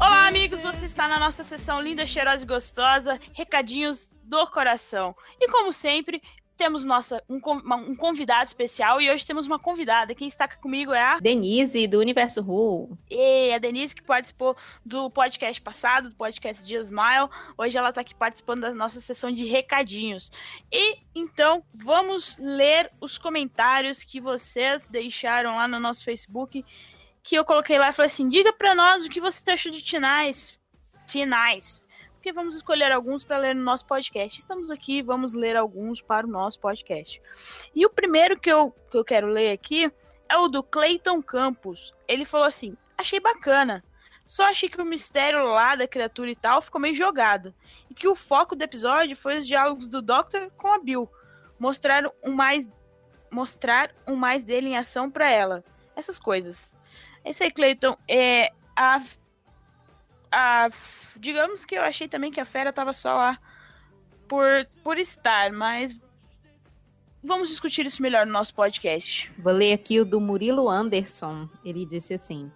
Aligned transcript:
Olá, 0.00 0.26
amigos! 0.26 0.60
Você 0.60 0.86
está 0.86 1.06
na 1.06 1.18
nossa 1.18 1.44
sessão 1.44 1.80
linda, 1.80 2.06
cheirosa 2.06 2.42
e 2.42 2.46
gostosa, 2.46 3.20
recadinhos 3.32 4.10
do 4.24 4.46
coração. 4.48 5.14
E 5.40 5.48
como 5.48 5.72
sempre, 5.72 6.20
temos 6.56 6.84
nossa, 6.84 7.22
um, 7.28 7.36
um, 7.36 7.94
convidado 7.94 8.46
especial 8.46 9.00
e 9.00 9.10
hoje 9.10 9.26
temos 9.26 9.46
uma 9.46 9.58
convidada. 9.58 10.14
Quem 10.14 10.26
está 10.26 10.44
aqui 10.44 10.58
comigo 10.58 10.92
é 10.92 11.02
a 11.02 11.18
Denise, 11.20 11.86
do 11.86 12.00
Universo 12.00 12.42
Ru. 12.42 12.96
E 13.10 13.52
a 13.52 13.58
Denise, 13.58 13.94
que 13.94 14.02
participou 14.02 14.56
do 14.84 15.10
podcast 15.10 15.60
passado, 15.60 16.08
do 16.10 16.16
podcast 16.16 16.66
Dias 16.66 16.86
Smile. 16.86 17.28
Hoje 17.56 17.76
ela 17.76 17.90
está 17.90 18.00
aqui 18.00 18.14
participando 18.14 18.62
da 18.62 18.74
nossa 18.74 18.98
sessão 19.00 19.30
de 19.30 19.44
recadinhos. 19.44 20.30
E 20.72 20.98
então 21.14 21.62
vamos 21.74 22.38
ler 22.38 22.90
os 23.00 23.18
comentários 23.18 24.02
que 24.02 24.20
vocês 24.20 24.88
deixaram 24.88 25.56
lá 25.56 25.68
no 25.68 25.78
nosso 25.78 26.04
Facebook. 26.04 26.64
Que 27.22 27.36
eu 27.36 27.44
coloquei 27.44 27.78
lá 27.78 27.90
e 27.90 27.92
falei 27.92 28.06
assim: 28.06 28.28
diga 28.28 28.52
para 28.52 28.74
nós 28.74 29.04
o 29.04 29.08
que 29.10 29.20
você 29.20 29.50
achou 29.50 29.70
de 29.70 29.82
Tinais. 29.82 30.58
Tinais 31.06 31.85
porque 32.26 32.32
vamos 32.32 32.56
escolher 32.56 32.90
alguns 32.90 33.22
para 33.22 33.38
ler 33.38 33.54
no 33.54 33.62
nosso 33.62 33.86
podcast. 33.86 34.36
Estamos 34.36 34.68
aqui, 34.72 35.00
vamos 35.00 35.32
ler 35.32 35.54
alguns 35.54 36.02
para 36.02 36.26
o 36.26 36.28
nosso 36.28 36.58
podcast. 36.58 37.22
E 37.72 37.86
o 37.86 37.90
primeiro 37.90 38.36
que 38.36 38.50
eu, 38.50 38.74
que 38.90 38.98
eu 38.98 39.04
quero 39.04 39.28
ler 39.28 39.52
aqui 39.52 39.92
é 40.28 40.36
o 40.36 40.48
do 40.48 40.60
Clayton 40.60 41.22
Campos. 41.22 41.94
Ele 42.08 42.24
falou 42.24 42.44
assim: 42.44 42.76
achei 42.98 43.20
bacana. 43.20 43.84
Só 44.24 44.46
achei 44.46 44.68
que 44.68 44.82
o 44.82 44.84
mistério 44.84 45.44
lá 45.44 45.76
da 45.76 45.86
criatura 45.86 46.28
e 46.28 46.34
tal 46.34 46.60
ficou 46.60 46.80
meio 46.80 46.96
jogado. 46.96 47.54
E 47.88 47.94
que 47.94 48.08
o 48.08 48.16
foco 48.16 48.56
do 48.56 48.64
episódio 48.64 49.16
foi 49.16 49.38
os 49.38 49.46
diálogos 49.46 49.86
do 49.86 50.02
Doctor 50.02 50.50
com 50.56 50.66
a 50.66 50.80
Bill. 50.80 51.08
Mostrar 51.60 52.10
um 52.24 52.32
mais, 52.32 52.68
mostrar 53.30 53.94
um 54.04 54.16
mais 54.16 54.42
dele 54.42 54.70
em 54.70 54.76
ação 54.76 55.08
para 55.08 55.30
ela. 55.30 55.62
Essas 55.94 56.18
coisas. 56.18 56.76
É 57.22 57.30
isso 57.30 57.44
aí, 57.44 57.52
Clayton. 57.52 57.96
É, 58.08 58.50
a, 58.74 59.00
a, 60.30 60.68
digamos 61.16 61.64
que 61.64 61.74
eu 61.74 61.82
achei 61.82 62.08
também 62.08 62.30
que 62.30 62.40
a 62.40 62.44
fera 62.44 62.72
tava 62.72 62.92
só 62.92 63.14
lá 63.14 63.38
por, 64.28 64.66
por 64.82 64.98
estar, 64.98 65.52
mas 65.52 65.94
vamos 67.22 67.48
discutir 67.48 67.86
isso 67.86 68.02
melhor 68.02 68.26
no 68.26 68.32
nosso 68.32 68.54
podcast. 68.54 69.30
Vou 69.38 69.52
ler 69.52 69.72
aqui 69.72 70.00
o 70.00 70.04
do 70.04 70.20
Murilo 70.20 70.68
Anderson. 70.68 71.48
Ele 71.64 71.84
disse 71.84 72.14
assim: 72.14 72.50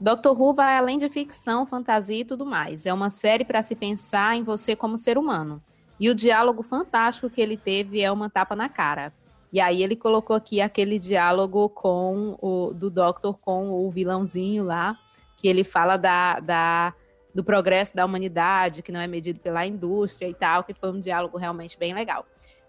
Doctor 0.00 0.38
Who 0.40 0.54
vai 0.54 0.76
além 0.76 0.98
de 0.98 1.08
ficção, 1.08 1.66
fantasia 1.66 2.20
e 2.20 2.24
tudo 2.24 2.44
mais. 2.44 2.86
É 2.86 2.92
uma 2.92 3.10
série 3.10 3.44
para 3.44 3.62
se 3.62 3.74
pensar 3.74 4.36
em 4.36 4.42
você 4.42 4.74
como 4.74 4.98
ser 4.98 5.18
humano. 5.18 5.62
E 5.98 6.10
o 6.10 6.14
diálogo 6.14 6.62
fantástico 6.62 7.30
que 7.30 7.40
ele 7.40 7.56
teve 7.56 8.00
é 8.00 8.10
uma 8.10 8.28
tapa 8.28 8.56
na 8.56 8.68
cara. 8.68 9.12
E 9.52 9.60
aí 9.60 9.82
ele 9.82 9.94
colocou 9.94 10.34
aqui 10.34 10.60
aquele 10.60 10.98
diálogo 10.98 11.68
com 11.68 12.36
o 12.42 12.74
do 12.74 12.90
Doctor 12.90 13.38
com 13.38 13.70
o 13.70 13.88
vilãozinho 13.88 14.64
lá, 14.64 14.98
que 15.36 15.46
ele 15.46 15.62
fala 15.62 15.96
da, 15.96 16.40
da 16.40 16.92
do 17.34 17.42
progresso 17.42 17.96
da 17.96 18.04
humanidade, 18.04 18.82
que 18.82 18.92
não 18.92 19.00
é 19.00 19.06
medido 19.06 19.40
pela 19.40 19.66
indústria 19.66 20.28
e 20.28 20.34
tal, 20.34 20.62
que 20.62 20.72
foi 20.72 20.92
um 20.92 21.00
diálogo 21.00 21.36
realmente 21.36 21.78
bem 21.78 21.92
legal. 21.92 22.24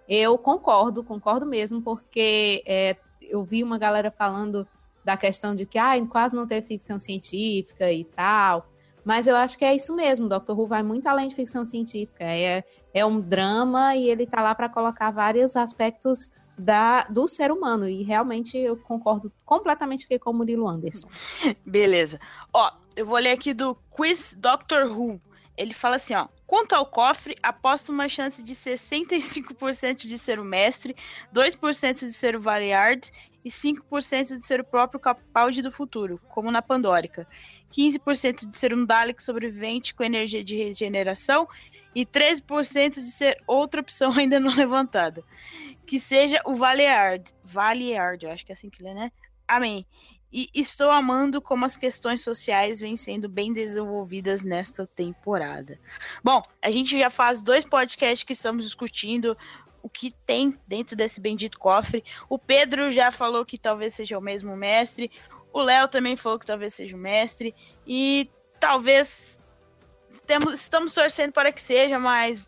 Eu 0.07 0.37
concordo, 0.37 1.03
concordo 1.03 1.45
mesmo, 1.45 1.81
porque 1.81 2.63
é, 2.65 2.95
eu 3.21 3.43
vi 3.43 3.63
uma 3.63 3.77
galera 3.77 4.11
falando 4.11 4.67
da 5.03 5.15
questão 5.15 5.55
de 5.55 5.65
que 5.65 5.77
ah, 5.77 5.93
quase 6.07 6.35
não 6.35 6.47
teve 6.47 6.65
ficção 6.65 6.97
científica 6.97 7.91
e 7.91 8.03
tal. 8.03 8.67
Mas 9.03 9.27
eu 9.27 9.35
acho 9.35 9.55
que 9.57 9.63
é 9.63 9.75
isso 9.75 9.95
mesmo. 9.95 10.27
Dr. 10.27 10.51
Who 10.51 10.67
vai 10.67 10.81
muito 10.81 11.07
além 11.07 11.27
de 11.27 11.35
ficção 11.35 11.63
científica. 11.63 12.23
É, 12.23 12.63
é 12.91 13.05
um 13.05 13.19
drama 13.19 13.95
e 13.95 14.09
ele 14.09 14.25
tá 14.25 14.41
lá 14.41 14.55
para 14.55 14.67
colocar 14.67 15.11
vários 15.11 15.55
aspectos 15.55 16.31
da, 16.57 17.03
do 17.03 17.27
ser 17.27 17.51
humano. 17.51 17.87
E 17.87 18.03
realmente 18.03 18.57
eu 18.57 18.77
concordo 18.77 19.31
completamente 19.45 20.07
com 20.19 20.31
o 20.31 20.33
Murilo 20.33 20.67
Anderson. 20.67 21.07
Beleza. 21.65 22.19
Ó, 22.53 22.71
eu 22.95 23.05
vou 23.05 23.17
ler 23.17 23.31
aqui 23.31 23.53
do 23.53 23.75
Quiz 23.89 24.35
Doctor 24.39 24.85
Who. 24.91 25.21
Ele 25.57 25.73
fala 25.73 25.95
assim, 25.95 26.13
ó. 26.13 26.27
Quanto 26.45 26.73
ao 26.73 26.85
cofre, 26.85 27.33
aposto 27.41 27.91
uma 27.91 28.07
chance 28.07 28.43
de 28.43 28.53
65% 28.53 30.07
de 30.07 30.17
ser 30.17 30.39
o 30.39 30.43
mestre, 30.43 30.95
2% 31.33 31.99
de 31.99 32.13
ser 32.13 32.35
o 32.35 32.39
Valiard 32.39 33.09
e 33.43 33.49
5% 33.49 34.37
de 34.37 34.45
ser 34.45 34.59
o 34.59 34.63
próprio 34.63 34.99
Capaldi 34.99 35.61
do 35.61 35.71
futuro, 35.71 36.19
como 36.27 36.51
na 36.51 36.61
Pandórica. 36.61 37.27
15% 37.71 38.47
de 38.47 38.55
ser 38.55 38.73
um 38.73 38.85
Dalek 38.85 39.21
sobrevivente 39.21 39.93
com 39.93 40.03
energia 40.03 40.43
de 40.43 40.55
regeneração 40.55 41.47
e 41.93 42.05
13% 42.05 43.01
de 43.01 43.11
ser 43.11 43.41
outra 43.47 43.81
opção 43.81 44.11
ainda 44.17 44.39
não 44.39 44.53
levantada. 44.53 45.23
Que 45.85 45.99
seja 45.99 46.41
o 46.45 46.55
Valiard. 46.55 47.31
Valiard, 47.43 48.23
eu 48.23 48.31
acho 48.31 48.45
que 48.45 48.51
é 48.51 48.53
assim 48.53 48.69
que 48.69 48.83
lê, 48.83 48.93
né? 48.93 49.11
Amém. 49.47 49.85
E 50.31 50.49
estou 50.53 50.91
amando 50.91 51.41
como 51.41 51.63
as 51.63 51.77
questões 51.77 52.21
sociais 52.21 52.81
vêm 52.81 52.97
sendo 52.97 53.29
bem 53.29 53.53
desenvolvidas 53.53 54.43
nesta 54.43 54.85
temporada. 54.85 55.79
Bom, 56.21 56.43
a 56.61 56.69
gente 56.69 56.97
já 56.97 57.09
faz 57.09 57.41
dois 57.41 57.63
podcasts 57.63 58.23
que 58.23 58.33
estamos 58.33 58.65
discutindo 58.65 59.37
o 59.81 59.89
que 59.89 60.11
tem 60.25 60.59
dentro 60.67 60.95
desse 60.95 61.21
bendito 61.21 61.59
cofre. 61.59 62.03
O 62.27 62.39
Pedro 62.39 62.91
já 62.91 63.11
falou 63.11 63.45
que 63.45 63.57
talvez 63.57 63.93
seja 63.93 64.17
o 64.17 64.21
mesmo 64.21 64.57
mestre. 64.57 65.11
O 65.53 65.61
Léo 65.61 65.87
também 65.87 66.17
falou 66.17 66.39
que 66.39 66.45
talvez 66.45 66.73
seja 66.73 66.97
o 66.97 66.99
mestre. 66.99 67.55
E 67.87 68.29
talvez 68.59 69.39
temos, 70.25 70.59
estamos 70.59 70.93
torcendo 70.93 71.31
para 71.31 71.51
que 71.51 71.61
seja, 71.61 71.99
mas 71.99 72.45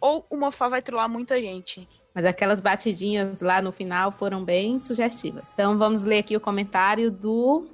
ou 0.00 0.26
o 0.28 0.36
Mofá 0.36 0.68
vai 0.68 0.82
trollar 0.82 1.08
muita 1.08 1.40
gente. 1.40 1.88
Mas 2.14 2.24
aquelas 2.24 2.60
batidinhas 2.60 3.40
lá 3.40 3.60
no 3.60 3.72
final 3.72 4.12
foram 4.12 4.44
bem 4.44 4.78
sugestivas. 4.78 5.52
Então 5.52 5.76
vamos 5.76 6.04
ler 6.04 6.18
aqui 6.18 6.36
o 6.36 6.40
comentário 6.40 7.10
do 7.10 7.66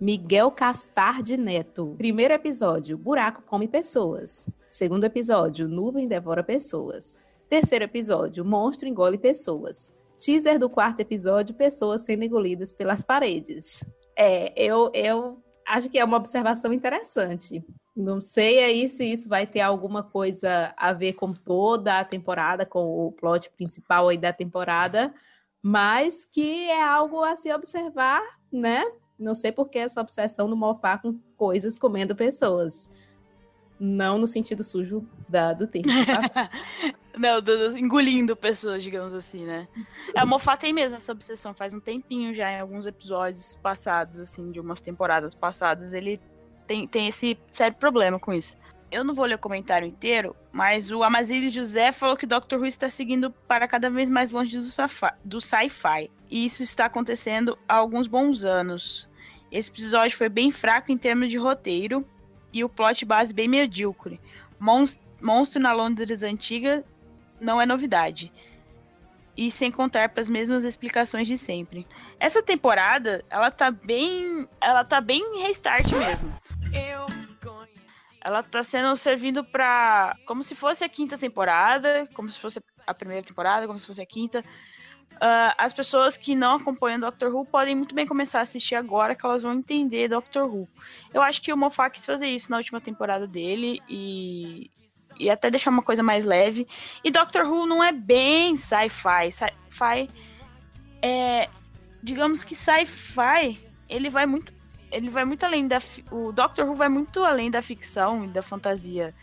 Miguel 0.00 0.50
Castardi 0.50 1.36
Neto. 1.36 1.94
Primeiro 1.98 2.32
episódio: 2.32 2.96
Buraco 2.96 3.42
come 3.42 3.68
pessoas. 3.68 4.48
Segundo 4.68 5.04
episódio: 5.04 5.68
Nuvem 5.68 6.08
devora 6.08 6.42
pessoas. 6.42 7.18
Terceiro 7.50 7.84
episódio: 7.84 8.44
Monstro 8.44 8.88
engole 8.88 9.18
pessoas. 9.18 9.92
Teaser 10.18 10.58
do 10.58 10.70
quarto 10.70 11.00
episódio: 11.00 11.54
Pessoas 11.54 12.00
sendo 12.00 12.24
engolidas 12.24 12.72
pelas 12.72 13.04
paredes. 13.04 13.84
É, 14.16 14.52
eu, 14.56 14.90
eu 14.94 15.38
acho 15.66 15.90
que 15.90 15.98
é 15.98 16.04
uma 16.04 16.16
observação 16.16 16.72
interessante. 16.72 17.62
Não 17.96 18.20
sei 18.20 18.62
aí 18.62 18.88
se 18.90 19.04
isso 19.04 19.26
vai 19.26 19.46
ter 19.46 19.62
alguma 19.62 20.02
coisa 20.02 20.74
a 20.76 20.92
ver 20.92 21.14
com 21.14 21.32
toda 21.32 21.98
a 21.98 22.04
temporada, 22.04 22.66
com 22.66 23.06
o 23.06 23.10
plot 23.10 23.50
principal 23.56 24.08
aí 24.08 24.18
da 24.18 24.34
temporada, 24.34 25.14
mas 25.62 26.26
que 26.26 26.66
é 26.66 26.82
algo 26.82 27.24
a 27.24 27.34
se 27.36 27.50
observar, 27.50 28.22
né? 28.52 28.84
Não 29.18 29.34
sei 29.34 29.50
por 29.50 29.70
que 29.70 29.78
essa 29.78 30.02
obsessão 30.02 30.46
do 30.50 30.54
Mofá 30.54 30.98
com 30.98 31.18
coisas 31.38 31.78
comendo 31.78 32.14
pessoas. 32.14 32.90
Não 33.80 34.18
no 34.18 34.26
sentido 34.26 34.62
sujo 34.62 35.08
da, 35.26 35.54
do 35.54 35.66
termo, 35.66 35.90
tá? 36.04 36.50
Não, 37.16 37.40
do, 37.40 37.70
do, 37.70 37.78
engolindo 37.78 38.36
pessoas, 38.36 38.82
digamos 38.82 39.14
assim, 39.14 39.46
né? 39.46 39.66
A 40.14 40.20
é, 40.20 40.24
Mofá 40.26 40.54
tem 40.54 40.70
mesmo 40.70 40.98
essa 40.98 41.12
obsessão, 41.12 41.54
faz 41.54 41.72
um 41.72 41.80
tempinho 41.80 42.34
já, 42.34 42.52
em 42.52 42.60
alguns 42.60 42.84
episódios 42.84 43.56
passados, 43.62 44.20
assim, 44.20 44.50
de 44.50 44.60
umas 44.60 44.82
temporadas 44.82 45.34
passadas, 45.34 45.94
ele 45.94 46.20
tem, 46.66 46.86
tem 46.86 47.08
esse 47.08 47.38
sério 47.50 47.76
problema 47.76 48.18
com 48.18 48.32
isso. 48.32 48.56
Eu 48.90 49.02
não 49.02 49.14
vou 49.14 49.24
ler 49.24 49.34
o 49.34 49.38
comentário 49.38 49.86
inteiro, 49.86 50.34
mas 50.52 50.90
o 50.90 51.02
Amazílio 51.02 51.50
José 51.50 51.90
falou 51.92 52.16
que 52.16 52.26
Doctor 52.26 52.58
Who 52.58 52.66
está 52.66 52.88
seguindo 52.88 53.30
para 53.30 53.66
cada 53.66 53.90
vez 53.90 54.08
mais 54.08 54.32
longe 54.32 54.58
do 55.24 55.40
sci-fi. 55.40 56.10
E 56.30 56.44
isso 56.44 56.62
está 56.62 56.86
acontecendo 56.86 57.58
há 57.68 57.74
alguns 57.74 58.06
bons 58.06 58.44
anos. 58.44 59.08
Esse 59.50 59.70
episódio 59.70 60.16
foi 60.16 60.28
bem 60.28 60.50
fraco 60.50 60.92
em 60.92 60.98
termos 60.98 61.30
de 61.30 61.36
roteiro 61.36 62.06
e 62.52 62.62
o 62.62 62.68
plot 62.68 63.04
base 63.04 63.34
bem 63.34 63.48
medíocre. 63.48 64.20
Monstro 64.58 65.60
na 65.60 65.72
Londres 65.72 66.22
antiga 66.22 66.84
não 67.40 67.60
é 67.60 67.66
novidade 67.66 68.32
e 69.36 69.50
sem 69.50 69.70
contar 69.70 70.08
para 70.08 70.20
as 70.20 70.30
mesmas 70.30 70.64
explicações 70.64 71.28
de 71.28 71.36
sempre. 71.36 71.86
Essa 72.18 72.42
temporada, 72.42 73.22
ela 73.28 73.50
tá 73.50 73.70
bem, 73.70 74.48
ela 74.60 74.82
tá 74.82 75.00
bem 75.00 75.42
restart 75.42 75.92
mesmo. 75.92 76.34
Ela 78.24 78.42
tá 78.42 78.62
sendo 78.62 78.96
servindo 78.96 79.44
para 79.44 80.16
como 80.26 80.42
se 80.42 80.54
fosse 80.54 80.82
a 80.82 80.88
quinta 80.88 81.16
temporada, 81.16 82.08
como 82.12 82.30
se 82.30 82.38
fosse 82.38 82.60
a 82.86 82.92
primeira 82.92 83.22
temporada, 83.22 83.66
como 83.66 83.78
se 83.78 83.86
fosse 83.86 84.02
a 84.02 84.06
quinta. 84.06 84.44
Uh, 85.14 85.54
as 85.56 85.72
pessoas 85.72 86.16
que 86.16 86.34
não 86.34 86.56
acompanham 86.56 87.00
Doctor 87.00 87.32
Who 87.32 87.46
podem 87.46 87.74
muito 87.74 87.94
bem 87.94 88.06
começar 88.06 88.40
a 88.40 88.42
assistir 88.42 88.74
agora 88.74 89.14
que 89.14 89.24
elas 89.24 89.42
vão 89.42 89.54
entender 89.54 90.08
Doctor 90.08 90.44
Who. 90.44 90.68
Eu 91.14 91.22
acho 91.22 91.40
que 91.40 91.52
o 91.52 91.56
Moffat 91.56 91.92
quis 91.92 92.04
fazer 92.04 92.28
isso 92.28 92.50
na 92.50 92.58
última 92.58 92.80
temporada 92.80 93.26
dele 93.26 93.80
e 93.88 94.70
e 95.18 95.30
até 95.30 95.50
deixar 95.50 95.70
uma 95.70 95.82
coisa 95.82 96.02
mais 96.02 96.24
leve. 96.24 96.66
E 97.02 97.10
Doctor 97.10 97.46
Who 97.46 97.66
não 97.66 97.82
é 97.82 97.92
bem 97.92 98.56
sci-fi. 98.56 99.30
Sci-fi 99.30 100.10
é. 101.02 101.48
Digamos 102.02 102.44
que 102.44 102.54
sci-fi, 102.54 103.58
ele 103.88 104.08
vai 104.08 104.26
muito. 104.26 104.52
Ele 104.90 105.10
vai 105.10 105.24
muito 105.24 105.44
além 105.44 105.66
da. 105.66 105.80
O 106.10 106.32
Doctor 106.32 106.66
Who 106.66 106.74
vai 106.74 106.88
muito 106.88 107.24
além 107.24 107.50
da 107.50 107.60
ficção 107.62 108.24
e 108.24 108.28
da 108.28 108.42
fantasia. 108.42 109.14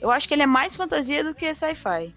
Eu 0.00 0.10
acho 0.10 0.28
que 0.28 0.34
ele 0.34 0.42
é 0.42 0.46
mais 0.46 0.76
fantasia 0.76 1.24
do 1.24 1.34
que 1.34 1.52
sci-fi. 1.54 2.12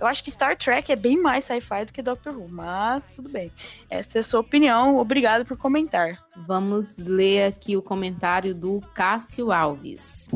Eu 0.00 0.06
acho 0.06 0.24
que 0.24 0.30
Star 0.30 0.56
Trek 0.56 0.90
é 0.90 0.96
bem 0.96 1.20
mais 1.20 1.44
sci-fi 1.44 1.84
do 1.84 1.92
que 1.92 2.00
Doctor 2.00 2.34
Who, 2.34 2.48
mas 2.48 3.10
tudo 3.10 3.28
bem. 3.28 3.52
Essa 3.90 4.18
é 4.18 4.20
a 4.20 4.24
sua 4.24 4.40
opinião. 4.40 4.96
Obrigado 4.96 5.44
por 5.44 5.58
comentar. 5.58 6.24
Vamos 6.46 6.96
ler 6.96 7.44
aqui 7.44 7.76
o 7.76 7.82
comentário 7.82 8.54
do 8.54 8.80
Cássio 8.94 9.52
Alves. 9.52 10.30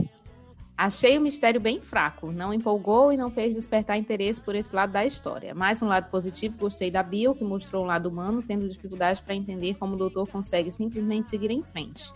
Achei 0.77 1.17
o 1.17 1.21
mistério 1.21 1.61
bem 1.61 1.81
fraco, 1.81 2.33
não 2.33 2.53
empolgou 2.53 3.13
e 3.13 3.17
não 3.17 3.31
fez 3.31 3.55
despertar 3.55 3.97
interesse 3.97 4.41
por 4.41 4.57
esse 4.57 4.75
lado 4.75 4.93
da 4.93 5.07
história. 5.07 5.55
Mais 5.55 5.81
um 5.81 5.87
lado 5.87 6.11
positivo, 6.11 6.59
gostei 6.59 6.91
da 6.91 7.01
Bill, 7.01 7.35
que 7.35 7.45
mostrou 7.45 7.85
um 7.85 7.87
lado 7.87 8.09
humano, 8.09 8.43
tendo 8.43 8.69
dificuldade 8.69 9.23
para 9.23 9.37
entender 9.37 9.75
como 9.75 9.95
o 9.95 9.97
doutor 9.97 10.29
consegue 10.29 10.73
simplesmente 10.73 11.29
seguir 11.29 11.53
em 11.53 11.63
frente. 11.63 12.13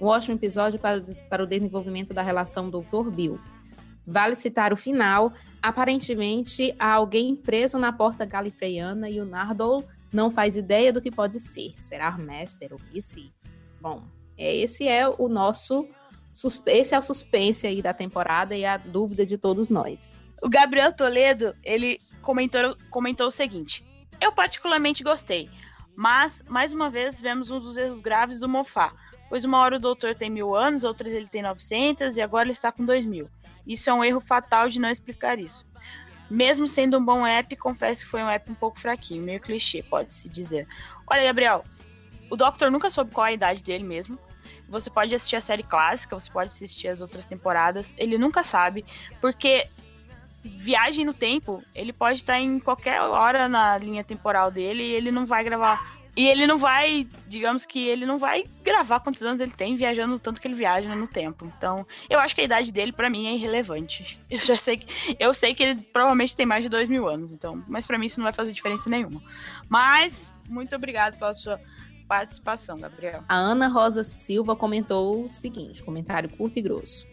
Um 0.00 0.06
ótimo 0.06 0.34
episódio 0.34 0.80
para, 0.80 1.02
para 1.28 1.44
o 1.44 1.46
desenvolvimento 1.46 2.14
da 2.14 2.22
relação 2.22 2.70
doutor-Bill. 2.70 3.38
Vale 4.08 4.34
citar 4.36 4.72
o 4.72 4.76
final. 4.76 5.30
Aparentemente, 5.62 6.74
há 6.78 6.94
alguém 6.94 7.36
preso 7.36 7.78
na 7.78 7.92
porta 7.92 8.24
galifreyana 8.24 9.10
e 9.10 9.20
o 9.20 9.26
Nardole 9.26 9.84
não 10.10 10.30
faz 10.30 10.56
ideia 10.56 10.92
do 10.92 11.00
que 11.00 11.10
pode 11.10 11.38
ser. 11.38 11.74
Será 11.76 12.16
Master 12.16 12.72
ou 12.72 12.80
PC? 12.90 13.30
Bom, 13.80 14.02
esse 14.36 14.88
é 14.88 15.06
o 15.06 15.28
nosso 15.28 15.86
esse 16.66 16.94
é 16.94 16.98
o 16.98 17.02
suspense 17.02 17.66
aí 17.66 17.82
da 17.82 17.92
temporada 17.92 18.56
e 18.56 18.64
a 18.64 18.76
dúvida 18.76 19.24
de 19.26 19.36
todos 19.36 19.68
nós. 19.68 20.22
O 20.40 20.48
Gabriel 20.48 20.92
Toledo, 20.92 21.54
ele 21.62 22.00
comentou, 22.20 22.76
comentou 22.90 23.26
o 23.26 23.30
seguinte: 23.30 23.84
Eu 24.20 24.32
particularmente 24.32 25.04
gostei, 25.04 25.50
mas, 25.94 26.42
mais 26.48 26.72
uma 26.72 26.88
vez, 26.88 27.20
vemos 27.20 27.50
um 27.50 27.60
dos 27.60 27.76
erros 27.76 28.00
graves 28.00 28.40
do 28.40 28.48
Mofá, 28.48 28.92
pois 29.28 29.44
uma 29.44 29.58
hora 29.58 29.76
o 29.76 29.80
doutor 29.80 30.14
tem 30.14 30.30
mil 30.30 30.54
anos, 30.54 30.84
outras 30.84 31.12
ele 31.12 31.28
tem 31.28 31.42
900 31.42 32.16
e 32.16 32.22
agora 32.22 32.44
ele 32.44 32.52
está 32.52 32.72
com 32.72 32.84
dois 32.84 33.04
mil. 33.04 33.28
Isso 33.66 33.88
é 33.90 33.94
um 33.94 34.02
erro 34.02 34.20
fatal 34.20 34.68
de 34.68 34.80
não 34.80 34.90
explicar 34.90 35.38
isso. 35.38 35.66
Mesmo 36.30 36.66
sendo 36.66 36.98
um 36.98 37.04
bom 37.04 37.26
app, 37.26 37.54
confesso 37.56 38.04
que 38.04 38.10
foi 38.10 38.22
um 38.22 38.28
app 38.28 38.50
um 38.50 38.54
pouco 38.54 38.80
fraquinho, 38.80 39.22
meio 39.22 39.38
clichê, 39.38 39.82
pode-se 39.82 40.28
dizer. 40.28 40.66
Olha, 41.06 41.24
Gabriel, 41.24 41.62
o 42.30 42.36
Doctor 42.36 42.70
nunca 42.70 42.88
soube 42.88 43.12
qual 43.12 43.26
a 43.26 43.32
idade 43.32 43.62
dele 43.62 43.84
mesmo. 43.84 44.18
Você 44.72 44.88
pode 44.88 45.14
assistir 45.14 45.36
a 45.36 45.40
série 45.40 45.62
clássica, 45.62 46.18
você 46.18 46.30
pode 46.30 46.48
assistir 46.48 46.88
as 46.88 47.02
outras 47.02 47.26
temporadas. 47.26 47.94
Ele 47.98 48.16
nunca 48.16 48.42
sabe, 48.42 48.86
porque 49.20 49.68
viagem 50.42 51.04
no 51.04 51.12
tempo, 51.12 51.62
ele 51.74 51.92
pode 51.92 52.20
estar 52.20 52.40
em 52.40 52.58
qualquer 52.58 53.02
hora 53.02 53.48
na 53.48 53.76
linha 53.76 54.02
temporal 54.02 54.50
dele 54.50 54.82
e 54.82 54.92
ele 54.92 55.12
não 55.12 55.26
vai 55.26 55.44
gravar. 55.44 56.00
E 56.16 56.26
ele 56.26 56.46
não 56.46 56.58
vai, 56.58 57.06
digamos 57.26 57.64
que 57.64 57.86
ele 57.86 58.04
não 58.04 58.18
vai 58.18 58.44
gravar 58.62 59.00
quantos 59.00 59.22
anos 59.22 59.40
ele 59.40 59.52
tem 59.52 59.76
viajando 59.76 60.18
tanto 60.18 60.40
que 60.40 60.48
ele 60.48 60.54
viaja 60.54 60.94
no 60.94 61.06
tempo. 61.06 61.50
Então, 61.56 61.86
eu 62.08 62.18
acho 62.18 62.34
que 62.34 62.40
a 62.40 62.44
idade 62.44 62.72
dele 62.72 62.92
para 62.92 63.08
mim 63.10 63.28
é 63.28 63.34
irrelevante. 63.34 64.18
Eu 64.30 64.38
já 64.38 64.56
sei 64.56 64.78
que 64.78 65.16
eu 65.18 65.34
sei 65.34 65.54
que 65.54 65.62
ele 65.62 65.82
provavelmente 65.82 66.34
tem 66.34 66.46
mais 66.46 66.62
de 66.62 66.68
dois 66.70 66.88
mil 66.88 67.06
anos, 67.06 67.32
então, 67.32 67.62
mas 67.68 67.86
para 67.86 67.98
mim 67.98 68.06
isso 68.06 68.18
não 68.18 68.24
vai 68.24 68.32
fazer 68.32 68.52
diferença 68.52 68.88
nenhuma. 68.88 69.22
Mas 69.68 70.34
muito 70.48 70.74
obrigado 70.74 71.18
pela 71.18 71.34
sua 71.34 71.60
participação, 72.12 72.76
Gabriel. 72.76 73.24
A 73.26 73.36
Ana 73.36 73.68
Rosa 73.68 74.04
Silva 74.04 74.54
comentou 74.54 75.24
o 75.24 75.28
seguinte: 75.28 75.82
comentário 75.82 76.28
curto 76.36 76.58
e 76.58 76.62
grosso. 76.62 77.06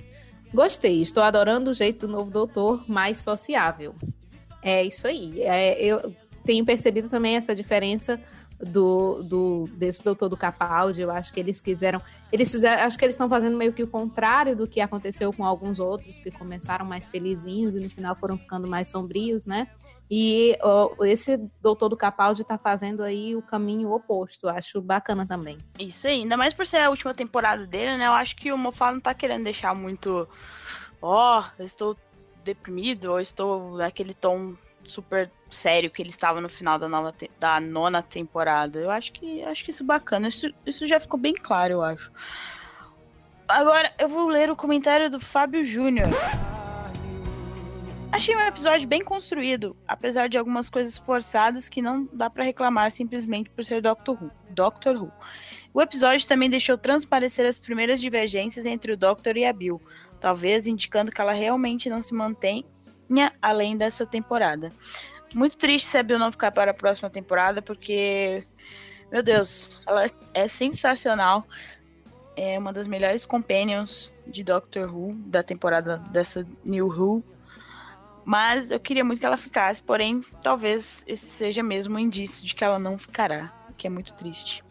Gostei, 0.54 1.02
estou 1.02 1.24
adorando 1.24 1.70
o 1.70 1.74
jeito 1.74 2.06
do 2.06 2.12
novo 2.12 2.30
doutor 2.30 2.84
mais 2.90 3.20
sociável. 3.20 3.96
É 4.62 4.84
isso 4.84 5.08
aí. 5.08 5.42
É, 5.42 5.82
eu 5.82 6.14
tenho 6.44 6.66
percebido 6.66 7.08
também 7.08 7.38
essa 7.38 7.56
diferença 7.56 8.20
do, 8.60 9.24
do 9.24 9.70
desse 9.78 10.04
doutor 10.04 10.28
do 10.28 10.36
Capaldi. 10.36 11.02
Eu 11.02 11.12
acho 11.12 11.32
que 11.32 11.40
eles 11.40 11.62
quiseram. 11.62 12.02
Eles 12.30 12.52
fizeram. 12.52 12.84
Acho 12.84 12.98
que 12.98 13.06
eles 13.06 13.14
estão 13.14 13.30
fazendo 13.30 13.56
meio 13.56 13.72
que 13.72 13.84
o 13.84 13.88
contrário 13.88 14.54
do 14.54 14.68
que 14.68 14.82
aconteceu 14.82 15.32
com 15.32 15.46
alguns 15.46 15.80
outros 15.80 16.20
que 16.20 16.30
começaram 16.30 16.86
mais 16.86 17.08
felizinhos 17.08 17.74
e 17.74 17.80
no 17.80 17.90
final 17.90 18.18
foram 18.18 18.38
ficando 18.38 18.68
mais 18.68 18.90
sombrios, 18.90 19.46
né? 19.46 19.70
E 20.10 20.58
ó, 20.62 21.06
esse 21.06 21.38
doutor 21.62 21.90
do 21.90 21.98
Capaldi 21.98 22.44
tá 22.44 22.58
fazendo 22.58 23.04
aí 23.04 23.36
o 23.36 23.42
caminho 23.42 23.92
oposto. 23.92 24.50
Acho 24.50 24.82
bacana 24.82 25.26
também. 25.26 25.60
Isso 25.78 26.08
aí, 26.08 26.22
ainda 26.22 26.36
mais 26.36 26.54
por 26.54 26.66
ser 26.66 26.78
a 26.78 26.90
última 26.90 27.14
temporada 27.14 27.68
dele, 27.68 27.98
né? 27.98 28.08
Eu 28.08 28.14
acho 28.14 28.36
que 28.36 28.52
o 28.52 28.58
Moffat 28.58 28.94
não 28.94 29.02
tá 29.02 29.14
querendo 29.14 29.44
deixar 29.44 29.76
muito. 29.76 30.28
Ó, 31.02 31.40
oh, 31.40 31.44
eu 31.60 31.66
estou 31.66 31.96
deprimido, 32.44 33.12
ou 33.12 33.20
estou 33.20 33.78
naquele 33.78 34.14
tom 34.14 34.56
super 34.84 35.32
sério 35.50 35.92
que 35.92 36.02
ele 36.02 36.10
estava 36.10 36.42
no 36.42 36.50
final 36.50 36.80
da, 36.80 36.90
nova 36.90 37.12
te... 37.12 37.30
da 37.40 37.60
nona 37.60 38.02
temporada. 38.02 38.80
Eu 38.80 38.90
acho 38.90 39.12
que 39.12 39.44
acho 39.44 39.64
que 39.64 39.70
isso 39.70 39.84
é 39.84 39.86
bacana. 39.86 40.28
Isso, 40.28 40.52
isso 40.66 40.88
já 40.88 41.00
ficou 41.00 41.20
bem 41.20 41.34
claro, 41.34 41.74
eu 41.74 41.84
acho. 41.84 42.12
Agora 43.48 43.94
eu 44.00 44.08
vou 44.08 44.28
ler 44.28 44.50
o 44.50 44.56
comentário 44.56 45.10
do 45.10 45.20
Fábio 45.20 45.64
Júnior. 45.64 46.10
Achei 48.12 48.36
um 48.36 48.42
episódio 48.42 48.88
bem 48.88 49.04
construído, 49.04 49.78
apesar 49.88 50.28
de 50.28 50.38
algumas 50.38 50.68
coisas 50.68 50.98
forçadas 50.98 51.70
que 51.70 51.80
não 51.80 52.10
dá 52.12 52.28
para 52.28 52.44
reclamar 52.44 52.90
simplesmente 52.90 53.52
por 53.52 53.64
ser 53.64 53.82
Doctor 53.82 54.22
Who. 54.22 54.32
Doctor 54.50 54.96
Who. 54.96 55.12
O 55.74 55.82
episódio 55.82 56.28
também 56.28 56.50
deixou 56.50 56.76
transparecer 56.76 57.46
as 57.46 57.60
primeiras 57.60 58.02
divergências 58.02 58.66
entre 58.66 58.92
o 58.92 58.98
Doctor 58.98 59.38
e 59.38 59.46
a 59.46 59.54
Bill, 59.54 59.80
talvez 60.20 60.66
indicando 60.66 61.12
que 61.12 61.22
ela 61.22 61.34
realmente 61.34 61.88
não 61.88 62.02
se 62.02 62.14
mantenha 62.14 62.66
além 63.40 63.78
dessa 63.78 64.08
temporada. 64.08 64.72
Muito 65.34 65.56
triste 65.56 65.88
se 65.88 65.98
a 65.98 66.04
Bill 66.04 66.18
não 66.18 66.32
ficar 66.32 66.52
para 66.52 66.72
a 66.72 66.74
próxima 66.74 67.12
temporada, 67.12 67.62
porque, 67.62 68.44
meu 69.12 69.22
Deus, 69.22 69.80
ela 69.88 70.06
é 70.34 70.48
sensacional. 70.48 71.46
É 72.36 72.58
uma 72.58 72.74
das 72.74 72.88
melhores 72.88 73.24
companions 73.24 74.14
de 74.26 74.44
Doctor 74.44 74.94
Who 74.94 75.14
da 75.28 75.44
temporada 75.44 75.98
dessa 76.12 76.46
New 76.66 76.88
Who 76.88 77.24
mas 78.30 78.70
eu 78.70 78.80
queria 78.80 79.04
muito 79.04 79.20
que 79.20 79.26
ela 79.26 79.38
ficasse, 79.38 79.82
porém, 79.82 80.24
talvez 80.40 81.04
esse 81.08 81.26
seja 81.26 81.64
mesmo 81.64 81.96
um 81.96 82.00
indício 82.00 82.46
de 82.46 82.54
que 82.54 82.64
ela 82.64 82.78
não 82.78 82.96
ficará, 82.96 83.52
que 83.76 83.88
é 83.88 83.90
muito 83.90 84.14
triste. 84.14 84.64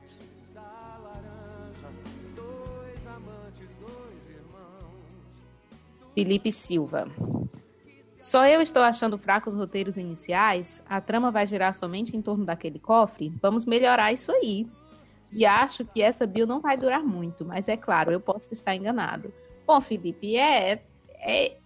Felipe 6.15 6.53
Silva. 6.53 7.09
Só 8.17 8.47
eu 8.47 8.61
estou 8.61 8.81
achando 8.81 9.19
fracos 9.19 9.55
os 9.55 9.59
roteiros 9.59 9.97
iniciais? 9.97 10.81
A 10.89 11.01
trama 11.01 11.33
vai 11.33 11.45
girar 11.45 11.75
somente 11.75 12.17
em 12.17 12.23
torno 12.23 12.45
daquele 12.45 12.79
cofre? 12.79 13.33
Vamos 13.43 13.67
melhorar 13.67 14.13
isso 14.13 14.31
aí. 14.31 14.69
E 15.33 15.45
acho 15.45 15.85
que 15.85 16.01
essa 16.01 16.29
bio 16.29 16.47
não 16.47 16.61
vai 16.61 16.77
durar 16.77 17.03
muito, 17.03 17.45
mas 17.45 17.67
é 17.67 17.77
claro, 17.77 18.13
eu 18.13 18.21
posso 18.21 18.55
estar 18.55 18.77
enganado. 18.77 19.35
Bom, 19.67 19.81
Felipe, 19.81 20.37
é, 20.37 20.81
é 21.15 21.59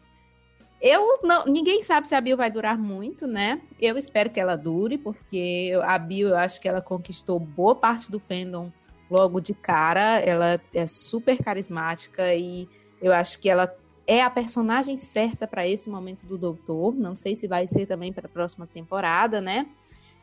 eu 0.83 1.21
não, 1.23 1.45
ninguém 1.45 1.81
sabe 1.81 2.09
se 2.09 2.15
a 2.15 2.21
Bill 2.21 2.37
vai 2.37 2.51
durar 2.51 2.77
muito, 2.77 3.25
né? 3.25 3.63
Eu 3.81 3.97
espero 3.97 4.29
que 4.29 4.41
ela 4.41 4.57
dure, 4.57 4.99
porque 4.99 5.71
a 5.81 5.97
Bill, 5.97 6.31
eu 6.31 6.37
acho 6.37 6.61
que 6.61 6.69
ela 6.69 6.81
conquistou 6.81 7.39
boa 7.39 7.77
parte 7.77 8.11
do 8.11 8.19
fandom 8.19 8.73
logo 9.09 9.41
de 9.41 9.55
cara. 9.55 10.19
Ela 10.19 10.61
é 10.75 10.87
super 10.89 11.41
carismática 11.41 12.35
e 12.35 12.69
eu 13.01 13.13
acho 13.13 13.39
que 13.39 13.49
ela 13.49 13.73
é 14.09 14.23
a 14.23 14.29
personagem 14.29 14.97
certa 14.97 15.47
para 15.47 15.69
esse 15.69 15.89
momento 15.89 16.27
do 16.27 16.37
Doutor. 16.37 16.97
Não 16.97 17.15
sei 17.15 17.37
se 17.37 17.47
vai 17.47 17.69
ser 17.69 17.87
também 17.87 18.13
para 18.13 18.27
a 18.27 18.31
próxima 18.31 18.67
temporada, 18.67 19.41
né? 19.41 19.69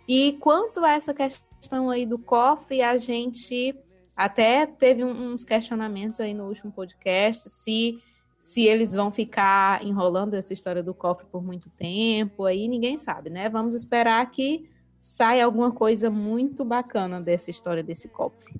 E 0.06 0.34
quanto 0.42 0.84
a 0.84 0.92
essa 0.92 1.14
questão 1.14 1.90
aí 1.90 2.06
do 2.06 2.20
cofre, 2.20 2.82
a 2.82 2.98
gente 2.98 3.74
até 4.14 4.66
teve 4.66 5.06
uns 5.06 5.46
questionamentos 5.46 6.20
aí 6.20 6.34
no 6.34 6.50
último 6.50 6.70
podcast 6.70 7.50
se 7.50 8.04
se 8.40 8.66
eles 8.66 8.94
vão 8.94 9.12
ficar 9.12 9.84
enrolando 9.84 10.34
essa 10.34 10.54
história 10.54 10.82
do 10.82 10.94
cofre 10.94 11.28
por 11.30 11.44
muito 11.44 11.70
tempo, 11.72 12.46
aí 12.46 12.68
ninguém 12.68 12.98
sabe, 12.98 13.30
né? 13.30 13.50
Vamos 13.50 13.76
esperar 13.76 14.26
que 14.32 14.70
saia 15.00 15.44
alguma 15.44 15.72
coisa 15.72 16.10
muito 16.10 16.64
bacana 16.64 17.22
dessa 17.22 17.50
história 17.50 17.84
desse 17.84 18.08
cofre. 18.08 18.56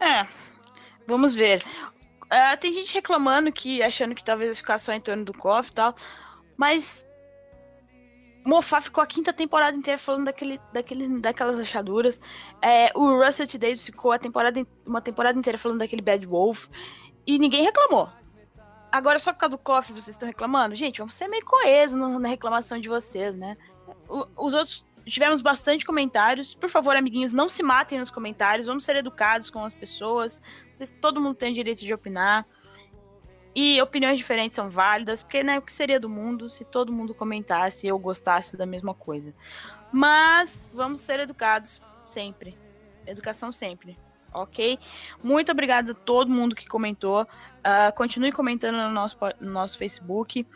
É, 0.00 0.26
vamos 1.06 1.32
ver. 1.32 1.64
Uh, 2.24 2.56
tem 2.60 2.72
gente 2.72 2.92
reclamando 2.92 3.52
que, 3.52 3.82
achando 3.82 4.14
que 4.14 4.24
talvez 4.24 4.58
ficar 4.58 4.78
só 4.78 4.92
em 4.92 5.00
torno 5.00 5.24
do 5.24 5.32
cofre 5.32 5.70
e 5.70 5.74
tal, 5.74 5.94
mas 6.56 7.06
Mofá 8.44 8.80
ficou 8.80 9.02
a 9.02 9.06
quinta 9.06 9.32
temporada 9.32 9.76
inteira 9.76 9.98
falando 9.98 10.24
daquele, 10.24 10.60
daquele, 10.72 11.20
daquelas 11.20 11.58
achaduras. 11.58 12.20
É, 12.62 12.90
o 12.96 13.24
Russell 13.24 13.46
T. 13.46 13.58
Davis 13.58 13.86
ficou 13.86 14.12
a 14.12 14.18
temporada, 14.18 14.64
uma 14.84 15.00
temporada 15.00 15.38
inteira 15.38 15.58
falando 15.58 15.78
daquele 15.78 16.02
Bad 16.02 16.24
Wolf. 16.26 16.68
E 17.26 17.38
ninguém 17.38 17.64
reclamou. 17.64 18.08
Agora, 18.96 19.18
só 19.18 19.30
por 19.30 19.40
causa 19.40 19.54
do 19.54 19.58
cofre 19.58 19.92
vocês 19.92 20.08
estão 20.08 20.26
reclamando? 20.26 20.74
Gente, 20.74 21.00
vamos 21.00 21.14
ser 21.14 21.28
meio 21.28 21.44
coesos 21.44 22.00
na 22.18 22.28
reclamação 22.28 22.80
de 22.80 22.88
vocês, 22.88 23.36
né? 23.36 23.54
O, 24.08 24.46
os 24.46 24.54
outros. 24.54 24.86
Tivemos 25.04 25.42
bastante 25.42 25.84
comentários. 25.84 26.54
Por 26.54 26.70
favor, 26.70 26.96
amiguinhos, 26.96 27.30
não 27.30 27.46
se 27.46 27.62
matem 27.62 27.98
nos 27.98 28.10
comentários. 28.10 28.66
Vamos 28.66 28.84
ser 28.84 28.96
educados 28.96 29.50
com 29.50 29.62
as 29.62 29.74
pessoas. 29.74 30.40
Vocês, 30.72 30.90
todo 30.98 31.20
mundo 31.20 31.34
tem 31.34 31.52
direito 31.52 31.84
de 31.84 31.92
opinar. 31.92 32.46
E 33.54 33.80
opiniões 33.82 34.16
diferentes 34.16 34.56
são 34.56 34.70
válidas, 34.70 35.22
porque 35.22 35.42
né, 35.42 35.58
o 35.58 35.62
que 35.62 35.74
seria 35.74 36.00
do 36.00 36.08
mundo 36.08 36.48
se 36.48 36.64
todo 36.64 36.90
mundo 36.90 37.14
comentasse 37.14 37.86
e 37.86 37.90
eu 37.90 37.98
gostasse 37.98 38.56
da 38.56 38.64
mesma 38.64 38.94
coisa. 38.94 39.34
Mas 39.92 40.70
vamos 40.72 41.02
ser 41.02 41.20
educados 41.20 41.82
sempre. 42.02 42.58
Educação 43.06 43.52
sempre 43.52 44.05
ok? 44.42 44.78
Muito 45.22 45.50
obrigada 45.52 45.92
a 45.92 45.94
todo 45.94 46.30
mundo 46.30 46.54
que 46.54 46.66
comentou. 46.66 47.22
Uh, 47.22 47.94
continue 47.96 48.32
comentando 48.32 48.76
no 48.76 48.90
nosso, 48.90 49.16
no 49.40 49.50
nosso 49.50 49.78
Facebook. 49.78 50.46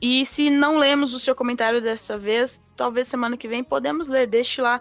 E 0.00 0.24
se 0.26 0.50
não 0.50 0.78
lemos 0.78 1.14
o 1.14 1.20
seu 1.20 1.34
comentário 1.34 1.80
dessa 1.80 2.18
vez, 2.18 2.62
talvez 2.76 3.08
semana 3.08 3.36
que 3.36 3.48
vem 3.48 3.64
podemos 3.64 4.08
ler. 4.08 4.26
Deixe 4.26 4.60
lá. 4.60 4.80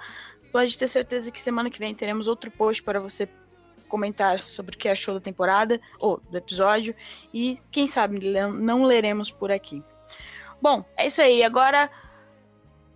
Pode 0.51 0.77
ter 0.77 0.87
certeza 0.87 1.31
que 1.31 1.41
semana 1.41 1.69
que 1.69 1.79
vem 1.79 1.95
teremos 1.95 2.27
outro 2.27 2.51
post 2.51 2.83
para 2.83 2.99
você 2.99 3.27
comentar 3.87 4.39
sobre 4.39 4.75
o 4.75 4.77
que 4.77 4.89
achou 4.89 5.13
da 5.13 5.19
temporada 5.19 5.79
ou 5.99 6.19
do 6.29 6.37
episódio. 6.37 6.95
E 7.33 7.59
quem 7.71 7.87
sabe 7.87 8.19
não 8.49 8.83
leremos 8.83 9.31
por 9.31 9.51
aqui. 9.51 9.83
Bom, 10.61 10.83
é 10.97 11.07
isso 11.07 11.21
aí. 11.21 11.43
Agora 11.43 11.89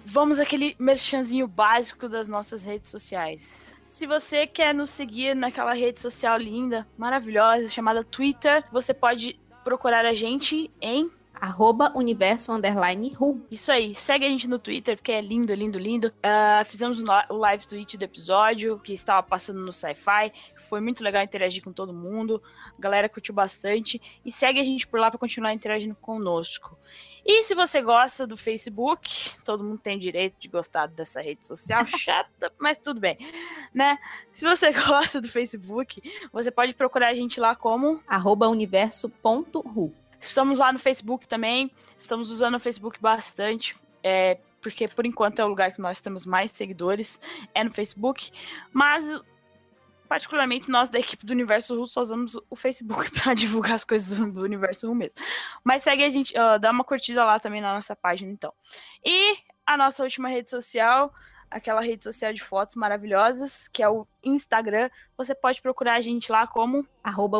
vamos 0.05 0.39
aquele 0.39 0.75
merchanzinho 0.79 1.47
básico 1.47 2.09
das 2.09 2.27
nossas 2.27 2.63
redes 2.63 2.89
sociais. 2.89 3.75
Se 3.99 4.07
você 4.07 4.47
quer 4.47 4.73
nos 4.73 4.91
seguir 4.91 5.35
naquela 5.35 5.73
rede 5.73 5.99
social 5.99 6.37
linda, 6.37 6.87
maravilhosa, 6.97 7.67
chamada 7.67 8.01
Twitter, 8.01 8.63
você 8.71 8.93
pode 8.93 9.37
procurar 9.61 10.05
a 10.05 10.13
gente 10.13 10.71
em 10.79 11.11
arroba 11.33 11.91
universo 11.93 12.53
underline 12.53 13.09
ru. 13.09 13.45
Isso 13.51 13.69
aí, 13.69 13.93
segue 13.93 14.25
a 14.25 14.29
gente 14.29 14.47
no 14.47 14.57
Twitter, 14.57 14.95
porque 14.95 15.11
é 15.11 15.19
lindo, 15.19 15.53
lindo, 15.53 15.77
lindo. 15.77 16.13
Uh, 16.19 16.63
fizemos 16.63 17.01
o 17.01 17.35
live 17.35 17.67
tweet 17.67 17.97
do 17.97 18.03
episódio, 18.03 18.79
que 18.79 18.93
estava 18.93 19.21
passando 19.21 19.59
no 19.59 19.73
Sci-Fi. 19.73 20.31
Foi 20.69 20.79
muito 20.79 21.03
legal 21.03 21.23
interagir 21.23 21.63
com 21.63 21.73
todo 21.73 21.91
mundo. 21.91 22.41
A 22.77 22.81
galera 22.81 23.09
curtiu 23.09 23.33
bastante. 23.33 23.99
E 24.23 24.31
segue 24.31 24.59
a 24.59 24.63
gente 24.63 24.87
por 24.87 24.99
lá 24.99 25.09
para 25.09 25.19
continuar 25.19 25.53
interagindo 25.53 25.95
conosco. 25.95 26.77
E 27.25 27.43
se 27.43 27.53
você 27.53 27.81
gosta 27.81 28.25
do 28.25 28.37
Facebook, 28.37 29.31
todo 29.43 29.63
mundo 29.63 29.79
tem 29.79 29.99
direito 29.99 30.35
de 30.39 30.47
gostar 30.47 30.87
dessa 30.87 31.21
rede 31.21 31.45
social 31.45 31.85
chata, 31.97 32.51
mas 32.57 32.77
tudo 32.83 32.99
bem, 32.99 33.17
né? 33.73 33.99
Se 34.31 34.45
você 34.45 34.71
gosta 34.73 35.19
do 35.19 35.27
Facebook, 35.27 36.01
você 36.31 36.49
pode 36.49 36.73
procurar 36.73 37.09
a 37.09 37.13
gente 37.13 37.39
lá 37.39 37.55
como 37.55 38.01
universo.ru. 38.49 39.93
Estamos 40.19 40.59
lá 40.59 40.73
no 40.73 40.79
Facebook 40.79 41.27
também, 41.27 41.71
estamos 41.97 42.31
usando 42.31 42.55
o 42.55 42.59
Facebook 42.59 42.99
bastante, 42.99 43.77
é, 44.03 44.37
porque 44.61 44.87
por 44.87 45.05
enquanto 45.05 45.39
é 45.39 45.45
o 45.45 45.47
lugar 45.47 45.71
que 45.71 45.79
nós 45.79 46.01
temos 46.01 46.25
mais 46.25 46.51
seguidores, 46.51 47.21
é 47.53 47.63
no 47.63 47.71
Facebook, 47.71 48.31
mas 48.73 49.05
particularmente 50.09 50.71
nós 50.71 50.89
da 50.89 50.99
equipe 50.99 51.23
do 51.23 51.31
Universo 51.31 51.75
Ru 51.75 51.87
só 51.87 52.01
usamos 52.01 52.35
o 52.49 52.55
Facebook 52.55 53.11
para 53.21 53.35
divulgar 53.35 53.73
as 53.73 53.83
coisas 53.83 54.17
do 54.17 54.41
Universo 54.41 54.87
Ru 54.87 54.95
mesmo. 54.95 55.13
Mas 55.63 55.83
segue 55.83 56.03
a 56.03 56.09
gente, 56.09 56.33
uh, 56.33 56.59
dá 56.59 56.71
uma 56.71 56.83
curtida 56.83 57.23
lá 57.23 57.39
também 57.39 57.61
na 57.61 57.75
nossa 57.75 57.95
página, 57.95 58.31
então. 58.31 58.51
E 59.05 59.37
a 59.65 59.77
nossa 59.77 60.01
última 60.01 60.27
rede 60.27 60.49
social, 60.49 61.13
aquela 61.49 61.81
rede 61.81 62.03
social 62.03 62.33
de 62.33 62.43
fotos 62.43 62.75
maravilhosas, 62.75 63.67
que 63.67 63.83
é 63.83 63.87
o 63.87 64.07
Instagram. 64.23 64.89
Você 65.15 65.35
pode 65.35 65.61
procurar 65.61 65.93
a 65.93 66.01
gente 66.01 66.31
lá 66.31 66.47
como 66.47 66.87
arroba 67.03 67.39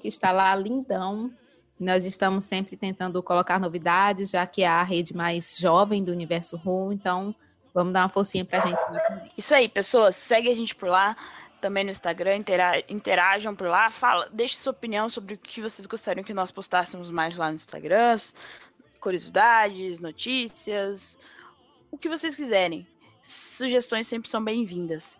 que 0.00 0.08
está 0.08 0.32
lá 0.32 0.56
lindão. 0.56 1.32
Nós 1.78 2.04
estamos 2.04 2.44
sempre 2.44 2.76
tentando 2.76 3.22
colocar 3.22 3.60
novidades, 3.60 4.30
já 4.30 4.44
que 4.44 4.62
é 4.64 4.68
a 4.68 4.82
rede 4.82 5.14
mais 5.14 5.56
jovem 5.56 6.02
do 6.02 6.10
Universo 6.10 6.56
Ru, 6.56 6.92
então 6.92 7.32
Vamos 7.76 7.92
dar 7.92 8.04
uma 8.04 8.08
forcinha 8.08 8.42
pra 8.42 8.58
gente. 8.60 8.78
Isso 9.36 9.54
aí, 9.54 9.68
pessoas. 9.68 10.16
Segue 10.16 10.48
a 10.48 10.54
gente 10.54 10.74
por 10.74 10.88
lá. 10.88 11.14
Também 11.60 11.84
no 11.84 11.90
Instagram, 11.90 12.42
interajam 12.88 13.54
por 13.54 13.68
lá. 13.68 13.90
Fala, 13.90 14.30
deixe 14.32 14.56
sua 14.56 14.70
opinião 14.70 15.10
sobre 15.10 15.34
o 15.34 15.38
que 15.38 15.60
vocês 15.60 15.86
gostariam 15.86 16.24
que 16.24 16.32
nós 16.32 16.50
postássemos 16.50 17.10
mais 17.10 17.36
lá 17.36 17.50
no 17.50 17.56
Instagram. 17.56 18.16
Curiosidades, 18.98 20.00
notícias, 20.00 21.18
o 21.90 21.98
que 21.98 22.08
vocês 22.08 22.34
quiserem. 22.34 22.86
Sugestões 23.22 24.06
sempre 24.06 24.30
são 24.30 24.42
bem-vindas. 24.42 25.18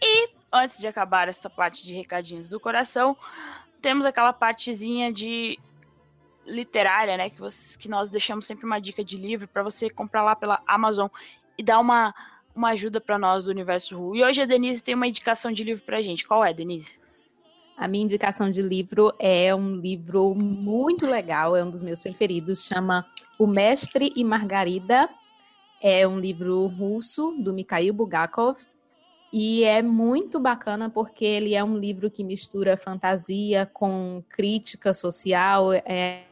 E 0.00 0.30
antes 0.52 0.78
de 0.78 0.86
acabar 0.86 1.28
essa 1.28 1.50
parte 1.50 1.84
de 1.84 1.92
recadinhos 1.92 2.48
do 2.48 2.60
coração, 2.60 3.16
temos 3.82 4.06
aquela 4.06 4.32
partezinha 4.32 5.12
de 5.12 5.58
literária, 6.46 7.16
né, 7.16 7.30
que, 7.30 7.40
que 7.78 7.88
nós 7.88 8.10
deixamos 8.10 8.46
sempre 8.46 8.64
uma 8.64 8.80
dica 8.80 9.04
de 9.04 9.16
livro 9.16 9.48
para 9.48 9.62
você 9.62 9.90
comprar 9.90 10.22
lá 10.22 10.36
pela 10.36 10.62
Amazon 10.66 11.08
e 11.60 11.62
dar 11.62 11.78
uma, 11.78 12.14
uma 12.54 12.70
ajuda 12.70 13.02
para 13.02 13.18
nós 13.18 13.44
do 13.44 13.50
Universo 13.50 13.98
Ru. 13.98 14.16
E 14.16 14.24
hoje 14.24 14.40
a 14.40 14.46
Denise 14.46 14.82
tem 14.82 14.94
uma 14.94 15.06
indicação 15.06 15.52
de 15.52 15.62
livro 15.62 15.84
para 15.84 16.00
gente. 16.00 16.26
Qual 16.26 16.42
é, 16.42 16.54
Denise? 16.54 16.98
A 17.76 17.86
minha 17.86 18.04
indicação 18.04 18.50
de 18.50 18.62
livro 18.62 19.12
é 19.18 19.54
um 19.54 19.76
livro 19.76 20.34
muito 20.34 21.06
legal, 21.06 21.54
é 21.54 21.62
um 21.62 21.70
dos 21.70 21.82
meus 21.82 22.00
preferidos, 22.00 22.64
chama 22.64 23.06
O 23.38 23.46
Mestre 23.46 24.10
e 24.16 24.24
Margarida. 24.24 25.06
É 25.82 26.08
um 26.08 26.18
livro 26.18 26.66
russo 26.66 27.34
do 27.38 27.52
Mikhail 27.52 27.92
Bulgakov 27.92 28.58
e 29.30 29.64
é 29.64 29.82
muito 29.82 30.40
bacana 30.40 30.88
porque 30.88 31.26
ele 31.26 31.54
é 31.54 31.62
um 31.62 31.76
livro 31.76 32.10
que 32.10 32.24
mistura 32.24 32.74
fantasia 32.74 33.66
com 33.66 34.22
crítica 34.30 34.94
social. 34.94 35.74
É, 35.74 36.22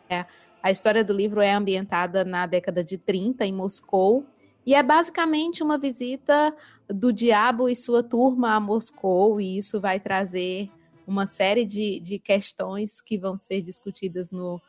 a 0.63 0.71
história 0.71 1.05
do 1.05 1.13
livro 1.13 1.43
é 1.43 1.53
ambientada 1.53 2.25
na 2.25 2.47
década 2.47 2.83
de 2.83 2.97
30 2.97 3.45
em 3.45 3.53
Moscou 3.53 4.27
e 4.69 4.75
é 4.75 4.83
basicamente 4.83 5.63
uma 5.63 5.79
visita 5.79 6.55
do 6.87 7.11
diabo 7.11 7.71
e 7.71 7.75
sua 7.75 8.03
turma 8.03 8.55
a 8.55 8.61
Moscou, 8.61 9.41
e 9.41 9.57
isso 9.57 9.81
vai 9.81 9.99
trazer 9.99 10.69
uma 11.07 11.27
série 11.27 11.65
de, 11.65 11.99
de 12.01 12.19
questões 12.19 13.01
que 13.01 13.17
vão 13.17 13.39
ser 13.39 13.63
discutidas 13.63 14.31
no. 14.31 14.61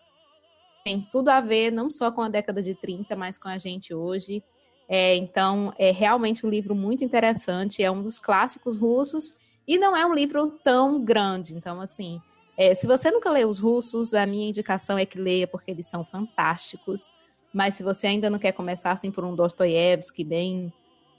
Tem 0.86 1.06
tudo 1.12 1.28
a 1.28 1.42
ver 1.42 1.70
não 1.70 1.92
só 1.92 2.14
com 2.14 2.22
a 2.22 2.30
década 2.30 2.64
de 2.64 2.76
30, 2.76 3.14
mas 3.18 3.38
com 3.38 3.50
a 3.50 3.58
gente 3.58 3.94
hoje. 3.94 4.42
É, 4.88 5.18
então, 5.18 5.74
é 5.78 5.92
realmente 5.92 6.46
um 6.46 6.50
livro 6.50 6.74
muito 6.74 7.04
interessante, 7.04 7.84
é 7.84 7.92
um 7.92 8.02
dos 8.02 8.18
clássicos 8.18 8.78
russos, 8.78 9.34
e 9.68 9.78
não 9.78 9.98
é 9.98 10.06
um 10.06 10.14
livro 10.14 10.50
tão 10.64 11.04
grande. 11.04 11.58
Então, 11.58 11.82
assim, 11.82 12.22
é, 12.56 12.74
se 12.74 12.88
você 12.88 13.12
nunca 13.12 13.30
leu 13.30 13.50
os 13.50 13.60
russos, 13.60 14.14
a 14.14 14.26
minha 14.26 14.48
indicação 14.48 14.98
é 14.98 15.06
que 15.06 15.20
leia, 15.20 15.46
porque 15.46 15.72
eles 15.72 15.88
são 15.88 16.06
fantásticos. 16.06 17.14
Mas 17.54 17.76
se 17.76 17.84
você 17.84 18.08
ainda 18.08 18.30
não 18.30 18.40
quer 18.40 18.52
começar 18.52 18.92
assim 18.92 19.12
por 19.12 19.24
um 19.24 19.36
Dostoiévski 19.36 20.24
bem, 20.24 20.72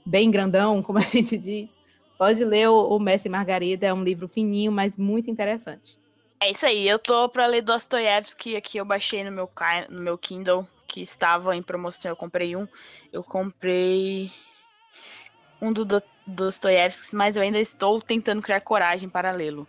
bem 0.04 0.30
grandão, 0.30 0.82
como 0.82 0.98
a 0.98 1.02
gente 1.06 1.36
diz, 1.36 1.80
pode 2.18 2.44
ler 2.44 2.68
o, 2.68 2.96
o 2.96 2.98
Messi 2.98 3.28
Margarida, 3.28 3.86
é 3.86 3.94
um 3.94 4.04
livro 4.04 4.28
fininho, 4.28 4.70
mas 4.70 4.96
muito 4.96 5.30
interessante. 5.30 5.98
É 6.42 6.50
isso 6.50 6.64
aí, 6.64 6.88
eu 6.88 6.98
tô 6.98 7.28
para 7.28 7.46
ler 7.46 7.62
Dostoiévski 7.62 8.56
aqui, 8.56 8.78
eu 8.78 8.84
baixei 8.84 9.22
no 9.22 9.30
meu, 9.30 9.50
no 9.90 10.00
meu 10.00 10.16
Kindle, 10.16 10.66
que 10.88 11.00
estava 11.00 11.54
em 11.54 11.62
promoção, 11.62 12.10
eu 12.10 12.16
comprei 12.16 12.56
um. 12.56 12.66
Eu 13.12 13.22
comprei 13.22 14.32
um 15.60 15.72
do 15.72 15.84
Dostoiévski, 16.30 17.14
mas 17.14 17.36
eu 17.36 17.42
ainda 17.42 17.58
estou 17.58 18.00
tentando 18.00 18.42
criar 18.42 18.60
coragem 18.60 19.08
para 19.08 19.30
lê-lo. 19.30 19.66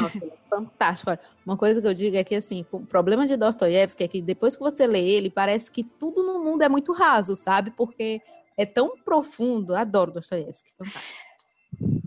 Nossa, 0.00 0.18
é 0.18 0.30
fantástico. 0.48 1.10
Olha, 1.10 1.20
uma 1.46 1.56
coisa 1.56 1.80
que 1.80 1.86
eu 1.86 1.94
digo 1.94 2.16
é 2.16 2.24
que 2.24 2.34
assim, 2.34 2.66
o 2.70 2.80
problema 2.80 3.26
de 3.26 3.36
Dostoiévski 3.36 4.04
é 4.04 4.08
que 4.08 4.20
depois 4.20 4.56
que 4.56 4.62
você 4.62 4.86
lê 4.86 5.02
ele, 5.02 5.30
parece 5.30 5.70
que 5.70 5.84
tudo 5.84 6.22
no 6.22 6.42
mundo 6.44 6.62
é 6.62 6.68
muito 6.68 6.92
raso, 6.92 7.34
sabe? 7.34 7.70
Porque 7.70 8.20
é 8.56 8.66
tão 8.66 8.96
profundo. 8.98 9.74
Adoro 9.74 10.12
Dostoiévski, 10.12 10.72
fantástico. 10.76 11.32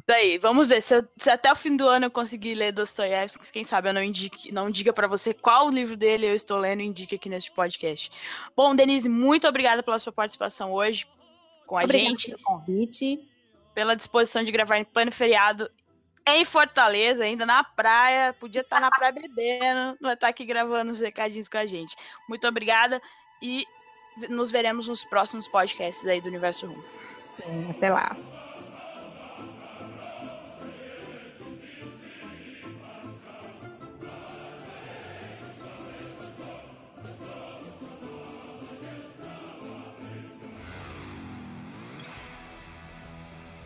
Daí, 0.07 0.37
vamos 0.37 0.67
ver. 0.67 0.81
Se, 0.81 0.95
eu, 0.95 1.07
se, 1.17 1.29
até 1.29 1.51
o 1.51 1.55
fim 1.55 1.75
do 1.75 1.87
ano 1.87 2.05
eu 2.05 2.11
conseguir 2.11 2.53
ler 2.53 2.71
Dostoiévski, 2.71 3.51
quem 3.51 3.63
sabe 3.63 3.89
eu 3.89 3.93
não, 3.93 4.03
indique, 4.03 4.51
não 4.51 4.69
diga 4.69 4.93
para 4.93 5.07
você 5.07 5.33
qual 5.33 5.69
livro 5.69 5.97
dele 5.97 6.27
eu 6.27 6.35
estou 6.35 6.59
lendo 6.59 6.81
e 6.81 6.85
indique 6.85 7.15
aqui 7.15 7.27
neste 7.27 7.51
podcast. 7.51 8.11
Bom, 8.55 8.75
Denise, 8.75 9.09
muito 9.09 9.47
obrigada 9.47 9.81
pela 9.81 9.97
sua 9.97 10.13
participação 10.13 10.71
hoje 10.71 11.07
com 11.65 11.77
a 11.77 11.83
Obrigada 11.83 12.09
gente. 12.09 12.27
Pelo 12.27 12.43
convite. 12.43 13.19
Pela 13.75 13.95
disposição 13.95 14.43
de 14.43 14.51
gravar 14.51 14.79
em 14.79 14.83
plano 14.83 15.11
feriado 15.11 15.69
em 16.25 16.43
Fortaleza, 16.43 17.23
ainda 17.23 17.45
na 17.45 17.63
praia. 17.63 18.33
Podia 18.33 18.61
estar 18.61 18.81
na 18.81 18.89
praia 18.89 19.11
bebendo, 19.11 19.97
não 20.01 20.11
estar 20.11 20.29
aqui 20.29 20.43
gravando 20.43 20.91
os 20.91 20.99
recadinhos 20.99 21.47
com 21.47 21.57
a 21.57 21.65
gente. 21.65 21.95
Muito 22.27 22.47
obrigada 22.47 22.99
e 23.41 23.67
nos 24.29 24.49
veremos 24.49 24.87
nos 24.87 25.03
próximos 25.03 25.47
podcasts 25.47 26.07
aí 26.07 26.19
do 26.19 26.27
Universo 26.27 26.65
Rum. 26.65 26.81
Até 27.69 27.89
lá. 27.91 28.17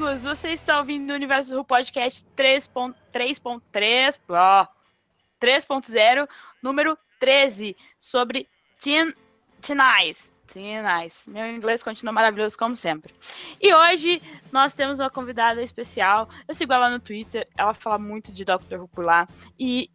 Amigos, 0.00 0.22
você 0.22 0.52
está 0.52 0.78
ouvindo 0.78 1.10
o 1.10 1.14
Universo 1.14 1.54
Ru 1.54 1.62
Podcast 1.62 2.26
3.3. 2.34 4.18
Ó. 4.30 4.66
3.0, 5.38 6.26
número 6.62 6.96
13, 7.18 7.76
sobre 7.98 8.48
Teen, 8.82 9.14
teen 9.60 9.78
Eyes. 9.78 10.32
Teen 10.50 10.86
Eyes. 10.86 11.26
Meu 11.28 11.46
inglês 11.46 11.82
continua 11.82 12.14
maravilhoso 12.14 12.56
como 12.56 12.74
sempre. 12.74 13.12
E 13.60 13.74
hoje 13.74 14.22
nós 14.50 14.72
temos 14.72 14.98
uma 14.98 15.10
convidada 15.10 15.62
especial. 15.62 16.30
Eu 16.48 16.54
sigo 16.54 16.72
ela 16.72 16.88
no 16.88 16.98
Twitter, 16.98 17.46
ela 17.54 17.74
fala 17.74 17.98
muito 17.98 18.32
de 18.32 18.42
Dr. 18.42 18.86
Lá. 18.96 19.28
E 19.58 19.90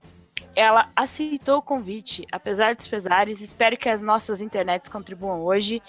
ela 0.56 0.92
aceitou 0.96 1.58
o 1.58 1.64
convite, 1.64 2.28
apesar 2.32 2.76
dos 2.76 2.88
pesares. 2.88 3.42
Espero 3.42 3.76
que 3.76 3.90
as 3.90 4.02
nossas 4.02 4.40
internets 4.40 4.88
contribuam 4.88 5.42
hoje. 5.42 5.82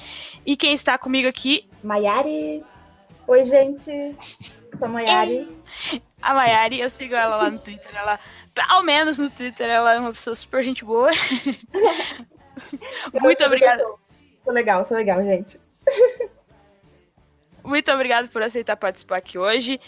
E 0.46 0.56
quem 0.56 0.73
está 0.73 0.96
comigo 0.96 1.28
aqui? 1.28 1.68
Maiari. 1.85 2.64
Oi, 3.28 3.45
gente. 3.45 4.16
Sou 4.78 4.87
a 4.87 4.88
Maiari. 4.88 5.62
A 6.23 6.35
Maiari, 6.35 6.80
eu 6.80 6.88
sigo 6.88 7.14
ela 7.14 7.37
lá 7.37 7.50
no 7.50 7.59
Twitter. 7.59 7.90
Ela, 7.95 8.21
ao 8.68 8.83
menos 8.83 9.18
no 9.18 9.28
Twitter, 9.28 9.68
ela 9.68 9.95
é 9.95 9.99
uma 9.99 10.12
pessoa 10.12 10.35
super 10.37 10.62
gente 10.62 10.85
boa. 10.85 11.11
Muito 13.21 13.45
obrigada. 13.45 13.83
Sou 14.45 14.52
legal, 14.52 14.85
sou 14.85 14.97
legal, 14.97 15.23
gente. 15.25 15.61
Muito 17.64 17.90
obrigada 17.90 18.28
por 18.28 18.42
aceitar 18.42 18.76
participar 18.76 19.16
aqui 19.16 19.38
hoje. 19.38 19.80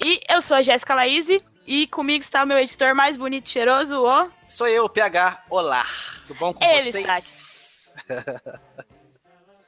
E 0.00 0.20
eu 0.28 0.40
sou 0.40 0.56
a 0.56 0.62
Jéssica 0.62 0.94
Laíse. 0.94 1.42
E 1.66 1.86
comigo 1.86 2.22
está 2.22 2.44
o 2.44 2.46
meu 2.46 2.58
editor 2.58 2.94
mais 2.94 3.16
bonito 3.16 3.46
e 3.46 3.50
cheiroso, 3.50 3.98
o... 3.98 4.30
Sou 4.46 4.68
eu, 4.68 4.86
PH. 4.86 5.44
Olá. 5.48 5.86
Tudo 6.26 6.38
bom 6.38 6.52
com 6.52 6.62
Ele 6.62 6.92
vocês? 6.92 6.96
está 6.96 7.16
aqui. 7.16 8.84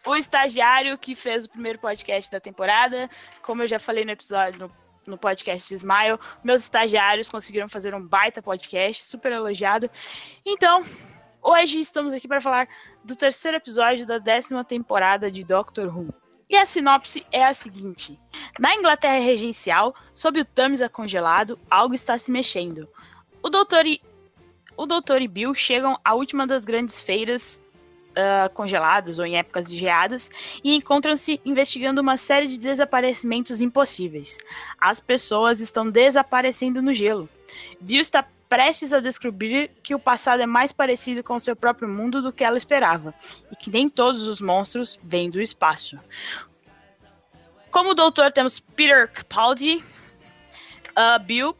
o 0.07 0.15
estagiário 0.15 0.97
que 0.97 1.15
fez 1.15 1.45
o 1.45 1.51
primeiro 1.51 1.79
podcast 1.79 2.31
da 2.31 2.41
temporada. 2.41 3.11
Como 3.43 3.63
eu 3.63 3.69
já 3.69 3.79
falei 3.79 4.05
no 4.05 4.13
episódio, 4.13 4.59
no, 4.61 4.73
no 5.05 5.19
podcast 5.19 5.69
de 5.69 5.75
Smile, 5.75 6.19
meus 6.45 6.63
estagiários 6.63 7.29
conseguiram 7.29 7.69
fazer 7.69 7.95
um 7.95 8.07
baita 8.07 8.41
podcast, 8.41 9.03
super 9.03 9.33
elogiado. 9.33 9.91
Então, 10.45 10.85
hoje 11.43 11.81
estamos 11.81 12.15
aqui 12.15 12.29
para 12.29 12.41
falar 12.41 12.69
do 13.05 13.17
terceiro 13.17 13.57
episódio 13.57 14.07
da 14.07 14.19
décima 14.19 14.65
temporada 14.65 15.31
de 15.31 15.43
Doctor 15.43 15.87
Who. 15.89 16.15
E 16.49 16.57
a 16.57 16.65
sinopse 16.65 17.27
é 17.33 17.45
a 17.45 17.53
seguinte: 17.53 18.19
Na 18.61 18.73
Inglaterra 18.77 19.19
regencial, 19.19 19.93
sob 20.15 20.41
o 20.41 20.45
Tamisa 20.45 20.89
congelado, 20.89 21.59
algo 21.69 21.95
está 21.95 22.17
se 22.17 22.31
mexendo. 22.31 22.89
O 23.43 23.51
doutor 23.51 23.85
e, 23.85 24.01
o 24.77 24.87
doutor 24.87 25.21
e 25.21 25.27
Bill 25.27 25.53
chegam 25.55 25.99
à 26.05 26.15
última 26.15 26.47
das 26.47 26.65
grandes 26.65 27.01
feiras 27.01 27.66
uh, 28.17 28.51
congeladas 28.55 29.19
ou 29.19 29.27
em 29.27 29.37
épocas 29.37 29.69
de 29.69 29.79
geadas 29.79 30.31
e 30.65 30.75
encontram-se 30.75 31.41
investigando 31.45 32.01
uma 32.01 32.17
série 32.17 32.47
de 32.47 32.59
desaparecimentos 32.59 33.61
impossíveis. 33.61 34.39
As 34.81 34.99
pessoas 34.99 35.61
estão 35.61 35.89
desaparecendo 35.89 36.81
no 36.81 36.95
gelo. 36.95 37.29
Bill 37.81 38.01
está 38.01 38.25
prestes 38.49 38.93
a 38.93 39.01
descobrir 39.01 39.71
que 39.83 39.95
o 39.95 39.99
passado 39.99 40.41
é 40.41 40.47
mais 40.47 40.73
parecido 40.73 41.23
com 41.23 41.39
seu 41.39 41.57
próprio 41.57 41.89
mundo 41.89 42.23
do 42.23 42.33
que 42.33 42.45
ela 42.45 42.57
esperava, 42.57 43.13
e 43.51 43.57
que 43.57 43.71
nem 43.71 43.89
todos 43.89 44.23
os 44.23 44.41
monstros 44.41 44.99
vêm 45.03 45.29
do 45.29 45.41
espaço. 45.41 45.99
Como 47.71 47.95
doutor, 47.95 48.33
temos 48.33 48.61
Peter 48.61 49.11
Capaldi, 49.11 49.85
uh, 50.91 51.19
Bill, 51.25 51.57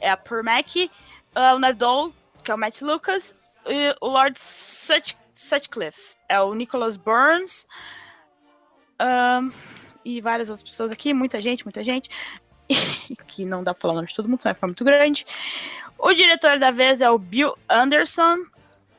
é 0.00 0.10
a 0.10 0.16
Permac, 0.16 0.90
uh, 1.34 1.58
Nardole, 1.58 2.14
que 2.44 2.50
é 2.50 2.54
o 2.54 2.58
Matt 2.58 2.82
Lucas, 2.82 3.36
e 3.66 3.94
o 4.00 4.08
Lord 4.08 4.38
Sutch 4.38 5.14
Sutcliffe, 5.38 6.16
é 6.28 6.40
o 6.40 6.52
Nicholas 6.52 6.96
Burns, 6.96 7.64
um, 9.00 9.52
e 10.04 10.20
várias 10.20 10.50
outras 10.50 10.68
pessoas 10.68 10.90
aqui, 10.90 11.14
muita 11.14 11.40
gente, 11.40 11.64
muita 11.64 11.84
gente, 11.84 12.10
que 13.28 13.44
não 13.44 13.62
dá 13.62 13.72
pra 13.72 13.80
falar 13.80 13.92
o 13.92 13.96
nome 13.96 14.08
de 14.08 14.16
todo 14.16 14.28
mundo, 14.28 14.42
vai 14.42 14.52
ficar 14.52 14.66
muito 14.66 14.84
grande. 14.84 15.24
O 15.96 16.12
diretor 16.12 16.58
da 16.58 16.72
vez 16.72 17.00
é 17.00 17.08
o 17.08 17.18
Bill 17.18 17.56
Anderson 17.68 18.36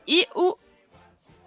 e 0.06 0.26
o 0.34 0.56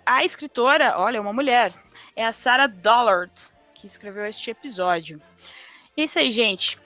a 0.06 0.23
escritora, 0.23 0.99
olha, 0.99 1.21
uma 1.21 1.34
mulher, 1.34 1.73
é 2.15 2.25
a 2.25 2.32
Sarah 2.32 2.67
Dollard, 2.67 3.32
que 3.73 3.88
escreveu 3.88 4.25
este 4.25 4.51
episódio. 4.51 5.19
É 5.97 6.03
isso 6.03 6.19
aí, 6.19 6.32
gente. 6.32 6.77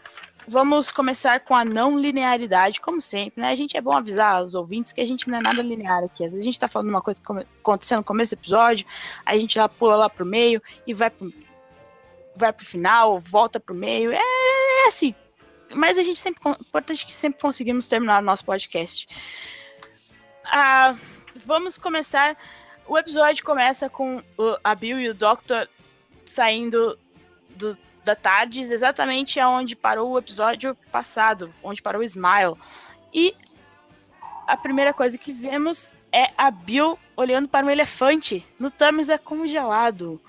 Vamos 0.50 0.94
começar 0.94 1.42
com 1.42 1.54
a 1.54 1.66
não 1.66 1.98
linearidade, 1.98 2.80
como 2.80 3.02
sempre, 3.02 3.42
né? 3.42 3.50
A 3.50 3.56
gente 3.56 3.76
é 3.76 3.82
bom 3.82 3.92
avisar 3.92 4.42
os 4.46 4.56
ouvintes 4.56 4.94
que 4.94 5.02
a 5.02 5.06
gente 5.06 5.30
não 5.30 5.40
é 5.40 5.42
nada 5.42 5.62
linear 5.62 6.06
aqui. 6.06 6.24
Às 6.24 6.32
vezes 6.32 6.40
a 6.40 6.46
gente 6.46 6.60
tá 6.60 6.70
falando 6.70 6.88
uma 6.88 7.02
coisa 7.02 7.20
que 7.20 7.32
aconteceu 7.60 7.98
no 7.98 8.04
começo 8.04 8.32
do 8.32 8.40
episódio, 8.40 8.86
a 9.26 9.38
gente 9.38 9.60
lá 9.60 9.68
pula 9.68 9.98
lá 9.98 10.10
pro 10.10 10.26
meio 10.26 10.62
e 10.86 10.94
vai 10.94 11.10
pro, 11.10 11.34
vai 12.34 12.54
pro 12.54 12.66
final, 12.66 13.20
volta 13.20 13.60
pro 13.60 13.76
meio. 13.76 14.10
É, 14.14 14.22
é 14.22 14.88
assim, 14.88 15.14
mas 15.76 16.00
a 16.00 16.04
gente 16.04 16.18
sempre. 16.18 16.40
Importante 16.62 17.06
que 17.06 17.14
sempre 17.14 17.42
conseguimos 17.42 17.86
terminar 17.88 18.22
o 18.22 18.26
nosso 18.26 18.46
podcast. 18.46 19.06
Ah, 20.46 20.96
vamos 21.36 21.78
começar. 21.78 22.38
O 22.88 22.98
episódio 22.98 23.44
começa 23.44 23.90
com 23.90 24.24
a 24.64 24.74
Bill 24.74 24.98
e 24.98 25.10
o 25.10 25.14
Doctor 25.14 25.68
saindo 26.24 26.98
do, 27.50 27.78
da 28.08 28.15
tarde, 28.15 28.62
exatamente 28.62 29.39
aonde 29.39 29.76
parou 29.76 30.12
o 30.12 30.17
episódio 30.17 30.76
passado, 30.91 31.54
onde 31.62 31.82
parou 31.82 32.02
o 32.02 32.06
Smile. 32.06 32.56
E 33.13 33.36
a 34.48 34.56
primeira 34.56 34.93
coisa 34.93 35.17
que 35.17 35.34
vemos 35.34 35.93
é 36.12 36.32
a 36.38 36.50
Bill 36.50 36.98
olhando 37.15 37.50
para 37.50 37.65
um 37.65 37.70
elefante 37.70 38.46
no 38.58 38.72
Tâmisa 38.72 39.17
congelado. 39.17 40.22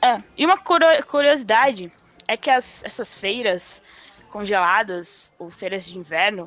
É, 0.00 0.22
e 0.36 0.46
uma 0.46 0.56
curiosidade 0.58 1.92
é 2.28 2.36
que 2.36 2.48
as, 2.48 2.84
essas 2.84 3.14
feiras 3.14 3.82
congeladas, 4.30 5.32
ou 5.38 5.50
feiras 5.50 5.84
de 5.84 5.98
inverno, 5.98 6.44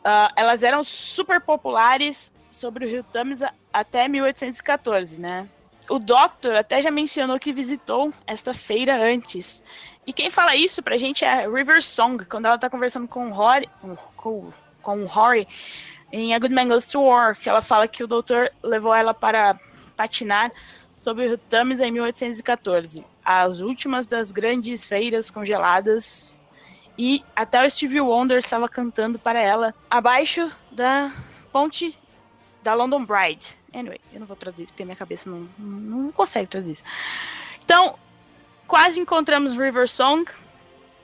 uh, 0.00 0.32
elas 0.36 0.62
eram 0.62 0.84
super 0.84 1.40
populares 1.40 2.32
sobre 2.50 2.84
o 2.84 2.88
rio 2.88 3.04
Tamisa 3.04 3.52
até 3.72 4.06
1814, 4.06 5.18
né? 5.18 5.48
O 5.88 5.98
Doctor 5.98 6.56
até 6.56 6.82
já 6.82 6.90
mencionou 6.90 7.38
que 7.38 7.52
visitou 7.52 8.12
esta 8.26 8.54
feira 8.54 8.96
antes. 8.96 9.62
E 10.06 10.12
quem 10.12 10.30
fala 10.30 10.56
isso 10.56 10.82
pra 10.82 10.96
gente 10.96 11.24
é 11.24 11.48
River 11.48 11.82
Song, 11.82 12.24
quando 12.24 12.46
ela 12.46 12.58
tá 12.58 12.70
conversando 12.70 13.08
com 13.08 13.28
o 13.28 13.32
Rory, 13.32 13.68
com, 14.16 14.52
com 14.82 15.02
o 15.02 15.06
Rory 15.06 15.46
em 16.12 16.34
A 16.34 16.38
Good 16.38 16.54
Man 16.54 16.68
Goes 16.68 16.86
to 16.86 17.00
War, 17.00 17.38
que 17.38 17.48
ela 17.48 17.60
fala 17.60 17.88
que 17.88 18.04
o 18.04 18.06
doutor 18.06 18.50
levou 18.62 18.94
ela 18.94 19.12
para 19.12 19.58
patinar 19.96 20.52
sobre 20.94 21.32
o 21.32 21.38
Tamisa 21.38 21.86
em 21.86 21.90
1814. 21.90 23.04
As 23.24 23.60
últimas 23.60 24.06
das 24.06 24.30
grandes 24.30 24.84
feiras 24.84 25.30
congeladas 25.30 26.40
e 26.96 27.24
até 27.34 27.64
o 27.64 27.70
Stevie 27.70 28.00
Wonder 28.00 28.38
estava 28.38 28.68
cantando 28.68 29.18
para 29.18 29.40
ela 29.40 29.74
abaixo 29.90 30.50
da 30.70 31.12
ponte 31.50 31.98
da 32.64 32.74
London 32.74 33.04
Bride. 33.04 33.56
Anyway, 33.72 34.00
eu 34.12 34.18
não 34.18 34.26
vou 34.26 34.34
traduzir 34.34 34.64
isso 34.64 34.72
porque 34.72 34.84
minha 34.84 34.96
cabeça 34.96 35.28
não, 35.28 35.48
não, 35.58 36.10
consegue 36.10 36.48
traduzir 36.48 36.72
isso. 36.72 36.84
Então, 37.64 37.96
quase 38.66 38.98
encontramos 38.98 39.52
River 39.52 39.86
Song, 39.86 40.28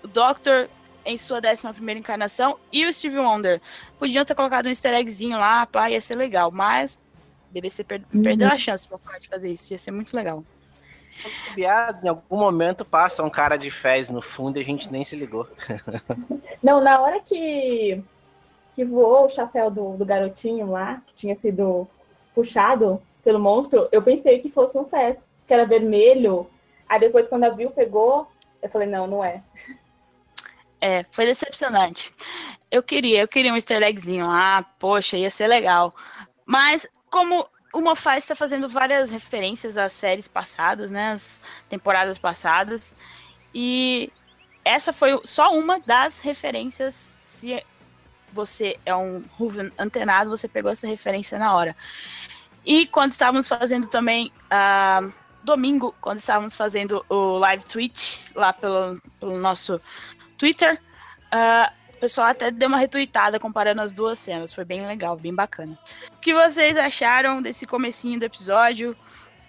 o 0.03 0.09
Doctor 0.09 0.69
em 1.05 1.17
sua 1.17 1.39
11 1.39 1.67
encarnação 1.99 2.59
e 2.73 2.87
o 2.87 2.93
Stevie 2.93 3.19
Wonder. 3.19 3.61
Podiam 3.99 4.25
ter 4.25 4.35
colocado 4.35 4.67
um 4.67 4.71
easter 4.71 4.95
eggzinho 4.95 5.39
lá, 5.39 5.67
pá, 5.67 5.91
ia 5.91 6.01
ser 6.01 6.17
legal, 6.17 6.51
mas 6.51 6.99
BBC 7.51 7.85
per 7.85 8.03
uhum. 8.13 8.23
perdeu 8.23 8.49
a 8.49 8.57
chance 8.57 8.89
de 9.21 9.29
fazer 9.29 9.51
isso, 9.51 9.73
ia 9.73 9.79
ser 9.79 9.91
muito 9.91 10.15
legal. 10.15 10.43
Em 11.57 12.09
algum 12.09 12.39
momento 12.39 12.85
passa 12.85 13.23
um 13.23 13.29
cara 13.29 13.57
de 13.57 13.71
fez 13.71 14.09
no 14.09 14.23
fundo 14.23 14.57
e 14.57 14.61
a 14.61 14.65
gente 14.65 14.91
nem 14.91 15.05
se 15.05 15.17
ligou. 15.17 15.47
Não, 16.63 16.81
na 16.81 17.01
hora 17.01 17.21
que, 17.21 18.03
que 18.81 18.85
voou 18.87 19.27
o 19.27 19.29
chapéu 19.29 19.71
do, 19.71 19.95
do 19.99 20.07
garotinho 20.07 20.71
lá, 20.71 21.03
que 21.07 21.15
tinha 21.15 21.37
sido 21.37 21.87
puxado 22.35 23.03
pelo 23.23 23.39
monstro, 23.39 23.87
eu 23.93 24.01
pensei 24.01 24.39
que 24.39 24.49
fosse 24.49 24.79
um 24.79 24.87
fez, 24.87 25.19
que 25.47 25.53
era 25.53 25.67
vermelho. 25.67 26.49
Aí 26.89 26.99
depois, 26.99 27.29
quando 27.29 27.45
a 27.45 27.51
Bill 27.51 27.71
pegou, 27.73 28.27
eu 28.63 28.71
falei, 28.71 28.89
não, 28.89 29.07
não 29.07 29.23
é. 29.23 29.43
É, 30.81 31.05
foi 31.11 31.27
decepcionante. 31.27 32.11
Eu 32.71 32.83
queria, 32.83 33.21
eu 33.21 33.29
queria 33.29 33.53
um 33.53 33.55
easter 33.55 33.83
eggzinho 33.83 34.27
lá, 34.27 34.63
poxa, 34.79 35.19
ia 35.19 35.29
ser 35.29 35.47
legal. 35.47 35.95
Mas, 36.47 36.89
como 37.11 37.47
o 37.75 37.83
Moffat 37.83 38.17
está 38.17 38.35
fazendo 38.35 38.67
várias 38.67 39.11
referências 39.11 39.77
às 39.77 39.93
séries 39.93 40.27
passadas, 40.27 40.91
né? 40.91 41.13
As 41.13 41.39
temporadas 41.69 42.17
passadas. 42.17 42.97
E 43.55 44.11
essa 44.65 44.91
foi 44.91 45.21
só 45.25 45.53
uma 45.53 45.79
das 45.81 46.19
referências. 46.19 47.13
Se 47.21 47.63
você 48.33 48.77
é 48.85 48.95
um 48.95 49.25
Ruven 49.39 49.71
antenado, 49.79 50.31
você 50.31 50.49
pegou 50.49 50.71
essa 50.71 50.87
referência 50.87 51.39
na 51.39 51.55
hora. 51.55 51.77
E 52.65 52.87
quando 52.87 53.13
estávamos 53.13 53.49
fazendo 53.49 53.87
também. 53.87 54.33
Uh, 54.47 55.13
domingo, 55.43 55.95
quando 56.01 56.19
estávamos 56.19 56.55
fazendo 56.55 57.05
o 57.09 57.39
live 57.39 57.65
tweet 57.65 58.23
lá 58.35 58.53
pelo, 58.53 59.01
pelo 59.19 59.39
nosso 59.39 59.81
Twitter, 60.37 60.81
uh, 61.33 61.73
o 61.97 62.01
pessoal 62.01 62.29
até 62.29 62.51
deu 62.51 62.69
uma 62.69 62.79
retweetada 62.79 63.39
comparando 63.39 63.81
as 63.81 63.93
duas 63.93 64.19
cenas. 64.19 64.55
Foi 64.55 64.65
bem 64.65 64.87
legal, 64.87 65.17
bem 65.17 65.35
bacana. 65.35 65.79
O 66.13 66.21
que 66.21 66.33
vocês 66.33 66.77
acharam 66.77 67.43
desse 67.43 67.67
comecinho 67.67 68.19
do 68.19 68.25
episódio 68.25 68.97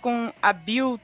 com 0.01 0.33
a 0.41 0.51
Bill 0.51 0.99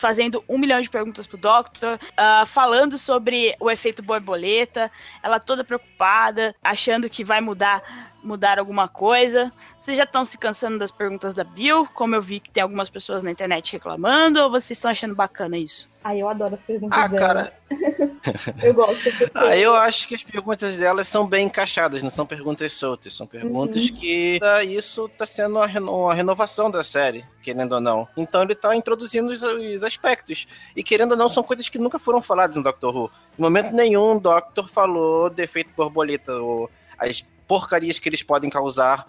fazendo 0.00 0.42
um 0.48 0.56
milhão 0.56 0.80
de 0.80 0.88
perguntas 0.88 1.26
pro 1.26 1.36
Doctor, 1.36 2.00
uh, 2.02 2.46
falando 2.46 2.96
sobre 2.96 3.54
o 3.60 3.70
efeito 3.70 4.02
borboleta, 4.02 4.90
ela 5.22 5.38
toda 5.38 5.62
preocupada, 5.62 6.56
achando 6.64 7.10
que 7.10 7.22
vai 7.22 7.42
mudar 7.42 7.82
mudar 8.22 8.58
alguma 8.58 8.86
coisa? 8.88 9.52
Vocês 9.78 9.96
já 9.96 10.04
estão 10.04 10.24
se 10.24 10.36
cansando 10.38 10.78
das 10.78 10.90
perguntas 10.90 11.32
da 11.34 11.44
Bill? 11.44 11.86
Como 11.94 12.14
eu 12.14 12.22
vi 12.22 12.40
que 12.40 12.50
tem 12.50 12.62
algumas 12.62 12.88
pessoas 12.90 13.22
na 13.22 13.30
internet 13.30 13.72
reclamando, 13.72 14.40
ou 14.40 14.50
vocês 14.50 14.76
estão 14.76 14.90
achando 14.90 15.14
bacana 15.14 15.56
isso? 15.58 15.88
Ah, 16.02 16.16
eu 16.16 16.28
adoro 16.28 16.54
as 16.54 16.60
perguntas 16.62 16.98
Ah, 16.98 17.06
dela. 17.08 17.20
cara, 17.26 17.52
Eu 18.62 18.72
gosto. 18.74 19.02
porque- 19.02 19.30
ah, 19.34 19.56
eu 19.56 19.74
acho 19.74 20.08
que 20.08 20.14
as 20.14 20.22
perguntas 20.22 20.78
delas 20.78 21.08
são 21.08 21.26
bem 21.26 21.46
encaixadas, 21.46 22.02
não 22.02 22.08
são 22.10 22.26
perguntas 22.26 22.72
soltas, 22.72 23.14
são 23.14 23.26
perguntas 23.26 23.88
Uhum. 23.88 23.96
que 23.96 24.38
tá- 24.40 24.64
isso 24.64 25.08
tá 25.10 25.26
sendo 25.26 25.56
uma, 25.56 25.66
reno- 25.66 25.94
uma 26.04 26.14
renovação 26.14 26.70
da 26.70 26.82
série, 26.82 27.24
querendo 27.42 27.72
ou 27.74 27.80
não. 27.80 28.08
Então 28.16 28.42
ele 28.42 28.54
tá 28.54 28.74
introduzindo 28.74 29.30
os, 29.30 29.42
os 29.42 29.84
aspectos. 29.84 30.46
E 30.74 30.82
querendo 30.82 31.12
ou 31.12 31.16
não, 31.18 31.28
são 31.28 31.42
coisas 31.42 31.68
que 31.68 31.78
nunca 31.78 31.98
foram 31.98 32.22
faladas 32.22 32.56
no 32.56 32.62
Doctor 32.62 32.94
Who. 32.96 33.10
Em 33.38 33.42
momento 33.42 33.72
nenhum, 33.74 34.16
o 34.16 34.20
Doctor 34.20 34.68
falou 34.68 35.28
do 35.30 35.40
efeito 35.40 35.70
borboleta, 35.76 36.32
ou 36.34 36.70
as 36.98 37.24
porcarias 37.50 37.98
que 37.98 38.08
eles 38.08 38.22
podem 38.22 38.48
causar 38.48 39.04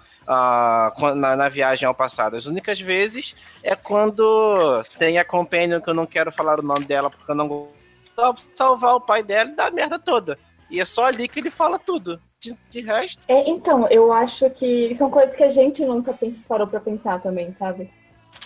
quan- 0.98 1.14
na, 1.14 1.36
na 1.36 1.48
viagem 1.48 1.88
ao 1.88 1.94
passado. 1.94 2.36
As 2.36 2.48
únicas 2.48 2.82
vezes 2.82 3.36
é 3.62 3.76
quando 3.76 4.84
tem 4.98 5.20
a 5.20 5.24
companion 5.24 5.80
que 5.80 5.88
eu 5.88 5.94
não 5.94 6.08
quero 6.08 6.32
falar 6.32 6.60
o 6.60 6.64
nome 6.64 6.86
dela 6.86 7.12
porque 7.12 7.30
eu 7.30 7.36
não 7.36 7.48
gosto, 7.48 8.50
salvar 8.56 8.96
o 8.96 9.00
pai 9.02 9.22
dela 9.22 9.52
e 9.52 9.56
dar 9.56 9.68
a 9.68 9.72
merda 9.72 10.00
toda. 10.00 10.40
E 10.72 10.82
é 10.82 10.86
só 10.86 11.04
ali 11.06 11.28
que 11.28 11.40
ele 11.40 11.52
fala 11.52 11.78
tudo. 11.78 12.20
De, 12.44 12.58
de 12.72 12.82
resto, 12.82 13.22
É, 13.28 13.48
então, 13.48 13.88
eu 13.90 14.12
acho 14.12 14.50
que 14.50 14.96
são 14.96 15.12
coisas 15.12 15.36
que 15.36 15.44
a 15.44 15.50
gente 15.52 15.86
nunca 15.86 16.18
parou 16.48 16.66
pra 16.66 16.80
pensar 16.80 17.22
também, 17.22 17.54
sabe? 17.60 17.92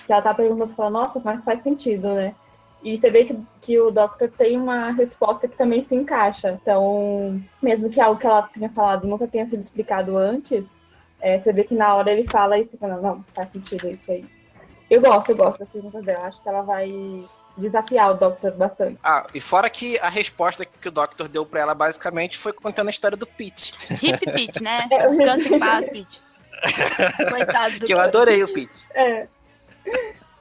Ela 0.10 0.22
tá 0.22 0.34
perguntando, 0.34 0.68
você 0.68 0.76
fala, 0.76 0.90
nossa, 0.90 1.22
mas 1.24 1.46
faz 1.46 1.64
sentido, 1.64 2.14
né? 2.14 2.36
E 2.86 3.00
você 3.00 3.10
vê 3.10 3.26
que, 3.26 3.36
que 3.62 3.80
o 3.80 3.90
Doctor 3.90 4.30
tem 4.30 4.56
uma 4.56 4.92
resposta 4.92 5.48
que 5.48 5.58
também 5.58 5.84
se 5.84 5.96
encaixa. 5.96 6.52
Então, 6.52 7.42
mesmo 7.60 7.90
que 7.90 8.00
algo 8.00 8.20
que 8.20 8.28
ela 8.28 8.44
tenha 8.44 8.70
falado 8.70 9.08
nunca 9.08 9.28
tenha 9.28 9.48
sido 9.48 9.60
explicado 9.60 10.16
antes, 10.16 10.70
é, 11.20 11.40
você 11.40 11.52
vê 11.52 11.64
que 11.64 11.74
na 11.74 11.96
hora 11.96 12.12
ele 12.12 12.28
fala 12.30 12.60
isso 12.60 12.76
e 12.76 12.80
fala, 12.80 12.98
não, 13.02 13.26
faz 13.34 13.50
sentido 13.50 13.90
isso 13.90 14.12
aí. 14.12 14.24
Eu 14.88 15.02
gosto, 15.02 15.32
eu 15.32 15.36
gosto 15.36 15.58
das 15.58 15.70
perguntas 15.70 16.06
dela. 16.06 16.28
Acho 16.28 16.44
que 16.44 16.48
ela 16.48 16.62
vai 16.62 16.94
desafiar 17.58 18.12
o 18.12 18.14
Doctor 18.14 18.52
bastante. 18.52 19.00
ah, 19.04 19.26
e 19.34 19.42
fora 19.42 19.68
que 19.68 19.98
a 19.98 20.10
resposta 20.10 20.64
que 20.64 20.88
o 20.88 20.92
Doctor 20.92 21.28
deu 21.28 21.44
pra 21.44 21.62
ela 21.62 21.74
basicamente 21.74 22.38
foi 22.38 22.54
contando 22.54 22.90
a 22.90 22.92
história 22.92 23.18
do 23.18 23.26
Pete. 23.26 23.74
Hip 24.00 24.32
Pete, 24.32 24.62
né? 24.62 24.88
É. 24.92 25.08
Descansa 25.08 25.56
em 25.56 25.58
paz, 25.58 25.90
Pete. 25.90 26.22
Coitado 27.32 27.80
do 27.80 27.86
Que 27.88 27.94
eu 27.96 28.00
adorei 28.00 28.44
o 28.44 28.54
Pete. 28.54 28.88
É, 28.94 29.28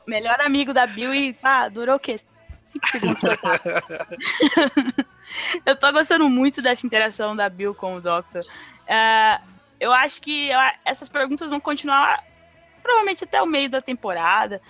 melhor 0.07 0.41
amigo 0.41 0.73
da 0.73 0.87
Bill 0.87 1.15
e, 1.15 1.37
ah, 1.43 1.69
durou 1.69 1.97
o 1.97 1.99
quê? 1.99 2.21
Cinco 2.75 2.89
segundos, 2.89 3.21
coitado. 3.21 3.63
eu 5.65 5.77
tô 5.77 5.93
gostando 5.93 6.29
muito 6.29 6.61
dessa 6.61 6.85
interação 6.85 7.37
da 7.37 7.49
Bill 7.49 7.73
com 7.73 7.95
o 7.95 8.01
Doctor. 8.01 8.45
É, 8.87 9.41
eu 9.79 9.93
acho 9.93 10.21
que 10.21 10.51
essas 10.85 11.09
perguntas 11.09 11.49
vão 11.49 11.61
continuar 11.61 12.25
provavelmente 12.83 13.23
até 13.23 13.41
o 13.41 13.47
meio 13.47 13.71
da 13.71 13.81
temporada, 13.81 14.61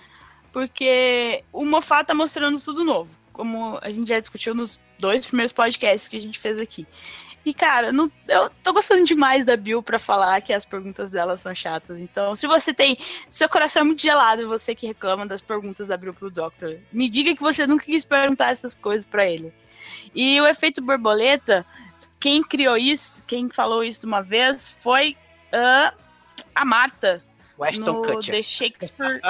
porque 0.53 1.43
o 1.51 1.65
Moffat 1.65 2.05
tá 2.05 2.13
mostrando 2.13 2.59
tudo 2.59 2.83
novo, 2.83 3.09
como 3.33 3.79
a 3.81 3.89
gente 3.89 4.07
já 4.07 4.19
discutiu 4.19 4.53
nos 4.53 4.79
dois 4.99 5.25
primeiros 5.25 5.51
podcasts 5.51 6.07
que 6.07 6.15
a 6.15 6.21
gente 6.21 6.37
fez 6.37 6.61
aqui. 6.61 6.85
E, 7.45 7.53
cara, 7.53 7.91
não- 7.91 8.11
eu 8.27 8.49
tô 8.63 8.73
gostando 8.73 9.05
demais 9.05 9.45
da 9.45 9.55
Bill 9.55 9.83
pra 9.83 9.99
falar 9.99 10.41
que 10.41 10.51
as 10.51 10.65
perguntas 10.65 11.11
dela 11.11 11.37
são 11.37 11.53
chatas. 11.53 11.99
Então, 11.99 12.35
se 12.35 12.47
você 12.47 12.73
tem 12.73 12.97
seu 13.29 13.47
coração 13.47 13.81
é 13.81 13.85
muito 13.85 14.01
gelado, 14.01 14.47
você 14.47 14.73
que 14.73 14.87
reclama 14.87 15.27
das 15.27 15.41
perguntas 15.41 15.87
da 15.87 15.93
Abril 15.93 16.13
pro 16.13 16.31
Doctor. 16.31 16.77
Me 16.91 17.07
diga 17.07 17.35
que 17.35 17.41
você 17.41 17.67
nunca 17.67 17.85
quis 17.85 18.03
perguntar 18.03 18.49
essas 18.49 18.73
coisas 18.73 19.05
pra 19.05 19.27
ele. 19.27 19.53
E 20.15 20.41
o 20.41 20.47
efeito 20.47 20.81
borboleta, 20.81 21.63
quem 22.19 22.41
criou 22.41 22.77
isso, 22.77 23.21
quem 23.27 23.47
falou 23.49 23.83
isso 23.83 23.99
de 23.99 24.07
uma 24.07 24.23
vez, 24.23 24.69
foi 24.81 25.15
ah, 25.53 25.93
a 26.55 26.65
Marta, 26.65 27.23
Weston 27.59 27.83
no 27.83 28.01
Kutcher. 28.01 28.35
The 28.35 28.41
Shakespeare 28.43 29.21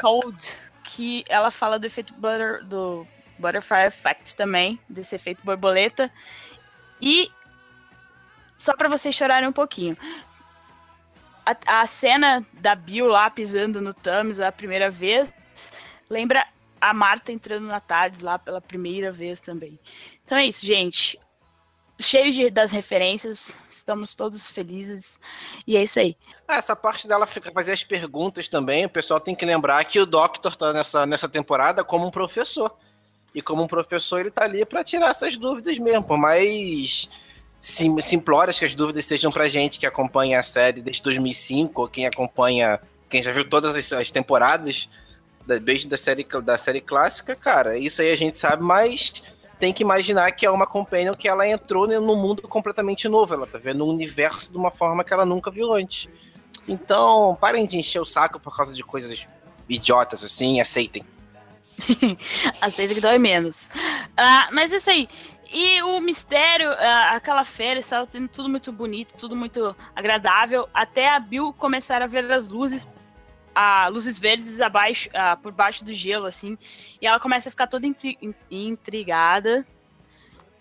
Code, 0.00 0.56
que 0.82 1.24
ela 1.28 1.52
fala 1.52 1.78
do 1.78 1.86
efeito 1.86 2.12
butter, 2.14 2.64
do 2.64 3.06
Butterfly 3.38 3.86
Effect 3.86 4.34
também, 4.34 4.80
desse 4.88 5.14
efeito 5.14 5.40
borboleta. 5.44 6.10
E 7.00 7.30
só 8.60 8.76
pra 8.76 8.90
vocês 8.90 9.14
chorarem 9.14 9.48
um 9.48 9.52
pouquinho. 9.52 9.96
A, 11.46 11.80
a 11.80 11.86
cena 11.86 12.46
da 12.52 12.74
Bill 12.74 13.06
lá 13.06 13.30
pisando 13.30 13.80
no 13.80 13.94
Thames 13.94 14.38
a 14.38 14.52
primeira 14.52 14.90
vez 14.90 15.32
lembra 16.10 16.46
a 16.78 16.92
Marta 16.92 17.32
entrando 17.32 17.66
na 17.66 17.80
Tardes 17.80 18.20
lá 18.20 18.38
pela 18.38 18.60
primeira 18.60 19.10
vez 19.10 19.40
também. 19.40 19.80
Então 20.22 20.36
é 20.36 20.44
isso, 20.44 20.64
gente. 20.64 21.18
Cheio 21.98 22.30
de, 22.32 22.50
das 22.50 22.70
referências, 22.70 23.58
estamos 23.70 24.14
todos 24.14 24.50
felizes. 24.50 25.18
E 25.66 25.74
é 25.74 25.82
isso 25.82 25.98
aí. 25.98 26.14
Ah, 26.46 26.56
essa 26.56 26.76
parte 26.76 27.08
dela 27.08 27.26
fica 27.26 27.50
fazer 27.52 27.72
as 27.72 27.82
perguntas 27.82 28.50
também. 28.50 28.84
O 28.84 28.90
pessoal 28.90 29.20
tem 29.20 29.34
que 29.34 29.46
lembrar 29.46 29.82
que 29.86 29.98
o 29.98 30.04
Doctor 30.04 30.54
tá 30.54 30.74
nessa, 30.74 31.06
nessa 31.06 31.28
temporada 31.28 31.82
como 31.82 32.06
um 32.06 32.10
professor. 32.10 32.76
E 33.34 33.40
como 33.40 33.62
um 33.62 33.66
professor, 33.66 34.20
ele 34.20 34.30
tá 34.30 34.44
ali 34.44 34.66
pra 34.66 34.84
tirar 34.84 35.10
essas 35.10 35.36
dúvidas 35.38 35.78
mesmo. 35.78 36.04
Por 36.04 36.18
mais 36.18 37.08
sim, 37.60 37.98
simplórias 38.00 38.58
que 38.58 38.64
as 38.64 38.74
dúvidas 38.74 39.04
sejam 39.04 39.30
pra 39.30 39.48
gente 39.48 39.78
que 39.78 39.86
acompanha 39.86 40.38
a 40.38 40.42
série 40.42 40.80
desde 40.80 41.02
2005, 41.02 41.82
ou 41.82 41.88
quem 41.88 42.06
acompanha, 42.06 42.80
quem 43.08 43.22
já 43.22 43.32
viu 43.32 43.48
todas 43.48 43.76
as, 43.76 43.92
as 43.92 44.10
temporadas, 44.10 44.88
da- 45.46 45.58
desde 45.58 45.88
da 45.88 45.96
série, 45.96 46.26
da 46.42 46.56
série 46.58 46.80
clássica, 46.80 47.34
cara, 47.36 47.76
isso 47.78 48.00
aí 48.02 48.10
a 48.10 48.16
gente 48.16 48.38
sabe, 48.38 48.62
mas 48.62 49.22
tem 49.58 49.72
que 49.74 49.82
imaginar 49.82 50.32
que 50.32 50.46
é 50.46 50.50
uma 50.50 50.66
companion 50.66 51.12
que 51.12 51.28
ela 51.28 51.46
entrou 51.46 51.86
num 51.86 52.16
mundo 52.16 52.40
completamente 52.48 53.06
novo. 53.08 53.34
Ela 53.34 53.46
tá 53.46 53.58
vendo 53.58 53.84
um 53.84 53.88
universo 53.90 54.50
de 54.50 54.56
uma 54.56 54.70
forma 54.70 55.04
que 55.04 55.12
ela 55.12 55.26
nunca 55.26 55.50
viu 55.50 55.70
antes. 55.70 56.08
Então, 56.66 57.36
parem 57.38 57.66
de 57.66 57.76
encher 57.76 58.00
o 58.00 58.06
saco 58.06 58.40
por 58.40 58.56
causa 58.56 58.72
de 58.72 58.82
coisas 58.82 59.28
idiotas 59.68 60.24
assim, 60.24 60.62
aceitem. 60.62 61.04
Aceita 62.60 62.94
que 62.94 63.00
dói 63.02 63.18
menos. 63.18 63.70
Ah, 64.16 64.48
mas 64.52 64.72
isso 64.72 64.88
aí. 64.88 65.08
E 65.52 65.82
o 65.82 66.00
mistério, 66.00 66.70
aquela 67.10 67.44
feira 67.44 67.80
estava 67.80 68.06
tendo 68.06 68.28
tudo 68.28 68.48
muito 68.48 68.70
bonito, 68.70 69.14
tudo 69.18 69.34
muito 69.34 69.74
agradável, 69.96 70.68
até 70.72 71.08
a 71.08 71.18
Bill 71.18 71.52
começar 71.52 72.00
a 72.02 72.06
ver 72.06 72.30
as 72.30 72.48
luzes, 72.48 72.86
a 73.52 73.88
luzes 73.88 74.16
verdes 74.16 74.60
abaixo, 74.60 75.10
ah, 75.12 75.36
por 75.36 75.50
baixo 75.50 75.84
do 75.84 75.92
gelo, 75.92 76.26
assim, 76.26 76.56
e 77.02 77.06
ela 77.06 77.18
começa 77.18 77.48
a 77.48 77.50
ficar 77.50 77.66
toda 77.66 77.84
intri- 77.84 78.16
in- 78.22 78.34
intrigada 78.48 79.66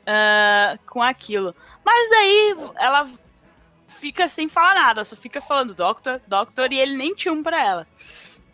ah, 0.07 0.75
com 0.87 1.03
aquilo. 1.03 1.55
Mas 1.85 2.09
daí 2.09 2.55
ela 2.77 3.07
fica 3.87 4.27
sem 4.27 4.49
falar 4.49 4.73
nada, 4.73 5.03
só 5.03 5.15
fica 5.15 5.39
falando 5.39 5.75
Doctor, 5.75 6.19
Doctor, 6.25 6.73
e 6.73 6.79
ele 6.79 6.97
nem 6.97 7.13
tinha 7.13 7.31
um 7.31 7.43
pra 7.43 7.63
ela. 7.63 7.87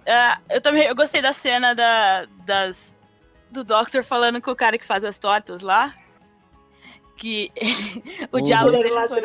Ah, 0.06 0.40
eu 0.50 0.60
também 0.60 0.84
eu 0.84 0.96
gostei 0.96 1.22
da 1.22 1.32
cena 1.32 1.74
da, 1.74 2.26
das, 2.46 2.98
do 3.50 3.64
Doctor 3.64 4.04
falando 4.04 4.42
com 4.42 4.52
o 4.52 4.56
cara 4.56 4.78
que 4.78 4.86
faz 4.86 5.06
as 5.06 5.18
tortas 5.18 5.62
lá. 5.62 5.94
Que 7.16 7.52
o 8.32 8.42
diálogo 8.42 8.78
ele 8.78 8.90
deles 8.90 9.08
foi, 9.08 9.22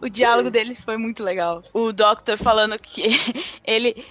o 0.00 0.08
diálogo 0.08 0.50
deles 0.50 0.80
foi 0.80 0.96
muito 0.96 1.22
legal. 1.22 1.62
O 1.72 1.92
Doctor 1.92 2.36
falando 2.36 2.78
que 2.78 3.08
ele 3.64 4.04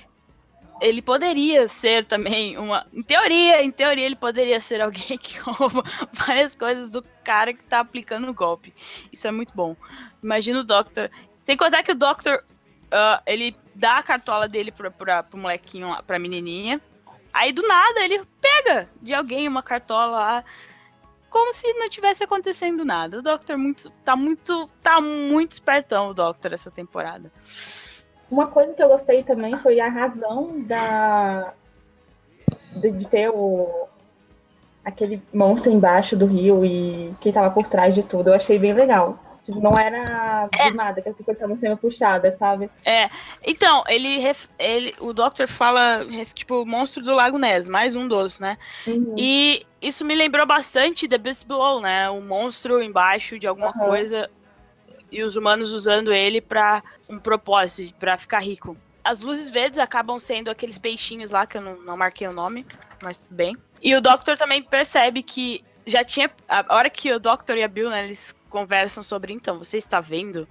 ele 0.80 1.02
poderia 1.02 1.68
ser 1.68 2.06
também 2.06 2.56
uma, 2.56 2.86
em 2.94 3.02
teoria, 3.02 3.63
em 3.63 3.72
teoria 3.72 4.06
ele 4.06 4.16
poderia 4.16 4.60
ser 4.60 4.80
alguém 4.80 5.18
que 5.18 5.40
rouba 5.40 5.84
várias 6.13 6.54
coisas 6.54 6.90
do 6.90 7.04
cara 7.24 7.54
que 7.54 7.63
tá 7.63 7.80
aplicando 7.80 8.30
o 8.30 8.34
golpe. 8.34 8.74
Isso 9.12 9.28
é 9.28 9.32
muito 9.32 9.54
bom. 9.56 9.76
Imagina 10.22 10.60
o 10.60 10.63
Doctor, 10.63 11.10
sem 11.42 11.58
contar 11.58 11.82
que 11.82 11.92
o 11.92 11.96
Doctor 11.96 12.44
ah, 12.92 13.22
ele 13.26 13.56
dá 13.76 13.98
a 13.98 14.04
cartola 14.04 14.48
dele 14.48 14.72
pra, 14.72 14.90
pra, 14.92 15.24
pro 15.24 15.38
molequinho, 15.38 15.90
lá, 15.90 16.04
pra 16.04 16.20
menininha. 16.20 16.82
Aí 17.34 17.52
do 17.52 17.62
nada 17.68 18.04
ele 18.04 18.24
pega 18.42 18.90
de 19.02 19.13
alguém 19.13 19.48
uma 19.48 19.62
cartola 19.62 20.06
lá, 20.08 20.46
como 21.30 21.54
se 21.54 21.72
não 21.74 21.90
tivesse 21.90 22.24
acontecendo 22.24 22.86
nada. 22.86 23.20
O 23.20 23.22
Doctor 23.22 23.58
muito, 23.58 23.90
tá 24.04 24.16
muito, 24.16 24.70
tá 24.82 25.02
muito 25.02 25.52
espertão 25.52 26.10
o 26.10 26.13
Doctor 26.13 26.54
essa 26.54 26.72
temporada. 26.72 27.32
Uma 28.30 28.48
coisa 28.48 28.74
que 28.74 28.84
eu 28.84 28.90
gostei 28.90 29.24
também 29.24 29.58
foi 29.58 29.80
a 29.80 29.88
razão 29.88 30.62
da 30.62 31.54
de, 32.76 32.92
de 32.92 33.08
ter 33.08 33.30
o 33.30 33.88
aquele 34.84 35.22
monstro 35.34 35.72
embaixo 35.72 36.16
do 36.16 36.26
rio 36.26 36.66
e 36.66 37.13
quem 37.20 37.34
tava 37.34 37.50
por 37.52 37.68
trás 37.68 37.94
de 37.94 38.04
tudo. 38.04 38.30
Eu 38.30 38.34
achei 38.34 38.58
bem 38.58 38.74
legal. 38.74 39.20
Tipo, 39.48 39.62
não 39.62 39.78
era 39.80 40.50
É. 40.60 40.70
nada 40.72 41.02
que 41.02 41.08
as 41.08 41.16
pessoas 41.16 41.38
estavam 41.38 41.58
sendo 41.58 41.78
puxadas, 41.78 42.38
sabe? 42.38 42.70
Então, 43.42 43.82
ele, 43.88 44.18
ref- 44.18 44.50
ele 44.60 44.94
o 45.00 45.14
Doctor 45.14 45.48
fala, 45.48 46.04
ref- 46.04 46.34
tipo, 46.34 46.66
monstro 46.66 47.02
do 47.02 47.16
Lago 47.16 47.38
Ness, 47.38 47.70
mais 47.70 47.96
um 47.96 48.10
dos, 48.10 48.40
né? 48.40 48.58
Uhum. 48.86 49.16
E 49.18 49.66
isso 49.82 50.04
me 50.04 50.16
lembrou 50.16 50.46
bastante 50.46 51.08
The 51.08 51.18
Beast 51.18 51.48
Below, 51.48 51.80
né? 51.80 52.10
O 52.10 52.20
monstro 52.22 52.84
embaixo 52.84 53.40
de 53.40 53.48
alguma 53.48 53.70
Aham. 53.70 53.80
coisa 53.86 54.30
e 55.10 55.24
os 55.24 55.38
humanos 55.38 55.72
usando 55.72 56.12
ele 56.14 56.42
pra 56.42 56.84
um 57.10 57.18
propósito, 57.18 57.96
pra 57.98 58.18
ficar 58.18 58.40
rico. 58.40 58.76
As 59.02 59.22
luzes 59.22 59.50
verdes 59.50 59.80
acabam 59.80 60.20
sendo 60.20 60.52
aqueles 60.52 60.78
peixinhos 60.78 61.32
lá, 61.32 61.48
que 61.48 61.58
eu 61.58 61.62
não, 61.62 61.78
não 61.78 61.96
marquei 61.96 62.28
o 62.28 62.34
nome, 62.34 62.66
mas 63.02 63.20
tudo 63.20 63.34
bem. 63.34 63.56
E 63.82 63.96
o 63.96 64.02
Doctor 64.02 64.38
também 64.38 64.62
percebe 64.62 65.24
que 65.24 65.64
já 65.86 66.04
tinha. 66.04 66.30
A 66.50 66.66
hora 66.76 66.90
que 66.90 67.10
o 67.14 67.18
Doctor 67.18 67.58
e 67.58 67.64
a 67.64 67.68
Bill, 67.70 67.90
né, 67.90 68.04
eles 68.04 68.36
conversam 68.48 69.04
sobre, 69.04 69.34
então, 69.34 69.60
você 69.60 69.78
está 69.78 70.02
vendo? 70.02 70.48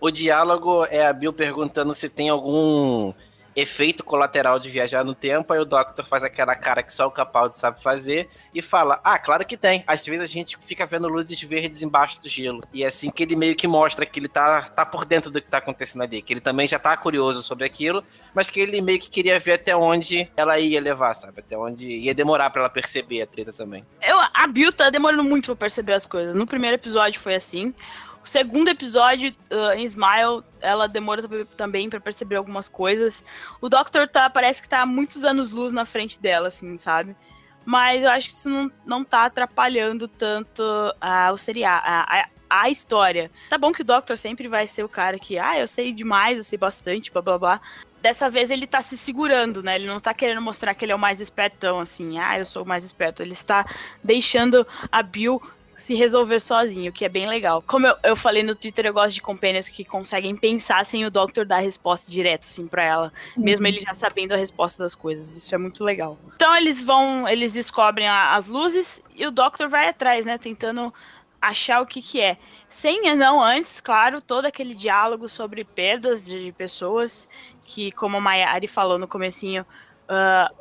O 0.00 0.10
diálogo 0.10 0.84
é 0.86 1.06
a 1.06 1.12
Bill 1.12 1.32
perguntando 1.32 1.94
se 1.94 2.08
tem 2.08 2.28
algum 2.28 3.12
efeito 3.54 4.04
colateral 4.04 4.58
de 4.58 4.70
viajar 4.70 5.04
no 5.04 5.14
tempo, 5.14 5.52
aí 5.52 5.58
o 5.58 5.64
Doctor 5.64 6.04
faz 6.04 6.24
aquela 6.24 6.54
cara 6.54 6.82
que 6.82 6.92
só 6.92 7.06
o 7.06 7.10
Capaldi 7.10 7.58
sabe 7.58 7.82
fazer 7.82 8.28
e 8.54 8.62
fala: 8.62 9.00
Ah, 9.02 9.18
claro 9.18 9.46
que 9.46 9.56
tem. 9.56 9.84
Às 9.86 10.04
vezes 10.06 10.22
a 10.22 10.26
gente 10.26 10.56
fica 10.62 10.86
vendo 10.86 11.08
luzes 11.08 11.40
verdes 11.42 11.82
embaixo 11.82 12.20
do 12.20 12.28
gelo. 12.28 12.62
E 12.72 12.84
é 12.84 12.86
assim 12.86 13.10
que 13.10 13.22
ele 13.22 13.36
meio 13.36 13.56
que 13.56 13.66
mostra 13.66 14.06
que 14.06 14.18
ele 14.18 14.28
tá, 14.28 14.62
tá 14.62 14.84
por 14.86 15.04
dentro 15.04 15.30
do 15.30 15.40
que 15.40 15.48
tá 15.48 15.58
acontecendo 15.58 16.02
ali, 16.02 16.22
que 16.22 16.32
ele 16.32 16.40
também 16.40 16.66
já 16.66 16.78
tá 16.78 16.96
curioso 16.96 17.42
sobre 17.42 17.64
aquilo, 17.64 18.04
mas 18.34 18.50
que 18.50 18.60
ele 18.60 18.80
meio 18.80 18.98
que 18.98 19.10
queria 19.10 19.38
ver 19.38 19.52
até 19.54 19.76
onde 19.76 20.30
ela 20.36 20.58
ia 20.58 20.80
levar, 20.80 21.14
sabe? 21.14 21.40
Até 21.40 21.56
onde 21.56 21.88
ia 21.88 22.14
demorar 22.14 22.50
para 22.50 22.62
ela 22.62 22.70
perceber 22.70 23.22
a 23.22 23.26
treta 23.26 23.52
também. 23.52 23.84
Eu, 24.00 24.18
a 24.18 24.46
Bill 24.46 24.72
tá 24.72 24.90
demorando 24.90 25.24
muito 25.24 25.46
pra 25.46 25.56
perceber 25.56 25.94
as 25.94 26.06
coisas. 26.06 26.34
No 26.34 26.46
primeiro 26.46 26.76
episódio 26.76 27.20
foi 27.20 27.34
assim. 27.34 27.74
O 28.22 28.28
segundo 28.28 28.68
episódio, 28.68 29.32
uh, 29.50 29.72
em 29.72 29.84
Smile, 29.84 30.44
ela 30.60 30.86
demora 30.86 31.22
também 31.56 31.88
para 31.88 32.00
perceber 32.00 32.36
algumas 32.36 32.68
coisas. 32.68 33.24
O 33.60 33.68
Doctor 33.68 34.06
tá, 34.08 34.28
parece 34.28 34.60
que 34.60 34.68
tá 34.68 34.84
muitos 34.84 35.24
anos 35.24 35.52
luz 35.52 35.72
na 35.72 35.86
frente 35.86 36.20
dela, 36.20 36.48
assim, 36.48 36.76
sabe? 36.76 37.16
Mas 37.64 38.04
eu 38.04 38.10
acho 38.10 38.28
que 38.28 38.34
isso 38.34 38.48
não, 38.48 38.70
não 38.86 39.04
tá 39.04 39.24
atrapalhando 39.24 40.06
tanto 40.06 40.62
uh, 40.62 41.32
o 41.32 41.36
seriado, 41.36 41.82
a, 41.86 42.20
a, 42.20 42.28
a, 42.48 42.70
história. 42.70 43.30
Tá 43.48 43.56
bom 43.56 43.72
que 43.72 43.82
o 43.82 43.84
Doctor 43.84 44.16
sempre 44.16 44.48
vai 44.48 44.66
ser 44.66 44.82
o 44.82 44.88
cara 44.88 45.18
que, 45.18 45.38
ah, 45.38 45.58
eu 45.58 45.68
sei 45.68 45.92
demais, 45.92 46.36
eu 46.36 46.44
sei 46.44 46.58
bastante, 46.58 47.10
blá 47.10 47.22
blá 47.22 47.38
blá. 47.38 47.60
Dessa 48.02 48.30
vez 48.30 48.50
ele 48.50 48.66
tá 48.66 48.80
se 48.80 48.96
segurando, 48.96 49.62
né? 49.62 49.76
Ele 49.76 49.86
não 49.86 50.00
tá 50.00 50.14
querendo 50.14 50.40
mostrar 50.40 50.74
que 50.74 50.84
ele 50.84 50.92
é 50.92 50.94
o 50.94 50.98
mais 50.98 51.20
espertão, 51.20 51.78
assim, 51.78 52.18
ah, 52.18 52.38
eu 52.38 52.46
sou 52.46 52.64
o 52.64 52.66
mais 52.66 52.82
esperto. 52.82 53.22
Ele 53.22 53.34
está 53.34 53.64
deixando 54.02 54.66
a 54.90 55.02
Bill 55.02 55.40
se 55.80 55.94
resolver 55.94 56.38
sozinho, 56.40 56.92
que 56.92 57.06
é 57.06 57.08
bem 57.08 57.26
legal. 57.26 57.64
Como 57.66 57.86
eu, 57.86 57.96
eu 58.02 58.14
falei 58.14 58.42
no 58.42 58.54
Twitter, 58.54 58.84
eu 58.84 58.92
gosto 58.92 59.14
de 59.14 59.22
companions 59.22 59.66
que 59.66 59.82
conseguem 59.82 60.36
pensar 60.36 60.84
sem 60.84 61.06
o 61.06 61.10
Doctor 61.10 61.46
dar 61.46 61.56
a 61.56 61.60
resposta 61.60 62.10
direto, 62.10 62.42
assim, 62.42 62.66
pra 62.66 62.84
ela. 62.84 63.12
Uhum. 63.34 63.44
Mesmo 63.44 63.66
ele 63.66 63.80
já 63.80 63.94
sabendo 63.94 64.32
a 64.32 64.36
resposta 64.36 64.82
das 64.82 64.94
coisas. 64.94 65.34
Isso 65.34 65.54
é 65.54 65.58
muito 65.58 65.82
legal. 65.82 66.18
Então 66.36 66.54
eles 66.54 66.82
vão, 66.82 67.26
eles 67.26 67.54
descobrem 67.54 68.06
a, 68.06 68.34
as 68.34 68.46
luzes 68.46 69.02
e 69.16 69.26
o 69.26 69.30
Doctor 69.30 69.70
vai 69.70 69.88
atrás, 69.88 70.26
né? 70.26 70.36
Tentando 70.36 70.92
achar 71.40 71.80
o 71.80 71.86
que 71.86 72.02
que 72.02 72.20
é. 72.20 72.36
Sem 72.68 73.14
não 73.16 73.42
antes, 73.42 73.80
claro, 73.80 74.20
todo 74.20 74.44
aquele 74.44 74.74
diálogo 74.74 75.30
sobre 75.30 75.64
perdas 75.64 76.26
de 76.26 76.52
pessoas, 76.58 77.26
que 77.64 77.90
como 77.92 78.18
a 78.18 78.20
Mayari 78.20 78.68
falou 78.68 78.98
no 78.98 79.08
comecinho, 79.08 79.62
uh, 79.62 80.54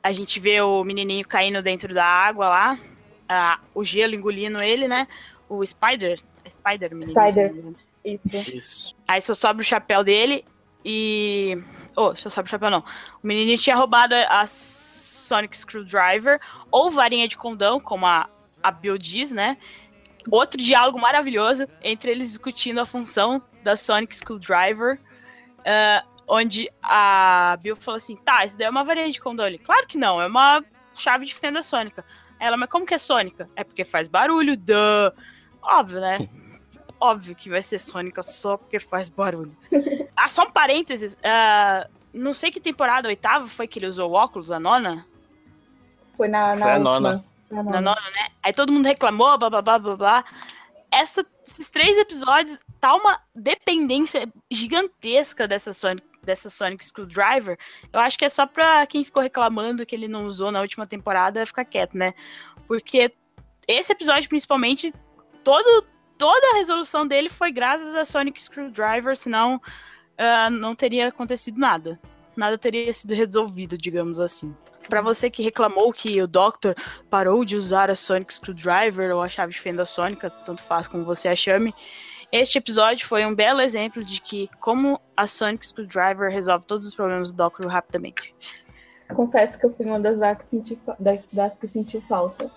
a 0.00 0.12
gente 0.12 0.38
vê 0.38 0.60
o 0.60 0.84
menininho 0.84 1.26
caindo 1.26 1.60
dentro 1.60 1.92
da 1.92 2.04
água 2.04 2.48
lá, 2.48 2.78
o 3.74 3.84
gelo 3.84 4.14
engolindo 4.14 4.62
ele, 4.62 4.88
né? 4.88 5.06
O 5.48 5.64
Spider. 5.64 6.20
Spider, 6.48 6.94
menino. 6.94 7.10
Spider. 7.10 7.54
Isso. 8.04 8.50
Isso. 8.50 8.96
Aí 9.06 9.20
só 9.20 9.34
sobra 9.34 9.60
o 9.60 9.64
chapéu 9.64 10.02
dele 10.02 10.44
e. 10.84 11.58
Oh, 11.96 12.14
só 12.14 12.30
sobra 12.30 12.48
o 12.48 12.50
chapéu 12.50 12.70
não. 12.70 12.80
O 13.22 13.26
menininho 13.26 13.58
tinha 13.58 13.76
roubado 13.76 14.14
a 14.14 14.46
Sonic 14.46 15.56
Screwdriver 15.56 16.40
ou 16.70 16.90
varinha 16.90 17.28
de 17.28 17.36
condão, 17.36 17.78
como 17.78 18.06
a, 18.06 18.28
a 18.62 18.70
Bill 18.70 18.96
diz, 18.96 19.30
né? 19.30 19.58
Outro 20.30 20.60
diálogo 20.60 20.98
maravilhoso 20.98 21.66
entre 21.82 22.10
eles 22.10 22.28
discutindo 22.28 22.80
a 22.80 22.86
função 22.86 23.42
da 23.62 23.76
Sonic 23.76 24.16
Screwdriver. 24.16 25.00
Uh, 25.58 26.18
onde 26.26 26.70
a 26.82 27.58
Bill 27.62 27.76
falou 27.76 27.96
assim: 27.96 28.16
tá, 28.16 28.44
isso 28.44 28.56
daí 28.56 28.66
é 28.66 28.70
uma 28.70 28.84
varinha 28.84 29.10
de 29.10 29.20
condão. 29.20 29.46
Ele, 29.46 29.58
claro 29.58 29.86
que 29.86 29.98
não, 29.98 30.20
é 30.20 30.26
uma 30.26 30.62
chave 30.94 31.24
de 31.24 31.34
fenda 31.34 31.62
sônica. 31.62 32.04
Ela, 32.38 32.56
mas 32.56 32.68
como 32.68 32.86
que 32.86 32.94
é 32.94 32.98
sônica? 32.98 33.48
É 33.56 33.64
porque 33.64 33.84
faz 33.84 34.08
barulho, 34.08 34.56
duh. 34.56 35.12
Óbvio, 35.62 36.00
né? 36.00 36.28
Óbvio 37.00 37.34
que 37.34 37.48
vai 37.48 37.62
ser 37.62 37.78
sônica 37.78 38.22
só 38.22 38.56
porque 38.56 38.78
faz 38.78 39.08
barulho. 39.08 39.56
Ah, 40.20 40.26
só 40.26 40.42
um 40.42 40.50
parênteses. 40.50 41.14
Uh, 41.14 41.88
não 42.12 42.34
sei 42.34 42.50
que 42.50 42.58
temporada, 42.58 43.06
a 43.06 43.10
oitava, 43.10 43.46
foi 43.46 43.68
que 43.68 43.78
ele 43.78 43.86
usou 43.86 44.12
óculos, 44.12 44.50
a 44.50 44.58
nona? 44.58 45.06
Foi 46.16 46.26
na, 46.26 46.56
na 46.56 46.62
Foi 46.62 46.72
a 46.72 46.78
nona. 46.80 47.24
Na 47.48 47.62
Na 47.62 47.80
nona, 47.80 48.10
né? 48.10 48.28
Aí 48.42 48.52
todo 48.52 48.72
mundo 48.72 48.86
reclamou, 48.86 49.38
blá 49.38 49.48
blá 49.48 49.62
blá 49.62 49.78
blá 49.78 49.96
blá. 49.96 50.24
Essa, 50.90 51.24
esses 51.46 51.70
três 51.70 51.96
episódios 51.96 52.58
tá 52.80 52.96
uma 52.96 53.20
dependência 53.32 54.28
gigantesca 54.50 55.46
dessa 55.46 55.72
Sonic, 55.72 56.04
dessa 56.28 56.50
Sonic 56.50 56.84
Screwdriver. 56.84 57.58
Eu 57.90 58.00
acho 58.00 58.18
que 58.18 58.24
é 58.24 58.28
só 58.28 58.46
pra 58.46 58.86
quem 58.86 59.02
ficou 59.02 59.22
reclamando 59.22 59.86
que 59.86 59.96
ele 59.96 60.06
não 60.06 60.26
usou 60.26 60.52
na 60.52 60.60
última 60.60 60.86
temporada 60.86 61.46
ficar 61.46 61.64
quieto, 61.64 61.96
né? 61.96 62.12
Porque 62.66 63.10
esse 63.66 63.92
episódio, 63.92 64.28
principalmente, 64.28 64.92
todo, 65.42 65.86
toda 66.18 66.46
a 66.52 66.56
resolução 66.56 67.06
dele 67.06 67.30
foi 67.30 67.50
graças 67.50 67.94
a 67.94 68.04
Sonic 68.04 68.42
Screwdriver, 68.42 69.16
senão 69.16 69.60
ah, 70.18 70.50
não 70.50 70.74
teria 70.74 71.08
acontecido 71.08 71.58
nada. 71.58 71.98
Nada 72.36 72.58
teria 72.58 72.92
sido 72.92 73.14
resolvido, 73.14 73.78
digamos 73.78 74.20
assim. 74.20 74.54
Pra 74.86 75.00
você 75.00 75.30
que 75.30 75.42
reclamou 75.42 75.92
que 75.92 76.22
o 76.22 76.26
Doctor 76.26 76.74
parou 77.10 77.44
de 77.44 77.56
usar 77.56 77.90
a 77.90 77.96
Sonic 77.96 78.34
Screwdriver 78.34 79.14
ou 79.14 79.22
a 79.22 79.28
chave 79.28 79.52
de 79.52 79.60
fenda 79.60 79.84
sônica, 79.86 80.28
tanto 80.30 80.62
faz 80.62 80.86
como 80.86 81.04
você 81.04 81.28
a 81.28 81.36
chame, 81.36 81.74
este 82.30 82.58
episódio 82.58 83.06
foi 83.06 83.24
um 83.24 83.34
belo 83.34 83.60
exemplo 83.60 84.04
de 84.04 84.20
que 84.20 84.48
como 84.60 85.00
a 85.16 85.26
Sonic 85.26 85.66
Screwdriver 85.66 86.30
resolve 86.30 86.64
todos 86.66 86.86
os 86.86 86.94
problemas 86.94 87.32
do 87.32 87.36
Doctor 87.36 87.66
rapidamente. 87.66 88.34
Confesso 89.14 89.58
que 89.58 89.64
eu 89.64 89.74
fui 89.74 89.86
uma 89.86 89.98
das, 89.98 90.38
que, 90.38 90.46
senti, 90.46 90.78
das, 90.98 91.20
das 91.32 91.54
que 91.54 91.66
sentiu 91.66 92.02
falta. 92.02 92.50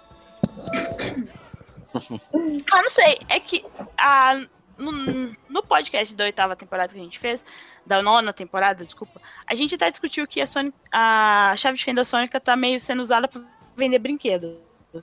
Ah, 2.72 2.82
não 2.82 2.90
sei, 2.90 3.20
é 3.30 3.40
que 3.40 3.66
a, 3.98 4.46
no, 4.78 5.36
no 5.50 5.64
podcast 5.64 6.14
da 6.16 6.26
oitava 6.26 6.56
temporada 6.56 6.94
que 6.94 7.00
a 7.00 7.04
gente 7.04 7.20
fez, 7.20 7.44
da 7.86 8.02
nona 8.02 8.34
temporada, 8.34 8.84
desculpa, 8.84 9.22
a 9.48 9.56
gente 9.56 9.76
até 9.76 9.90
discutiu 9.90 10.28
que 10.28 10.42
a, 10.42 10.46
Sonic, 10.46 10.78
a 10.92 11.54
chave 11.56 11.78
de 11.78 11.86
fenda 11.86 12.04
sônica 12.04 12.40
tá 12.40 12.56
meio 12.56 12.80
sendo 12.80 13.02
usada 13.02 13.28
pra 13.28 13.42
vender 13.76 14.00
brinquedo. 14.00 14.60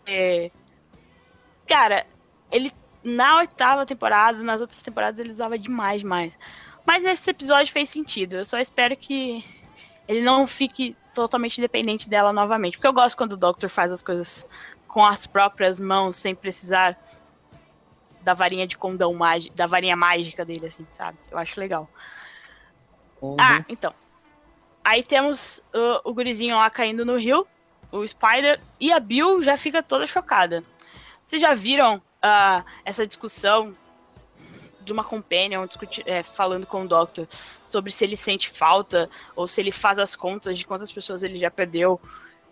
É, 0.07 0.51
cara, 1.67 2.07
ele 2.51 2.73
na 3.09 3.39
oitava 3.39 3.87
temporada, 3.87 4.43
nas 4.43 4.61
outras 4.61 4.83
temporadas 4.83 5.19
ele 5.19 5.31
usava 5.31 5.59
demais, 5.59 6.01
demais. 6.01 6.39
Mas 6.87 7.03
nesse 7.03 7.31
episódio 7.31 7.73
fez 7.73 7.89
sentido. 7.89 8.37
Eu 8.37 8.45
só 8.45 8.59
espero 8.59 8.97
que 8.97 9.45
ele 10.07 10.23
não 10.23 10.47
fique 10.47 10.97
totalmente 11.15 11.61
dependente 11.61 12.09
dela 12.09 12.33
novamente. 12.33 12.77
Porque 12.77 12.87
eu 12.87 12.93
gosto 12.93 13.17
quando 13.17 13.33
o 13.33 13.37
Doctor 13.37 13.69
faz 13.69 13.93
as 13.93 14.03
coisas 14.03 14.49
com 14.87 15.05
as 15.05 15.27
próprias 15.27 15.79
mãos, 15.79 16.17
sem 16.17 16.35
precisar 16.35 16.99
da 18.23 18.35
varinha 18.35 18.67
de 18.67 18.79
condão 18.79 19.13
mágica, 19.13 19.55
da 19.55 19.67
varinha 19.67 19.97
mágica 19.97 20.45
dele, 20.45 20.67
assim, 20.67 20.87
sabe? 20.91 21.19
Eu 21.31 21.39
acho 21.39 21.59
legal. 21.61 21.89
Ah, 23.39 23.65
então. 23.69 23.95
Aí 24.85 25.03
temos 25.03 25.59
uh, 25.75 26.01
o 26.05 26.15
gurizinho 26.15 26.57
lá 26.57 26.71
caindo 26.71 27.05
no 27.05 27.19
rio, 27.19 27.47
o 27.93 28.07
Spider, 28.07 28.61
e 28.81 28.93
a 28.93 28.99
Bill 28.99 29.43
já 29.43 29.57
fica 29.57 29.83
toda 29.83 30.07
chocada. 30.07 30.65
Vocês 31.23 31.43
já 31.43 31.53
viram 31.53 32.01
ah, 32.23 32.65
essa 32.85 33.07
discussão 33.07 33.75
de 34.81 34.93
uma 34.93 35.05
companion 35.05 35.67
discuti- 35.67 36.03
é, 36.07 36.23
falando 36.23 36.67
com 36.67 36.83
o 36.83 36.89
Doctor 36.89 37.29
sobre 37.67 37.91
se 37.91 38.05
ele 38.05 38.17
sente 38.17 38.49
falta 38.49 39.09
ou 39.37 39.47
se 39.47 39.61
ele 39.61 39.71
faz 39.71 39.99
as 39.99 40.17
contas 40.17 40.57
de 40.57 40.67
quantas 40.67 40.91
pessoas 40.91 41.23
ele 41.23 41.37
já 41.37 41.51
perdeu 41.51 42.01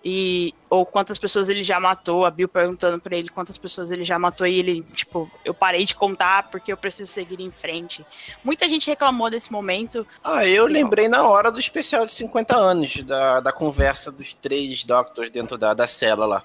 e 0.05 0.55
ou 0.70 0.87
quantas 0.87 1.18
pessoas 1.18 1.48
ele 1.48 1.64
já 1.64 1.81
matou, 1.81 2.24
a 2.24 2.31
Bill 2.31 2.46
perguntando 2.46 3.00
pra 3.00 3.16
ele 3.16 3.29
quantas 3.29 3.59
pessoas 3.59 3.90
ele 3.90 4.05
já 4.05 4.18
matou 4.18 4.46
e 4.46 4.59
ele, 4.59 4.83
tipo, 4.94 5.29
eu 5.44 5.52
parei 5.52 5.85
de 5.85 5.96
contar 5.96 6.44
porque 6.48 6.70
eu 6.72 6.76
preciso 6.76 7.11
seguir 7.11 7.40
em 7.40 7.50
frente. 7.50 8.07
Muita 8.44 8.68
gente 8.68 8.87
reclamou 8.88 9.29
desse 9.31 9.50
momento. 9.50 10.07
Ah, 10.22 10.46
eu 10.46 10.66
lembrei 10.66 11.09
na 11.09 11.26
hora 11.26 11.50
do 11.50 11.59
especial 11.59 12.07
de 12.07 12.12
50 12.12 12.55
anos, 12.57 13.02
da, 13.02 13.40
da 13.40 13.50
conversa 13.52 14.12
dos 14.12 14.33
três 14.35 14.85
Doctors 14.85 15.29
dentro 15.31 15.59
da, 15.59 15.74
da 15.74 15.88
cela 15.88 16.24
lá. 16.26 16.44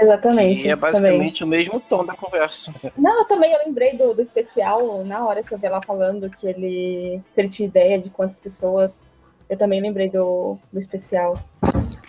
Exatamente. 0.00 0.66
E 0.66 0.70
é 0.70 0.76
também. 0.76 0.92
basicamente 0.92 1.44
o 1.44 1.46
mesmo 1.46 1.80
tom 1.80 2.04
da 2.04 2.14
conversa. 2.14 2.72
Não, 2.96 3.18
eu 3.20 3.24
também 3.24 3.52
eu 3.52 3.58
lembrei 3.66 3.96
do, 3.96 4.14
do 4.14 4.22
especial, 4.22 5.04
na 5.04 5.26
hora 5.26 5.42
que 5.42 5.52
eu 5.52 5.58
vi 5.58 5.66
ela 5.66 5.82
falando 5.82 6.30
que 6.30 6.46
ele, 6.46 7.20
se 7.34 7.40
ele 7.40 7.48
tinha 7.48 7.68
ideia 7.68 7.98
de 7.98 8.10
quantas 8.10 8.38
pessoas. 8.38 9.10
Eu 9.48 9.56
também 9.56 9.80
lembrei 9.80 10.10
do, 10.10 10.58
do 10.72 10.78
especial. 10.78 11.38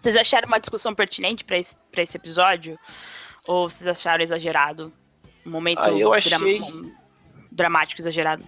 Vocês 0.01 0.15
acharam 0.15 0.47
uma 0.47 0.59
discussão 0.59 0.93
pertinente 0.93 1.43
pra 1.43 1.57
esse, 1.57 1.75
pra 1.91 2.01
esse 2.01 2.17
episódio? 2.17 2.77
Ou 3.47 3.69
vocês 3.69 3.87
acharam 3.87 4.23
exagerado? 4.23 4.91
Um 5.45 5.49
momento 5.49 5.79
Ah, 5.81 5.91
eu 5.91 6.13
achei- 6.13 6.59
dram- 6.59 6.91
dramático 7.51 8.01
exagerado. 8.01 8.43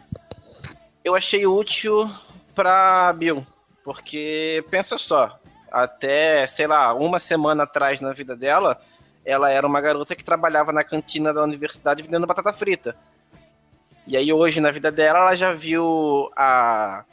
Eu 1.04 1.16
achei 1.16 1.48
útil 1.48 2.10
pra 2.54 3.12
Bill, 3.14 3.46
porque 3.84 4.64
pensa 4.70 4.98
só, 4.98 5.40
até, 5.72 6.46
sei 6.48 6.68
lá, 6.68 6.94
uma 6.94 7.18
semana 7.18 7.64
atrás 7.64 8.02
na 8.02 8.14
vida 8.14 8.36
dela, 8.36 8.80
ela 9.26 9.50
era 9.50 9.66
uma 9.66 9.82
garota 9.82 10.16
que 10.16 10.24
trabalhava 10.24 10.72
na 10.72 10.84
cantina 10.84 11.34
da 11.34 11.44
universidade 11.44 12.04
vendendo 12.04 12.28
batata 12.28 12.52
frita. 12.52 12.96
E 14.08 14.18
aí 14.18 14.34
hoje, 14.34 14.60
na 14.60 14.72
vida 14.72 14.92
dela, 14.92 15.20
ela 15.20 15.36
já 15.36 15.54
viu 15.54 16.30
a, 16.36 17.06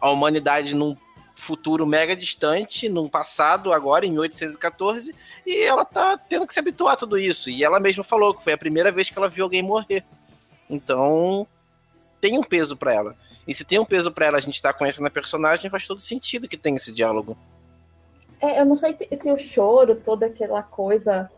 a 0.00 0.10
humanidade 0.10 0.74
num 0.74 0.96
futuro 1.34 1.86
mega 1.86 2.14
distante, 2.14 2.88
num 2.88 3.08
passado 3.08 3.72
agora, 3.72 4.06
em 4.06 4.10
1814, 4.10 5.14
e 5.46 5.62
ela 5.62 5.84
tá 5.84 6.16
tendo 6.16 6.46
que 6.46 6.52
se 6.52 6.60
habituar 6.60 6.94
a 6.94 6.96
tudo 6.96 7.18
isso. 7.18 7.50
E 7.50 7.64
ela 7.64 7.80
mesma 7.80 8.04
falou 8.04 8.34
que 8.34 8.44
foi 8.44 8.52
a 8.52 8.58
primeira 8.58 8.92
vez 8.92 9.10
que 9.10 9.18
ela 9.18 9.28
viu 9.28 9.44
alguém 9.44 9.62
morrer. 9.62 10.04
Então, 10.68 11.46
tem 12.20 12.38
um 12.38 12.42
peso 12.42 12.76
para 12.76 12.94
ela. 12.94 13.16
E 13.48 13.54
se 13.54 13.64
tem 13.64 13.78
um 13.78 13.84
peso 13.84 14.12
para 14.12 14.26
ela, 14.26 14.38
a 14.38 14.40
gente 14.40 14.60
tá 14.60 14.72
conhecendo 14.72 15.06
a 15.06 15.10
personagem, 15.10 15.70
faz 15.70 15.86
todo 15.86 16.00
sentido 16.00 16.46
que 16.46 16.56
tem 16.56 16.76
esse 16.76 16.92
diálogo. 16.92 17.36
É, 18.40 18.60
eu 18.60 18.64
não 18.64 18.76
sei 18.76 18.92
se, 18.92 19.08
se 19.16 19.30
o 19.30 19.38
choro, 19.38 19.96
toda 19.96 20.26
aquela 20.26 20.62
coisa 20.62 21.30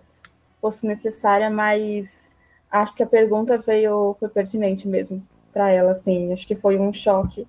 fosse 0.63 0.87
necessária, 0.87 1.51
mas 1.51 2.31
acho 2.71 2.95
que 2.95 3.03
a 3.03 3.07
pergunta 3.07 3.59
veio 3.59 4.17
foi 4.19 4.29
pertinente 4.29 4.87
mesmo 4.87 5.27
para 5.53 5.71
ela, 5.71 5.91
assim. 5.91 6.33
Acho 6.33 6.47
que 6.47 6.55
foi 6.55 6.79
um 6.79 6.93
choque 6.93 7.47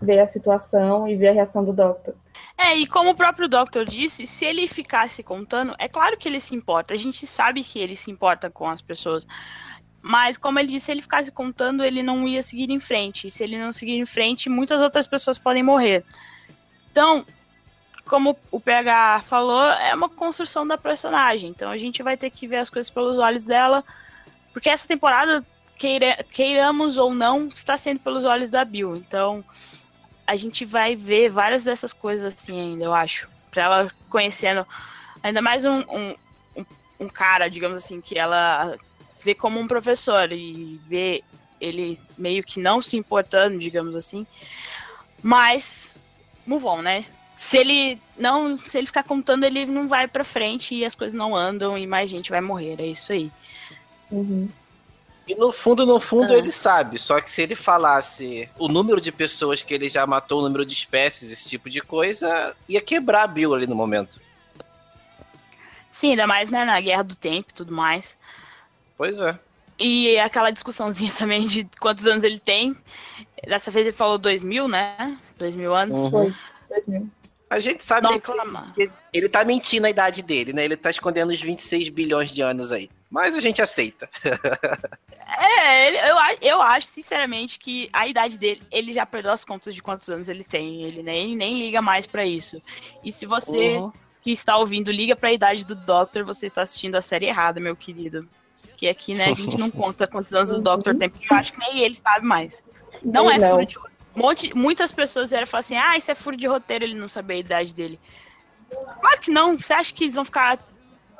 ver 0.00 0.20
a 0.20 0.26
situação 0.26 1.06
e 1.06 1.14
ver 1.14 1.28
a 1.28 1.32
reação 1.32 1.64
do 1.64 1.72
Doctor. 1.72 2.14
É, 2.56 2.74
e 2.76 2.86
como 2.86 3.10
o 3.10 3.14
próprio 3.14 3.48
Doctor 3.48 3.84
disse, 3.84 4.26
se 4.26 4.44
ele 4.44 4.66
ficasse 4.66 5.22
contando, 5.22 5.74
é 5.78 5.88
claro 5.88 6.16
que 6.16 6.28
ele 6.28 6.40
se 6.40 6.54
importa. 6.54 6.94
A 6.94 6.96
gente 6.96 7.26
sabe 7.26 7.62
que 7.62 7.78
ele 7.78 7.94
se 7.94 8.10
importa 8.10 8.50
com 8.50 8.68
as 8.68 8.80
pessoas. 8.80 9.26
Mas, 10.00 10.36
como 10.36 10.58
ele 10.58 10.68
disse, 10.68 10.86
se 10.86 10.92
ele 10.92 11.02
ficasse 11.02 11.30
contando, 11.30 11.84
ele 11.84 12.02
não 12.02 12.26
ia 12.26 12.42
seguir 12.42 12.70
em 12.70 12.80
frente. 12.80 13.26
E 13.26 13.30
se 13.30 13.42
ele 13.42 13.58
não 13.58 13.72
seguir 13.72 13.98
em 13.98 14.06
frente, 14.06 14.48
muitas 14.48 14.80
outras 14.80 15.06
pessoas 15.06 15.38
podem 15.38 15.62
morrer. 15.62 16.04
Então, 16.90 17.24
como 18.08 18.36
o 18.50 18.58
PH 18.58 19.24
falou, 19.28 19.62
é 19.62 19.94
uma 19.94 20.08
construção 20.08 20.66
da 20.66 20.78
personagem. 20.78 21.50
Então, 21.50 21.70
a 21.70 21.76
gente 21.76 22.02
vai 22.02 22.16
ter 22.16 22.30
que 22.30 22.46
ver 22.46 22.56
as 22.56 22.70
coisas 22.70 22.90
pelos 22.90 23.18
olhos 23.18 23.46
dela. 23.46 23.84
Porque 24.52 24.68
essa 24.68 24.88
temporada, 24.88 25.44
queira, 25.76 26.24
queiramos 26.32 26.96
ou 26.98 27.14
não, 27.14 27.48
está 27.48 27.76
sendo 27.76 28.00
pelos 28.00 28.24
olhos 28.24 28.50
da 28.50 28.64
Bill. 28.64 28.96
Então, 28.96 29.44
a 30.26 30.34
gente 30.36 30.64
vai 30.64 30.96
ver 30.96 31.28
várias 31.28 31.64
dessas 31.64 31.92
coisas 31.92 32.34
assim 32.34 32.58
ainda, 32.58 32.84
eu 32.84 32.94
acho. 32.94 33.28
Pra 33.50 33.62
ela 33.64 33.90
conhecendo 34.08 34.66
ainda 35.22 35.42
mais 35.42 35.64
um, 35.64 35.80
um, 35.80 36.14
um 37.00 37.08
cara, 37.08 37.48
digamos 37.48 37.76
assim, 37.76 38.00
que 38.00 38.18
ela 38.18 38.76
vê 39.22 39.34
como 39.34 39.60
um 39.60 39.68
professor 39.68 40.32
e 40.32 40.80
vê 40.86 41.22
ele 41.60 42.00
meio 42.16 42.42
que 42.42 42.60
não 42.60 42.80
se 42.80 42.96
importando, 42.96 43.58
digamos 43.58 43.96
assim. 43.96 44.26
Mas, 45.22 45.94
move 46.46 46.64
on, 46.64 46.82
né? 46.82 47.06
Se 47.38 47.56
ele 47.56 48.02
não, 48.16 48.58
se 48.58 48.76
ele 48.76 48.88
ficar 48.88 49.04
contando, 49.04 49.44
ele 49.44 49.64
não 49.64 49.86
vai 49.86 50.08
para 50.08 50.24
frente 50.24 50.74
e 50.74 50.84
as 50.84 50.96
coisas 50.96 51.16
não 51.16 51.36
andam 51.36 51.78
e 51.78 51.86
mais 51.86 52.10
gente 52.10 52.30
vai 52.30 52.40
morrer, 52.40 52.80
é 52.80 52.86
isso 52.86 53.12
aí. 53.12 53.30
Uhum. 54.10 54.48
E 55.24 55.36
no 55.36 55.52
fundo, 55.52 55.86
no 55.86 56.00
fundo, 56.00 56.32
ah. 56.32 56.36
ele 56.36 56.50
sabe. 56.50 56.98
Só 56.98 57.20
que 57.20 57.30
se 57.30 57.40
ele 57.40 57.54
falasse 57.54 58.50
o 58.58 58.66
número 58.66 59.00
de 59.00 59.12
pessoas 59.12 59.62
que 59.62 59.72
ele 59.72 59.88
já 59.88 60.04
matou, 60.04 60.40
o 60.40 60.42
número 60.42 60.66
de 60.66 60.72
espécies, 60.72 61.30
esse 61.30 61.48
tipo 61.48 61.70
de 61.70 61.80
coisa, 61.80 62.56
ia 62.68 62.80
quebrar 62.80 63.22
a 63.22 63.28
Bill 63.28 63.54
ali 63.54 63.68
no 63.68 63.76
momento. 63.76 64.20
Sim, 65.92 66.10
ainda 66.10 66.26
mais 66.26 66.50
né, 66.50 66.64
na 66.64 66.80
Guerra 66.80 67.04
do 67.04 67.14
Tempo 67.14 67.50
e 67.50 67.54
tudo 67.54 67.72
mais. 67.72 68.16
Pois 68.96 69.20
é. 69.20 69.38
E 69.78 70.18
aquela 70.18 70.50
discussãozinha 70.50 71.12
também 71.16 71.46
de 71.46 71.68
quantos 71.78 72.04
anos 72.04 72.24
ele 72.24 72.40
tem. 72.40 72.76
Dessa 73.46 73.70
vez 73.70 73.86
ele 73.86 73.96
falou 73.96 74.18
dois 74.18 74.42
mil, 74.42 74.66
né? 74.66 75.16
Dois 75.38 75.54
mil 75.54 75.72
anos. 75.72 76.00
Uhum. 76.00 76.10
Foi. 76.10 76.34
A 77.50 77.60
gente 77.60 77.82
sabe 77.82 78.08
que 78.20 78.90
ele 79.12 79.28
tá 79.28 79.42
mentindo 79.44 79.86
a 79.86 79.90
idade 79.90 80.22
dele, 80.22 80.52
né? 80.52 80.64
Ele 80.64 80.76
tá 80.76 80.90
escondendo 80.90 81.30
os 81.30 81.40
26 81.40 81.88
bilhões 81.88 82.30
de 82.30 82.42
anos 82.42 82.72
aí. 82.72 82.90
Mas 83.10 83.34
a 83.34 83.40
gente 83.40 83.62
aceita. 83.62 84.08
é, 85.38 86.10
eu, 86.10 86.16
eu 86.42 86.62
acho, 86.62 86.88
sinceramente, 86.88 87.58
que 87.58 87.88
a 87.90 88.06
idade 88.06 88.36
dele, 88.36 88.62
ele 88.70 88.92
já 88.92 89.06
perdeu 89.06 89.32
as 89.32 89.46
contas 89.46 89.74
de 89.74 89.80
quantos 89.80 90.08
anos 90.10 90.28
ele 90.28 90.44
tem. 90.44 90.82
Ele 90.82 91.02
nem, 91.02 91.34
nem 91.34 91.58
liga 91.58 91.80
mais 91.80 92.06
para 92.06 92.26
isso. 92.26 92.60
E 93.02 93.10
se 93.10 93.24
você 93.24 93.76
uhum. 93.76 93.90
que 94.20 94.30
está 94.30 94.58
ouvindo 94.58 94.92
liga 94.92 95.16
para 95.16 95.30
a 95.30 95.32
idade 95.32 95.64
do 95.64 95.74
Doctor, 95.74 96.24
você 96.24 96.44
está 96.44 96.60
assistindo 96.60 96.96
a 96.96 97.02
série 97.02 97.26
errada, 97.26 97.58
meu 97.58 97.74
querido. 97.74 98.28
Que 98.76 98.88
aqui, 98.88 99.14
né, 99.14 99.30
a 99.30 99.32
gente 99.32 99.56
não 99.56 99.70
conta 99.72 100.06
quantos 100.06 100.34
anos 100.34 100.50
o 100.50 100.60
Doctor 100.60 100.94
tem, 100.94 101.08
porque 101.08 101.32
eu 101.32 101.36
acho 101.36 101.54
que 101.54 101.60
nem 101.60 101.80
ele 101.80 101.94
sabe 101.94 102.26
mais. 102.26 102.62
Não 103.02 103.30
é 103.30 103.40
furo 103.40 103.64
de 103.64 103.78
Monte, 104.18 104.54
muitas 104.54 104.90
pessoas 104.90 105.32
eram 105.32 105.46
falar 105.46 105.60
assim: 105.60 105.76
ah, 105.76 105.96
isso 105.96 106.10
é 106.10 106.14
furo 106.14 106.36
de 106.36 106.46
roteiro, 106.46 106.84
ele 106.84 106.94
não 106.94 107.08
sabe 107.08 107.34
a 107.34 107.38
idade 107.38 107.74
dele. 107.74 107.98
Claro 109.00 109.20
que 109.20 109.30
não. 109.30 109.54
Você 109.54 109.72
acha 109.72 109.94
que 109.94 110.04
eles 110.04 110.16
vão 110.16 110.24
ficar. 110.24 110.58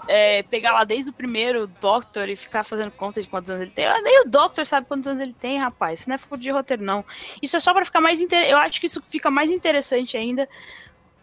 É, 0.07 0.45
pegar 0.45 0.73
lá 0.73 0.85
desde 0.85 1.11
o 1.11 1.13
primeiro 1.13 1.67
Doctor 1.67 2.29
e 2.29 2.37
ficar 2.37 2.63
fazendo 2.63 2.91
conta 2.93 3.21
de 3.21 3.27
quantos 3.27 3.51
anos 3.51 3.63
ele 3.63 3.73
tem? 3.73 3.85
Nem 4.03 4.23
o 4.23 4.29
Doctor 4.29 4.65
sabe 4.65 4.87
quantos 4.87 5.09
anos 5.09 5.21
ele 5.21 5.33
tem, 5.33 5.59
rapaz. 5.59 6.01
Isso 6.01 6.09
não 6.09 6.15
é 6.15 6.19
furo 6.19 6.41
de 6.41 6.51
roteiro, 6.51 6.85
não. 6.85 7.05
Isso 7.43 7.57
é 7.57 7.61
só 7.61 7.73
para 7.73 7.85
ficar 7.85 8.01
mais 8.01 8.21
interessante. 8.21 8.53
Eu 8.53 8.59
acho 8.59 8.81
que 8.81 8.87
isso 8.87 9.03
fica 9.09 9.29
mais 9.29 9.51
interessante 9.51 10.17
ainda. 10.17 10.49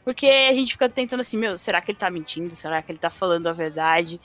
Porque 0.05 0.27
a 0.27 0.53
gente 0.53 0.73
fica 0.73 0.87
tentando 0.87 1.21
assim, 1.21 1.35
meu, 1.35 1.57
será 1.57 1.81
que 1.81 1.91
ele 1.91 1.97
tá 1.97 2.11
mentindo? 2.11 2.53
Será 2.53 2.79
que 2.81 2.91
ele 2.91 2.99
tá 2.99 3.09
falando 3.09 3.47
a 3.47 3.53
verdade? 3.53 4.21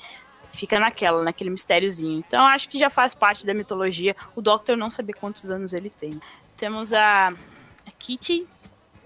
Fica 0.52 0.78
naquela, 0.78 1.24
naquele 1.24 1.48
mistériozinho. 1.48 2.18
Então 2.18 2.44
acho 2.44 2.68
que 2.68 2.78
já 2.78 2.90
faz 2.90 3.14
parte 3.14 3.46
da 3.46 3.54
mitologia 3.54 4.14
o 4.36 4.42
Doctor 4.42 4.76
não 4.76 4.90
saber 4.90 5.14
quantos 5.14 5.50
anos 5.50 5.72
ele 5.72 5.88
tem. 5.88 6.20
Temos 6.60 6.92
a, 6.92 7.28
a 7.28 7.90
Kitty. 7.98 8.46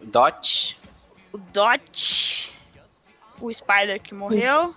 Dot. 0.03 0.77
O 1.33 1.39
Dot. 1.39 2.53
O 3.41 3.55
Spider 3.55 4.01
que 4.03 4.13
morreu. 4.13 4.75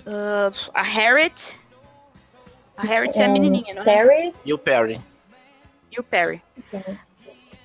Uh, 0.00 0.52
a 0.74 0.82
Harriet. 0.82 1.58
A 2.76 2.82
Harriet 2.82 3.18
é 3.18 3.24
a 3.24 3.28
menininha, 3.28 3.72
não 3.72 3.80
é? 3.80 3.84
Perry. 3.86 4.34
E 4.44 4.52
o 4.52 4.58
Perry. 4.58 5.00
E 5.90 5.98
o 5.98 6.02
Perry. 6.02 6.42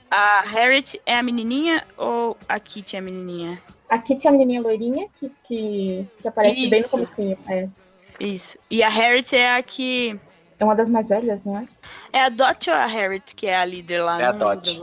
A 0.09 0.43
Harriet 0.43 1.01
é 1.05 1.17
a 1.17 1.21
menininha 1.21 1.85
ou 1.97 2.37
a 2.47 2.57
Kitty 2.57 2.95
é 2.95 2.99
a 2.99 3.01
menininha? 3.01 3.61
A 3.89 3.97
Kitty 3.97 4.27
é 4.27 4.29
a 4.29 4.31
menininha 4.31 4.61
loirinha 4.61 5.09
que, 5.19 5.29
que, 5.43 6.07
que 6.21 6.27
aparece 6.27 6.61
Isso. 6.61 6.69
bem 6.69 6.81
no 6.83 6.89
começo. 6.89 7.51
É. 7.51 7.69
Isso. 8.17 8.57
E 8.71 8.81
a 8.81 8.87
Harriet 8.87 9.35
é 9.35 9.57
a 9.57 9.61
que 9.61 10.17
é 10.59 10.63
uma 10.65 10.75
das 10.75 10.89
mais 10.89 11.07
velhas, 11.07 11.43
não 11.43 11.57
é? 11.57 11.65
É 12.11 12.21
a 12.23 12.29
Dot 12.29 12.69
ou 12.69 12.75
a 12.75 12.85
Harriet 12.85 13.33
que 13.33 13.47
é 13.47 13.57
a 13.57 13.65
líder 13.65 14.01
lá? 14.01 14.21
É 14.21 14.25
a 14.25 14.31
Dot. 14.31 14.81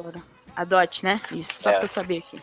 A 0.54 0.64
Dot, 0.64 1.04
né? 1.04 1.20
Isso, 1.32 1.54
só 1.54 1.70
é. 1.70 1.74
pra 1.74 1.84
eu 1.84 1.88
saber 1.88 2.18
aqui. 2.18 2.42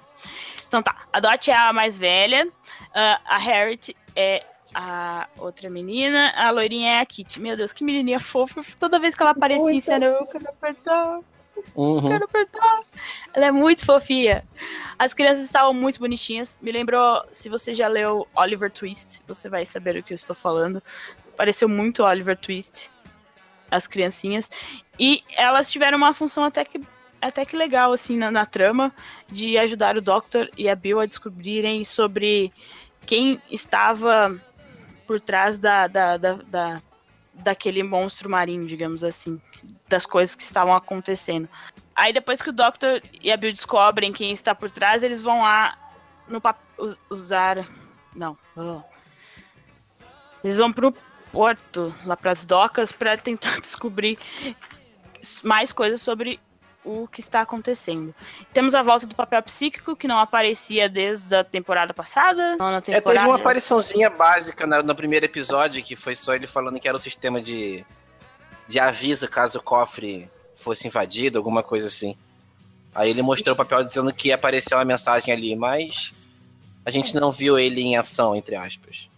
Então 0.68 0.82
tá, 0.82 0.96
a 1.12 1.20
Dot 1.20 1.50
é 1.50 1.56
a 1.56 1.74
mais 1.74 1.98
velha, 1.98 2.48
uh, 2.48 3.20
a 3.26 3.38
Harriet 3.38 3.96
é 4.16 4.44
a 4.74 5.28
outra 5.38 5.70
menina, 5.70 6.32
a 6.36 6.50
loirinha 6.52 6.94
é 6.94 7.00
a 7.00 7.06
Kitty. 7.06 7.40
Meu 7.40 7.56
Deus, 7.56 7.72
que 7.72 7.84
menininha 7.84 8.20
fofa. 8.20 8.62
Toda 8.80 9.00
vez 9.00 9.16
que 9.16 9.22
ela 9.22 9.32
aparecia 9.32 9.74
em 9.74 9.82
cena, 9.82 10.06
eu 10.06 10.26
quero 10.26 10.50
apertar. 10.50 11.20
Uhum. 11.76 12.10
Quero 12.10 12.26
apertar. 12.26 12.82
Ela 13.34 13.46
é 13.48 13.52
muito 13.52 13.86
fofinha. 13.86 14.44
As 14.98 15.14
crianças 15.14 15.44
estavam 15.44 15.74
muito 15.74 16.00
bonitinhas. 16.00 16.58
Me 16.62 16.72
lembrou, 16.72 17.24
se 17.32 17.50
você 17.50 17.76
já 17.76 17.88
leu 17.88 18.28
Oliver 18.36 18.72
Twist, 18.72 19.22
você 19.28 19.48
vai 19.48 19.66
saber 19.66 19.96
o 19.98 20.04
que 20.04 20.14
eu 20.14 20.16
estou 20.16 20.36
falando. 20.36 20.82
Pareceu 21.38 21.70
muito 21.70 22.04
Oliver 22.04 22.38
Twist 22.38 22.90
as 23.74 23.88
criancinhas. 23.88 24.50
E 25.00 25.24
elas 25.36 25.72
tiveram 25.72 25.98
uma 25.98 26.14
função 26.14 26.44
até 26.44 26.64
que, 26.64 26.80
até 27.22 27.46
que 27.46 27.56
legal, 27.56 27.92
assim, 27.92 28.16
na, 28.16 28.30
na 28.30 28.46
trama, 28.46 28.94
de 29.28 29.58
ajudar 29.58 29.98
o 29.98 30.02
Doctor 30.02 30.50
e 30.58 30.70
a 30.70 30.76
Bill 30.76 31.00
a 31.00 31.06
descobrirem 31.06 31.84
sobre 31.84 32.52
quem 33.06 33.42
estava 33.50 34.40
por 35.08 35.20
trás 35.20 35.58
da, 35.58 35.88
da, 35.88 36.18
da, 36.18 36.34
da 36.34 36.82
daquele 37.34 37.82
monstro 37.82 38.30
marinho, 38.30 38.68
digamos 38.68 39.04
assim, 39.04 39.42
das 39.90 40.06
coisas 40.06 40.36
que 40.36 40.44
estavam 40.44 40.76
acontecendo. 40.76 41.50
Aí 41.96 42.14
depois 42.14 42.44
que 42.44 42.50
o 42.52 42.54
Doctor 42.54 43.02
e 43.22 43.32
a 43.32 43.38
Bill 43.38 43.52
descobrem 43.52 44.14
quem 44.14 44.32
está 44.32 44.54
por 44.54 44.70
trás, 44.70 45.02
eles 45.02 45.20
vão 45.20 45.42
lá 45.42 45.76
no 46.28 46.40
usar, 47.10 47.68
não, 48.16 48.38
eles 50.44 50.58
vão 50.58 50.72
pro 50.72 50.94
porto, 51.34 51.94
lá 52.06 52.16
para 52.16 52.32
as 52.32 52.46
docas, 52.46 52.92
para 52.92 53.18
tentar 53.18 53.60
descobrir 53.60 54.20
mais 55.42 55.72
coisas 55.72 56.00
sobre 56.00 56.40
o 56.86 57.08
que 57.08 57.22
está 57.22 57.42
acontecendo. 57.42 58.14
Temos 58.54 58.76
a 58.76 58.84
volta 58.84 59.08
do 59.08 59.16
papel 59.16 59.42
psíquico, 59.42 59.96
que 59.96 60.08
não 60.08 60.20
aparecia 60.20 60.88
desde 60.88 61.34
a 61.36 61.44
temporada 61.44 61.94
passada. 61.94 62.56
Não, 62.58 62.82
temporada... 62.82 62.92
É, 62.92 63.02
teve 63.02 63.26
uma 63.26 63.36
apariçãozinha 63.38 64.10
básica 64.10 64.68
no, 64.68 64.84
no, 64.84 64.94
primeiro 64.94 65.26
episódio, 65.26 65.82
que 65.82 65.96
foi 65.96 66.14
só 66.14 66.36
ele 66.36 66.46
falando 66.46 66.80
que 66.80 66.88
era 66.88 66.98
o 66.98 67.00
sistema 67.00 67.42
de, 67.42 67.86
de 68.68 68.80
aviso 68.80 69.28
caso 69.28 69.60
o 69.60 69.62
cofre 69.62 70.30
fosse 70.58 70.88
invadido, 70.88 71.38
alguma 71.38 71.64
coisa 71.64 71.88
assim. 71.88 72.16
Aí 72.94 73.10
ele 73.10 73.22
mostrou 73.22 73.54
o 73.54 73.58
papel 73.58 73.84
dizendo 73.84 74.14
que 74.14 74.32
apareceu 74.32 74.78
uma 74.78 74.86
mensagem 74.86 75.34
ali, 75.34 75.56
mas 75.56 76.14
a 76.86 76.92
gente 76.92 77.16
não 77.16 77.32
viu 77.32 77.58
ele 77.58 77.82
em 77.82 77.96
ação, 77.96 78.36
entre 78.36 78.56
aspas. 78.56 79.10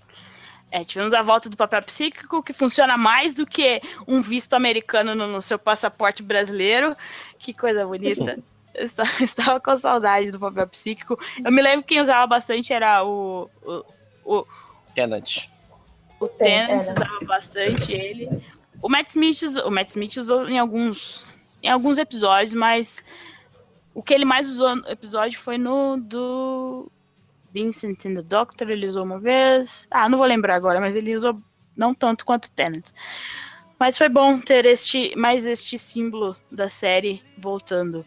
É, 0.72 0.84
tivemos 0.84 1.14
a 1.14 1.22
volta 1.22 1.50
do 1.50 1.56
papel 1.56 1.82
psíquico, 1.84 2.44
que 2.44 2.52
funciona 2.52 2.98
mais 2.98 3.34
do 3.34 3.46
que 3.46 3.82
um 4.08 4.22
visto 4.22 4.54
americano 4.54 5.16
no, 5.16 5.28
no 5.28 5.42
seu 5.42 5.58
passaporte 5.58 6.22
brasileiro. 6.22 6.96
Que 7.40 7.54
coisa 7.54 7.86
bonita. 7.86 8.38
Eu 8.76 8.86
estava 9.24 9.60
com 9.60 9.76
saudade 9.76 10.32
do 10.32 10.40
papel 10.40 10.68
psíquico. 10.68 11.18
Eu 11.44 11.52
me 11.52 11.62
lembro 11.62 11.82
que 11.82 11.96
quem 11.96 12.02
usava 12.02 12.28
bastante 12.28 12.74
era 12.74 13.04
o. 13.06 13.50
O, 13.64 13.84
o 14.26 14.46
Tenant. 14.94 15.48
O 16.20 16.28
Tenant 16.28 16.82
usava 16.82 17.20
bastante 17.26 17.92
ele. 17.94 18.30
O 18.82 18.90
Matt 18.90 19.10
Smith, 19.10 19.42
o 19.66 19.72
Matt 19.72 19.90
Smith 19.90 20.18
usou 20.18 20.48
em 20.48 20.60
alguns, 20.60 21.26
em 21.64 21.70
alguns 21.70 21.98
episódios, 21.98 22.54
mas 22.54 23.02
o 23.94 24.04
que 24.04 24.14
ele 24.14 24.26
mais 24.26 24.50
usou 24.50 24.76
no 24.76 24.88
episódio 24.90 25.40
foi 25.40 25.58
no 25.58 25.98
do 25.98 26.92
Vincent 27.56 28.06
and 28.06 28.16
the 28.16 28.22
Doctor, 28.22 28.70
ele 28.70 28.86
usou 28.86 29.06
uma 29.06 29.18
vez. 29.18 29.88
Ah, 29.90 30.10
não 30.10 30.18
vou 30.18 30.28
lembrar 30.28 30.56
agora, 30.56 30.82
mas 30.82 30.98
ele 30.98 31.16
usou 31.16 31.42
não 31.74 31.94
tanto 31.94 32.26
quanto 32.26 32.52
Tenant. 32.52 32.92
Mas 33.80 33.98
foi 33.98 34.10
bom 34.10 34.38
ter 34.40 34.66
este 34.66 35.16
mais 35.16 35.46
este 35.46 35.78
símbolo 35.78 36.36
da 36.52 36.68
série 36.68 37.24
voltando. 37.38 38.06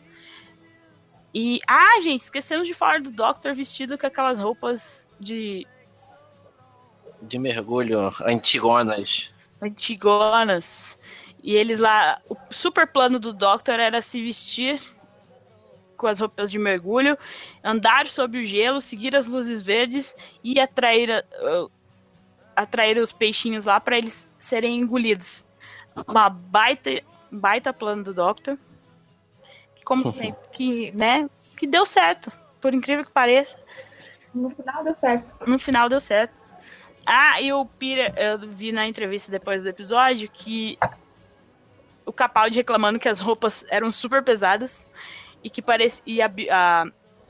E 1.33 1.61
ah, 1.67 1.99
gente, 2.03 2.21
esquecemos 2.21 2.67
de 2.67 2.75
falar 2.75 3.01
do 3.01 3.11
Doctor 3.11 3.55
vestido 3.55 3.97
com 3.97 4.07
aquelas 4.07 4.39
roupas 4.39 5.09
de 5.19 5.67
de 7.23 7.39
mergulho 7.39 8.13
antigonas. 8.27 9.33
Antigonas. 9.63 11.03
E 11.43 11.57
eles 11.57 11.79
lá, 11.79 12.21
o 12.29 12.37
super 12.51 12.87
plano 12.87 13.19
do 13.19 13.33
Doctor 13.33 13.81
era 13.81 14.03
se 14.03 14.21
vestir 14.21 14.79
com 15.99 16.07
as 16.07 16.21
roupas 16.21 16.51
de 16.51 16.59
mergulho, 16.59 17.19
andar 17.63 18.07
sobre 18.07 18.41
o 18.41 18.47
gelo, 18.47 18.81
seguir 18.81 19.15
as 19.15 19.27
luzes 19.27 19.61
verdes 19.61 20.17
e 20.43 20.59
atrair, 20.59 21.27
uh, 21.43 21.71
atrair 22.57 22.97
os 22.97 23.13
peixinhos 23.13 23.67
lá 23.67 23.79
para 23.79 23.99
eles 23.99 24.31
serem 24.39 24.81
engolidos. 24.81 25.45
Uma 26.07 26.31
baita, 26.31 27.03
baita 27.31 27.73
plano 27.73 28.05
do 28.05 28.15
Doctor. 28.15 28.57
Como 29.85 30.11
sempre, 30.13 30.49
que, 30.53 30.93
né, 30.93 31.29
que 31.57 31.67
deu 31.67 31.85
certo, 31.85 32.33
por 32.61 32.73
incrível 32.73 33.05
que 33.05 33.11
pareça. 33.11 33.59
No 34.33 34.51
final 34.51 34.85
deu 34.85 34.95
certo. 34.95 35.51
No 35.51 35.59
final 35.59 35.89
deu 35.89 36.01
certo. 36.01 36.33
Ah, 37.05 37.41
e 37.41 37.53
o 37.53 37.65
Peter, 37.65 38.13
eu 38.17 38.39
vi 38.39 38.71
na 38.71 38.87
entrevista 38.87 39.31
depois 39.33 39.63
do 39.63 39.69
episódio 39.69 40.31
que 40.31 40.79
o 42.05 42.13
Capaldi 42.13 42.59
reclamando 42.59 42.99
que 42.99 43.09
as 43.09 43.19
roupas 43.19 43.65
eram 43.69 43.91
super 43.91 44.23
pesadas 44.23 44.87
e 45.49 45.51
que 45.51 45.63
parecia 45.63 46.27
a, 46.27 46.31
a, 46.53 46.87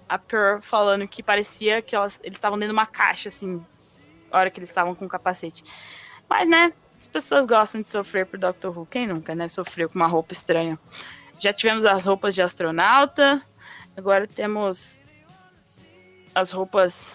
a 0.09 0.19
Pearl 0.19 0.61
falando 0.61 1.07
que 1.07 1.23
parecia 1.23 1.81
que 1.81 1.95
elas, 1.95 2.21
eles 2.25 2.37
estavam 2.37 2.59
dentro 2.59 2.75
de 2.75 2.79
uma 2.79 2.87
caixa, 2.87 3.29
assim, 3.29 3.64
a 4.29 4.39
hora 4.39 4.51
que 4.51 4.59
eles 4.59 4.69
estavam 4.69 4.93
com 4.93 5.05
o 5.05 5.09
capacete. 5.09 5.62
Mas, 6.29 6.49
né, 6.49 6.73
as 7.01 7.07
pessoas 7.07 7.47
gostam 7.47 7.81
de 7.81 7.89
sofrer 7.89 8.27
por 8.27 8.37
Doctor 8.37 8.77
Who. 8.77 8.87
Quem 8.87 9.07
nunca, 9.07 9.37
né, 9.37 9.47
sofreu 9.47 9.89
com 9.89 9.95
uma 9.95 10.09
roupa 10.09 10.33
estranha. 10.33 10.77
Já 11.39 11.53
tivemos 11.53 11.85
as 11.85 12.07
roupas 12.07 12.35
de 12.35 12.43
astronauta, 12.43 13.41
agora 13.97 14.27
temos 14.27 15.01
as 16.35 16.51
roupas, 16.51 17.14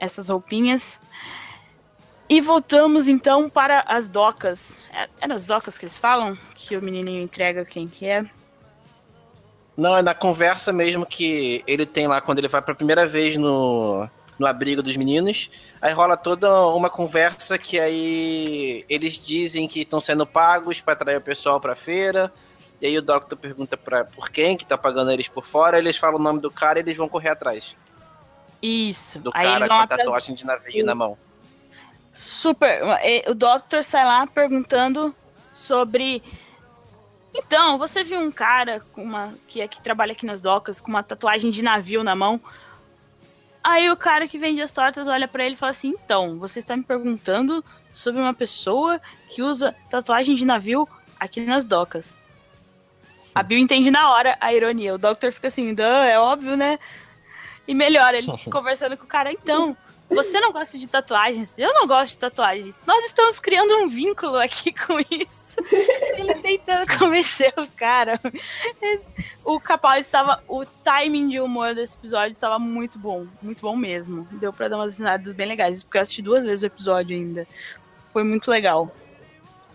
essas 0.00 0.30
roupinhas. 0.30 0.98
E 2.26 2.40
voltamos 2.40 3.06
então 3.06 3.50
para 3.50 3.80
as 3.80 4.08
docas. 4.08 4.80
É, 4.94 5.10
é 5.20 5.26
nas 5.26 5.44
docas 5.44 5.76
que 5.76 5.84
eles 5.84 5.98
falam? 5.98 6.38
Que 6.54 6.74
o 6.74 6.82
menininho 6.82 7.22
entrega 7.22 7.66
quem 7.66 7.86
que 7.86 8.06
é? 8.06 8.24
Não, 9.76 9.96
é 9.96 10.02
na 10.02 10.14
conversa 10.14 10.72
mesmo 10.72 11.06
que 11.06 11.62
ele 11.66 11.86
tem 11.86 12.06
lá 12.06 12.20
quando 12.20 12.38
ele 12.38 12.48
vai 12.48 12.60
pela 12.60 12.76
primeira 12.76 13.06
vez 13.06 13.36
no, 13.36 14.08
no 14.38 14.46
abrigo 14.46 14.82
dos 14.82 14.96
meninos. 14.96 15.50
Aí 15.80 15.92
rola 15.92 16.16
toda 16.16 16.66
uma 16.68 16.90
conversa 16.90 17.56
que 17.58 17.78
aí 17.78 18.84
eles 18.88 19.14
dizem 19.14 19.66
que 19.68 19.80
estão 19.80 20.00
sendo 20.00 20.26
pagos 20.26 20.80
para 20.80 20.94
atrair 20.94 21.16
o 21.16 21.22
pessoal 21.22 21.60
para 21.60 21.76
feira. 21.76 22.32
E 22.80 22.86
aí 22.86 22.96
o 22.96 23.02
Doctor 23.02 23.36
pergunta 23.36 23.76
pra, 23.76 24.04
por 24.04 24.30
quem 24.30 24.56
que 24.56 24.64
tá 24.64 24.78
pagando 24.78 25.10
eles 25.12 25.28
por 25.28 25.44
fora, 25.44 25.78
eles 25.78 25.96
falam 25.96 26.18
o 26.18 26.22
nome 26.22 26.40
do 26.40 26.50
cara 26.50 26.78
e 26.78 26.82
eles 26.82 26.96
vão 26.96 27.08
correr 27.08 27.28
atrás. 27.28 27.76
Isso. 28.62 29.18
Do 29.18 29.30
aí 29.34 29.44
cara 29.44 29.68
com 29.68 29.74
a 29.74 29.86
tatuagem 29.86 30.34
de 30.34 30.46
navio 30.46 30.84
na 30.84 30.94
mão. 30.94 31.16
Super. 32.14 32.80
O 33.28 33.34
Doctor 33.34 33.82
sai 33.84 34.04
lá 34.04 34.26
perguntando 34.26 35.14
sobre. 35.52 36.22
Então, 37.34 37.78
você 37.78 38.02
viu 38.02 38.20
um 38.20 38.30
cara 38.30 38.80
com 38.92 39.02
uma 39.02 39.32
que, 39.46 39.60
é, 39.60 39.68
que 39.68 39.80
trabalha 39.80 40.12
aqui 40.12 40.26
nas 40.26 40.40
docas 40.40 40.80
com 40.80 40.88
uma 40.88 41.02
tatuagem 41.02 41.50
de 41.50 41.62
navio 41.62 42.02
na 42.02 42.14
mão? 42.14 42.40
Aí 43.62 43.90
o 43.90 43.96
cara 43.96 44.26
que 44.26 44.38
vende 44.38 44.60
as 44.62 44.72
tortas 44.72 45.06
olha 45.06 45.28
para 45.28 45.44
ele 45.44 45.54
e 45.54 45.58
fala 45.58 45.70
assim: 45.70 45.88
Então, 45.88 46.38
você 46.38 46.58
está 46.58 46.76
me 46.76 46.82
perguntando 46.82 47.64
sobre 47.92 48.20
uma 48.20 48.34
pessoa 48.34 49.00
que 49.28 49.42
usa 49.42 49.74
tatuagem 49.88 50.34
de 50.34 50.44
navio 50.44 50.88
aqui 51.18 51.40
nas 51.40 51.64
docas. 51.64 52.14
A 53.34 53.42
Bill 53.42 53.58
entende 53.58 53.90
na 53.90 54.10
hora 54.10 54.36
a 54.40 54.52
ironia. 54.52 54.94
O 54.94 54.98
Doctor 54.98 55.30
fica 55.30 55.48
assim: 55.48 55.74
é 55.78 56.18
óbvio, 56.18 56.56
né? 56.56 56.78
E 57.68 57.74
melhor, 57.74 58.14
ele 58.14 58.28
conversando 58.50 58.96
com 58.96 59.04
o 59.04 59.08
cara, 59.08 59.30
então. 59.30 59.76
Você 60.10 60.40
não 60.40 60.52
gosta 60.52 60.76
de 60.76 60.88
tatuagens? 60.88 61.54
Eu 61.56 61.72
não 61.72 61.86
gosto 61.86 62.12
de 62.12 62.18
tatuagens. 62.18 62.76
Nós 62.84 63.04
estamos 63.06 63.38
criando 63.38 63.76
um 63.76 63.88
vínculo 63.88 64.36
aqui 64.36 64.72
com 64.74 64.98
isso. 64.98 65.56
Ele 66.16 66.34
tentando 66.34 66.98
convencer 66.98 67.54
o 67.56 67.66
cara. 67.68 68.20
O 69.44 69.60
Capal 69.60 69.96
estava. 69.98 70.42
O 70.48 70.64
timing 70.64 71.28
de 71.28 71.40
humor 71.40 71.74
desse 71.74 71.96
episódio 71.96 72.32
estava 72.32 72.58
muito 72.58 72.98
bom. 72.98 73.26
Muito 73.40 73.60
bom 73.60 73.76
mesmo. 73.76 74.26
Deu 74.32 74.52
pra 74.52 74.68
dar 74.68 74.76
umas 74.76 74.98
risadas 74.98 75.32
bem 75.32 75.46
legais. 75.46 75.82
Porque 75.84 75.98
eu 75.98 76.02
assisti 76.02 76.22
duas 76.22 76.44
vezes 76.44 76.62
o 76.62 76.66
episódio 76.66 77.16
ainda. 77.16 77.46
Foi 78.12 78.24
muito 78.24 78.50
legal. 78.50 78.92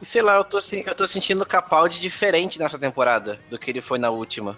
E 0.02 0.06
sei 0.06 0.22
lá, 0.22 0.36
eu 0.36 0.44
tô, 0.44 0.58
eu 0.58 0.96
tô 0.96 1.08
sentindo 1.08 1.44
o 1.44 1.46
Capaldi 1.46 2.02
diferente 2.02 2.60
nessa 2.60 2.78
temporada 2.78 3.40
do 3.50 3.58
que 3.58 3.72
ele 3.72 3.82
foi 3.82 3.98
na 3.98 4.10
última. 4.10 4.58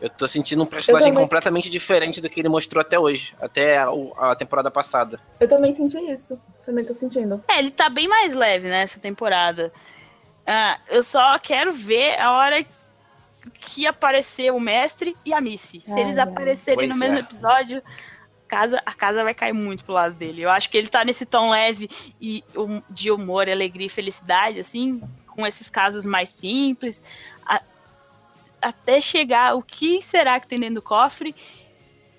Eu 0.00 0.08
tô 0.08 0.26
sentindo 0.26 0.62
um 0.62 0.66
personagem 0.66 1.12
completamente 1.12 1.68
diferente 1.68 2.20
do 2.20 2.30
que 2.30 2.40
ele 2.40 2.48
mostrou 2.48 2.80
até 2.80 2.98
hoje, 2.98 3.34
até 3.38 3.76
a, 3.78 3.90
a, 4.16 4.34
temporada 4.34 4.70
passada. 4.70 5.20
Eu 5.38 5.46
também 5.46 5.74
senti 5.74 5.98
isso. 5.98 6.40
Também 6.64 6.84
tô 6.84 6.94
sentindo. 6.94 7.42
É, 7.46 7.58
ele 7.58 7.70
tá 7.70 7.90
bem 7.90 8.08
mais 8.08 8.32
leve 8.32 8.68
nessa 8.68 8.98
temporada. 8.98 9.70
Ah, 10.46 10.78
eu 10.88 11.02
só 11.02 11.38
quero 11.38 11.72
ver 11.72 12.18
a 12.18 12.32
hora 12.32 12.64
que 13.60 13.86
aparecer 13.86 14.50
o 14.52 14.58
mestre 14.58 15.14
e 15.24 15.34
a 15.34 15.40
Missy. 15.40 15.80
Se 15.84 15.98
eles 16.00 16.16
aparecerem 16.16 16.88
no 16.88 16.96
mesmo 16.96 17.16
é. 17.16 17.20
episódio, 17.20 17.82
casa, 18.48 18.82
a 18.86 18.94
casa 18.94 19.22
vai 19.22 19.34
cair 19.34 19.52
muito 19.52 19.84
pro 19.84 19.92
lado 19.92 20.14
dele. 20.14 20.42
Eu 20.42 20.50
acho 20.50 20.70
que 20.70 20.78
ele 20.78 20.88
tá 20.88 21.04
nesse 21.04 21.26
tom 21.26 21.50
leve 21.50 21.90
e 22.18 22.42
de 22.88 23.10
humor, 23.10 23.50
alegria 23.50 23.86
e 23.86 23.90
felicidade, 23.90 24.58
assim, 24.58 25.02
com 25.26 25.46
esses 25.46 25.68
casos 25.68 26.06
mais 26.06 26.30
simples 26.30 27.02
até 28.60 29.00
chegar 29.00 29.54
o 29.54 29.62
que 29.62 30.02
será 30.02 30.38
que 30.40 30.46
tem 30.46 30.58
dentro 30.58 30.76
do 30.76 30.82
cofre 30.82 31.34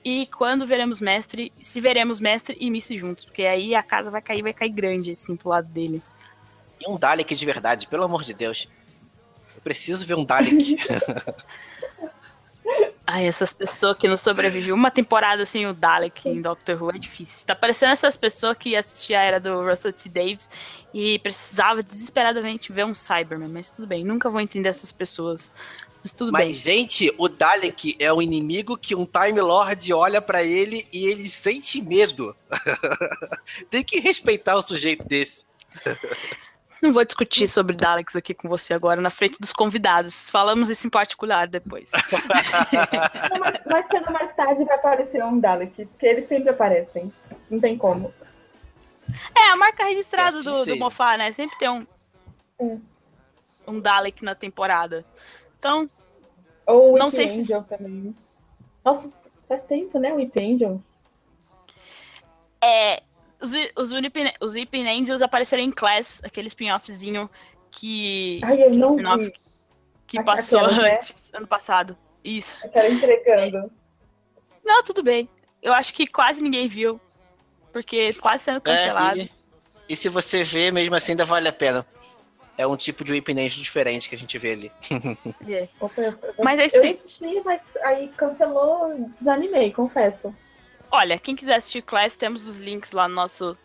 e 0.04 0.26
quando 0.28 0.66
veremos 0.66 1.00
mestre, 1.00 1.54
se 1.60 1.80
veremos 1.80 2.20
mestre 2.20 2.58
e 2.60 2.72
Missy 2.72 2.98
juntos, 2.98 3.24
porque 3.24 3.44
aí 3.44 3.76
a 3.76 3.84
casa 3.84 4.10
vai 4.10 4.22
cair, 4.22 4.42
vai 4.42 4.54
cair 4.54 4.70
grande 4.70 5.12
assim 5.12 5.36
pro 5.36 5.50
lado 5.50 5.68
dele. 5.68 6.02
E 6.80 6.90
um 6.90 6.98
Dalek 6.98 7.36
de 7.36 7.46
verdade, 7.46 7.88
pelo 7.88 8.04
amor 8.04 8.24
de 8.24 8.34
Deus. 8.34 8.68
Eu 9.56 9.62
preciso 9.62 10.06
ver 10.06 10.16
um 10.16 10.26
Dalek. 10.26 10.78
Ai, 13.06 13.28
essas 13.28 13.54
pessoas 13.54 13.98
que 13.98 14.08
não 14.08 14.18
sobrevivem 14.18 14.72
uma 14.72 14.92
temporada 14.92 15.46
sem 15.46 15.68
o 15.68 15.74
Dalek 15.74 16.30
em 16.30 16.42
Doctor 16.42 16.82
Who 16.82 16.92
é 16.92 17.00
difícil. 17.00 17.46
Tá 17.46 17.56
parecendo 17.56 17.92
essas 17.92 18.16
pessoas 18.16 18.58
que 18.58 18.76
assistiam 18.76 19.20
a 19.20 19.24
era 19.24 19.40
do 19.40 19.64
Russell 19.64 19.94
T. 19.94 20.10
Davis 20.10 20.50
e 20.94 21.20
precisava 21.20 21.84
desesperadamente 21.84 22.72
ver 22.72 22.86
um 22.86 22.94
Cyberman, 22.94 23.50
mas 23.50 23.72
tudo 23.72 23.88
bem, 23.88 24.04
nunca 24.04 24.30
vou 24.30 24.40
entender 24.40 24.70
essas 24.70 24.92
pessoas. 24.92 25.52
Mas 26.04 26.12
tudo 26.14 26.32
Mas, 26.32 26.46
bem. 26.46 26.54
gente, 26.54 27.14
o 27.18 27.28
Dalek 27.28 27.96
é 28.00 28.12
o 28.12 28.22
inimigo 28.22 28.78
que 28.78 28.96
um 28.96 29.06
Time 29.06 29.40
Lord 29.40 29.94
olha 29.94 30.22
para 30.22 30.44
ele 30.44 30.88
e 30.92 31.06
ele 31.06 31.30
sente 31.30 31.82
medo. 31.82 32.36
Tem 33.70 33.84
que 33.84 34.00
respeitar 34.00 34.56
o 34.56 34.62
sujeito 34.62 35.08
desse. 35.08 35.46
Não 36.82 36.92
vou 36.92 37.06
discutir 37.06 37.48
sobre 37.48 37.76
Daleks 37.76 38.16
aqui 38.16 38.34
com 38.34 38.50
você 38.50 38.74
agora 38.74 39.00
na 39.00 39.12
frente 39.12 39.40
dos 39.40 39.54
convidados. 39.54 40.28
Falamos 40.30 40.72
isso 40.72 40.88
em 40.88 40.90
particular 40.90 41.48
depois. 41.48 41.92
mas, 41.94 43.54
mas 43.70 43.88
cedo 43.88 44.12
mais 44.12 44.36
tarde 44.36 44.64
vai 44.66 44.76
aparecer 44.76 45.24
um 45.24 45.40
Dalek, 45.40 45.86
porque 45.86 46.06
eles 46.08 46.26
sempre 46.26 46.50
aparecem. 46.50 47.14
Não 47.50 47.60
tem 47.60 47.78
como. 47.78 48.12
É, 49.36 49.52
a 49.52 49.56
marca 49.56 49.84
registrada 49.84 50.40
assim 50.40 50.50
do, 50.50 50.66
do 50.66 50.78
Mofá, 50.78 51.18
né? 51.18 51.32
Sempre 51.32 51.58
tem 51.60 51.70
um, 51.70 51.86
é. 52.60 52.78
um 53.68 53.80
Dalek 53.80 54.24
na 54.24 54.34
temporada. 54.34 55.06
Então. 55.62 55.88
Ou 56.66 56.98
não 56.98 57.12
sei 57.12 57.26
Angel 57.26 57.62
se... 57.62 57.70
também. 57.70 58.16
Nossa, 58.84 59.12
faz 59.48 59.62
tempo, 59.62 60.00
né? 60.00 60.12
O 60.12 60.16
Whip 60.16 60.34
Angel. 60.40 60.82
É. 62.60 63.04
Os, 63.40 63.52
os, 63.76 63.92
os 64.40 64.54
Weeping 64.54 64.88
Angels 64.88 65.22
apareceram 65.22 65.64
em 65.64 65.72
Class, 65.72 66.20
aquele 66.24 66.48
spin-offzinho 66.48 67.30
que. 67.70 68.42
Ai, 68.44 68.64
eu 68.64 68.72
não 68.72 68.96
vi. 69.18 69.34
Que 70.08 70.22
passou 70.24 70.62
Aquela, 70.62 70.82
né? 70.82 70.96
antes, 70.96 71.32
ano 71.34 71.48
passado. 71.48 71.98
Isso. 72.24 72.58
Aquela 72.66 72.90
entregando. 72.90 73.72
Não, 74.66 74.84
tudo 74.84 75.04
bem. 75.04 75.30
Eu 75.62 75.74
acho 75.74 75.94
que 75.94 76.06
quase 76.08 76.42
ninguém 76.42 76.68
viu. 76.68 77.00
Porque 77.72 78.12
quase 78.14 78.44
sendo 78.44 78.62
cancelado. 78.62 79.22
É, 79.22 79.24
e, 79.24 79.32
e, 79.90 79.96
se 79.96 80.10
você 80.10 80.44
vê, 80.44 80.72
mesmo 80.72 80.94
assim, 80.96 81.14
ainda 81.14 81.24
vale 81.24 81.48
a 81.48 81.54
pena 81.54 81.86
é 82.58 82.68
um 82.68 82.76
tipo 82.76 83.04
de 83.04 83.12
Weeping 83.12 83.48
diferente 83.48 84.10
que 84.10 84.16
a 84.16 84.18
gente 84.18 84.38
vê 84.38 84.54
ali. 84.54 84.72
Yeah. 85.48 85.68
mas 86.44 86.60
é 86.60 86.78
eu 86.78 86.92
assisti, 86.92 87.42
mas 87.44 87.76
aí 87.84 88.08
cancelou, 88.10 89.10
desanimei, 89.18 89.72
confesso. 89.72 90.34
Olha, 90.92 91.18
quem 91.18 91.36
quiser 91.36 91.56
assistir 91.56 91.82
Class, 91.82 92.16
temos 92.16 92.48
os 92.48 92.60
links 92.60 92.92
lá 92.92 93.08
no 93.08 93.16
nosso, 93.16 93.58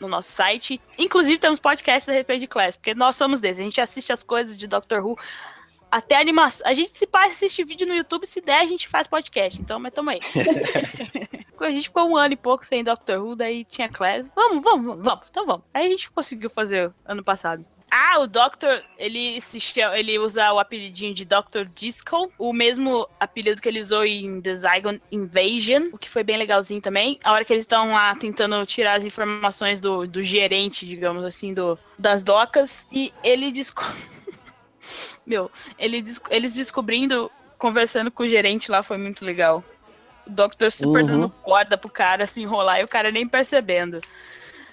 no 0.00 0.08
nosso 0.08 0.32
site. 0.32 0.80
Inclusive, 0.98 1.38
temos 1.38 1.60
podcasts 1.60 2.08
a 2.08 2.12
respeito 2.12 2.40
de 2.40 2.46
Class, 2.46 2.76
porque 2.76 2.94
nós 2.94 3.16
somos 3.16 3.40
desses. 3.40 3.60
A 3.60 3.64
gente 3.64 3.80
assiste 3.80 4.12
as 4.12 4.22
coisas 4.22 4.58
de 4.58 4.66
Doctor 4.66 5.04
Who, 5.04 5.18
até 5.90 6.16
animação. 6.18 6.66
A 6.66 6.72
gente 6.72 6.98
se 6.98 7.06
passa 7.06 7.28
assiste 7.28 7.64
vídeo 7.64 7.86
no 7.86 7.94
YouTube, 7.94 8.26
se 8.26 8.40
der, 8.40 8.60
a 8.60 8.64
gente 8.64 8.88
faz 8.88 9.06
podcast. 9.06 9.60
Então, 9.60 9.78
mas 9.78 9.92
tamo 9.92 10.10
aí. 10.10 10.20
a 11.60 11.70
gente 11.70 11.88
ficou 11.88 12.08
um 12.08 12.16
ano 12.16 12.34
e 12.34 12.36
pouco 12.36 12.64
sem 12.64 12.82
Doctor 12.82 13.22
Who, 13.22 13.36
daí 13.36 13.64
tinha 13.64 13.88
Class. 13.88 14.30
Vamos, 14.34 14.62
vamos, 14.62 15.02
vamos. 15.02 15.26
Então 15.30 15.44
vamos. 15.46 15.64
Aí 15.74 15.86
a 15.86 15.88
gente 15.90 16.10
conseguiu 16.10 16.48
fazer 16.48 16.92
ano 17.04 17.22
passado. 17.22 17.64
Ah, 18.02 18.18
o 18.18 18.26
Doctor, 18.26 18.82
ele 18.96 19.42
se 19.42 19.58
ele 19.94 20.18
usa 20.18 20.50
o 20.54 20.58
apelidinho 20.58 21.12
de 21.12 21.26
Dr. 21.26 21.66
Disco, 21.74 22.32
o 22.38 22.50
mesmo 22.50 23.06
apelido 23.20 23.60
que 23.60 23.68
ele 23.68 23.78
usou 23.78 24.06
em 24.06 24.40
The 24.40 24.54
Zygon 24.54 24.98
Invasion, 25.12 25.90
o 25.92 25.98
que 25.98 26.08
foi 26.08 26.24
bem 26.24 26.38
legalzinho 26.38 26.80
também. 26.80 27.18
A 27.22 27.30
hora 27.30 27.44
que 27.44 27.52
eles 27.52 27.64
estão 27.64 27.92
lá 27.92 28.16
tentando 28.16 28.64
tirar 28.64 28.94
as 28.94 29.04
informações 29.04 29.82
do, 29.82 30.06
do 30.06 30.22
gerente, 30.22 30.86
digamos 30.86 31.22
assim, 31.26 31.52
do, 31.52 31.78
das 31.98 32.22
docas, 32.22 32.86
e 32.90 33.12
ele 33.22 33.52
descobre. 33.52 33.94
Meu, 35.26 35.50
ele, 35.78 36.02
eles 36.30 36.54
descobrindo, 36.54 37.30
conversando 37.58 38.10
com 38.10 38.22
o 38.22 38.28
gerente 38.28 38.70
lá, 38.70 38.82
foi 38.82 38.96
muito 38.96 39.26
legal. 39.26 39.62
O 40.26 40.30
Doctor 40.30 40.72
super 40.72 41.02
uhum. 41.02 41.06
dando 41.06 41.28
corda 41.28 41.76
pro 41.76 41.90
cara 41.90 42.26
se 42.26 42.40
enrolar 42.40 42.80
e 42.80 42.84
o 42.84 42.88
cara 42.88 43.10
nem 43.10 43.28
percebendo. 43.28 44.00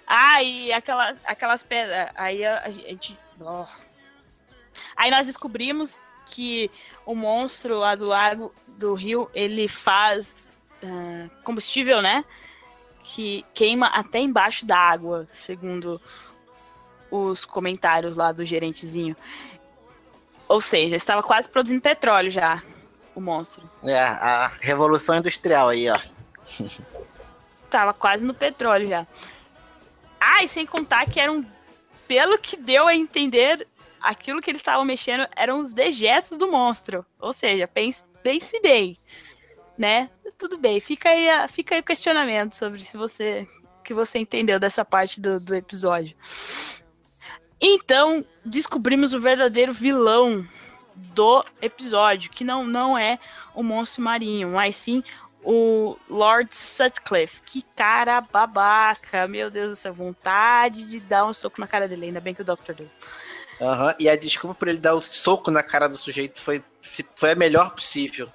Ah, 0.07 0.41
e 0.41 0.71
aquelas, 0.71 1.19
aquelas 1.25 1.63
pedras. 1.63 2.09
Aí 2.15 2.45
a, 2.45 2.63
a 2.63 2.69
gente. 2.71 3.17
Oh. 3.41 3.65
Aí 4.95 5.11
nós 5.11 5.27
descobrimos 5.27 5.99
que 6.25 6.71
o 7.05 7.13
monstro 7.13 7.77
lá 7.79 7.95
do 7.95 8.05
lago 8.05 8.53
do 8.77 8.93
rio 8.93 9.29
ele 9.33 9.67
faz 9.67 10.31
uh, 10.83 11.29
combustível, 11.43 12.01
né? 12.01 12.23
Que 13.03 13.45
queima 13.53 13.87
até 13.87 14.19
embaixo 14.19 14.65
da 14.65 14.77
água, 14.77 15.27
segundo 15.31 16.01
os 17.11 17.45
comentários 17.45 18.17
lá 18.17 18.31
do 18.31 18.45
gerentezinho. 18.45 19.15
Ou 20.47 20.61
seja, 20.61 20.95
estava 20.95 21.21
quase 21.21 21.49
produzindo 21.49 21.81
petróleo 21.81 22.31
já, 22.31 22.63
o 23.15 23.21
monstro. 23.21 23.69
É, 23.83 23.99
a 23.99 24.51
revolução 24.59 25.17
industrial 25.17 25.69
aí, 25.69 25.89
ó. 25.89 25.97
Tava 27.69 27.93
quase 27.93 28.23
no 28.23 28.33
petróleo 28.33 28.87
já. 28.87 29.07
Ah, 30.19 30.43
e 30.43 30.47
sem 30.47 30.65
contar 30.65 31.05
que 31.09 31.19
eram, 31.19 31.45
pelo 32.07 32.37
que 32.37 32.57
deu 32.57 32.87
a 32.87 32.95
entender, 32.95 33.67
aquilo 34.01 34.41
que 34.41 34.49
eles 34.49 34.61
estavam 34.61 34.85
mexendo 34.85 35.27
eram 35.35 35.59
os 35.59 35.73
dejetos 35.73 36.37
do 36.37 36.51
monstro. 36.51 37.05
Ou 37.19 37.33
seja, 37.33 37.67
pense, 37.67 38.03
pense 38.23 38.59
bem, 38.59 38.97
né? 39.77 40.09
Tudo 40.37 40.57
bem, 40.57 40.79
fica 40.79 41.09
aí, 41.09 41.27
fica 41.49 41.75
aí 41.75 41.81
o 41.81 41.83
questionamento 41.83 42.53
sobre 42.53 42.83
se 42.83 42.95
você 42.95 43.47
que 43.83 43.93
você 43.93 44.19
entendeu 44.19 44.59
dessa 44.59 44.83
parte 44.83 45.21
do, 45.21 45.39
do 45.39 45.55
episódio. 45.55 46.13
Então, 47.59 48.23
descobrimos 48.43 49.13
o 49.13 49.19
verdadeiro 49.19 49.71
vilão 49.71 50.45
do 50.93 51.43
episódio, 51.61 52.29
que 52.29 52.43
não, 52.43 52.65
não 52.65 52.97
é 52.97 53.17
o 53.55 53.63
monstro 53.63 54.03
marinho, 54.03 54.49
mas 54.49 54.75
sim 54.75 55.01
o 55.49 55.97
Lord 56.09 56.53
Sutcliffe. 56.53 57.41
Que 57.45 57.61
cara 57.73 58.19
babaca. 58.19 59.25
Meu 59.29 59.49
Deus 59.49 59.69
do 59.69 59.75
céu, 59.77 59.93
vontade 59.93 60.83
de 60.83 60.99
dar 60.99 61.25
um 61.25 61.33
soco 61.33 61.61
na 61.61 61.65
cara 61.65 61.87
dele. 61.87 62.07
Ainda 62.07 62.19
bem 62.19 62.33
que 62.33 62.41
o 62.41 62.45
Doctor 62.45 62.75
deu. 62.75 62.89
Uhum. 63.61 63.93
E 63.97 64.09
a 64.09 64.17
desculpa 64.17 64.53
por 64.53 64.67
ele 64.67 64.77
dar 64.77 64.93
o 64.93 64.97
um 64.97 65.01
soco 65.01 65.49
na 65.49 65.63
cara 65.63 65.87
do 65.87 65.95
sujeito 65.95 66.41
foi, 66.41 66.61
foi 67.15 67.31
a 67.31 67.35
melhor 67.35 67.73
possível. 67.73 68.29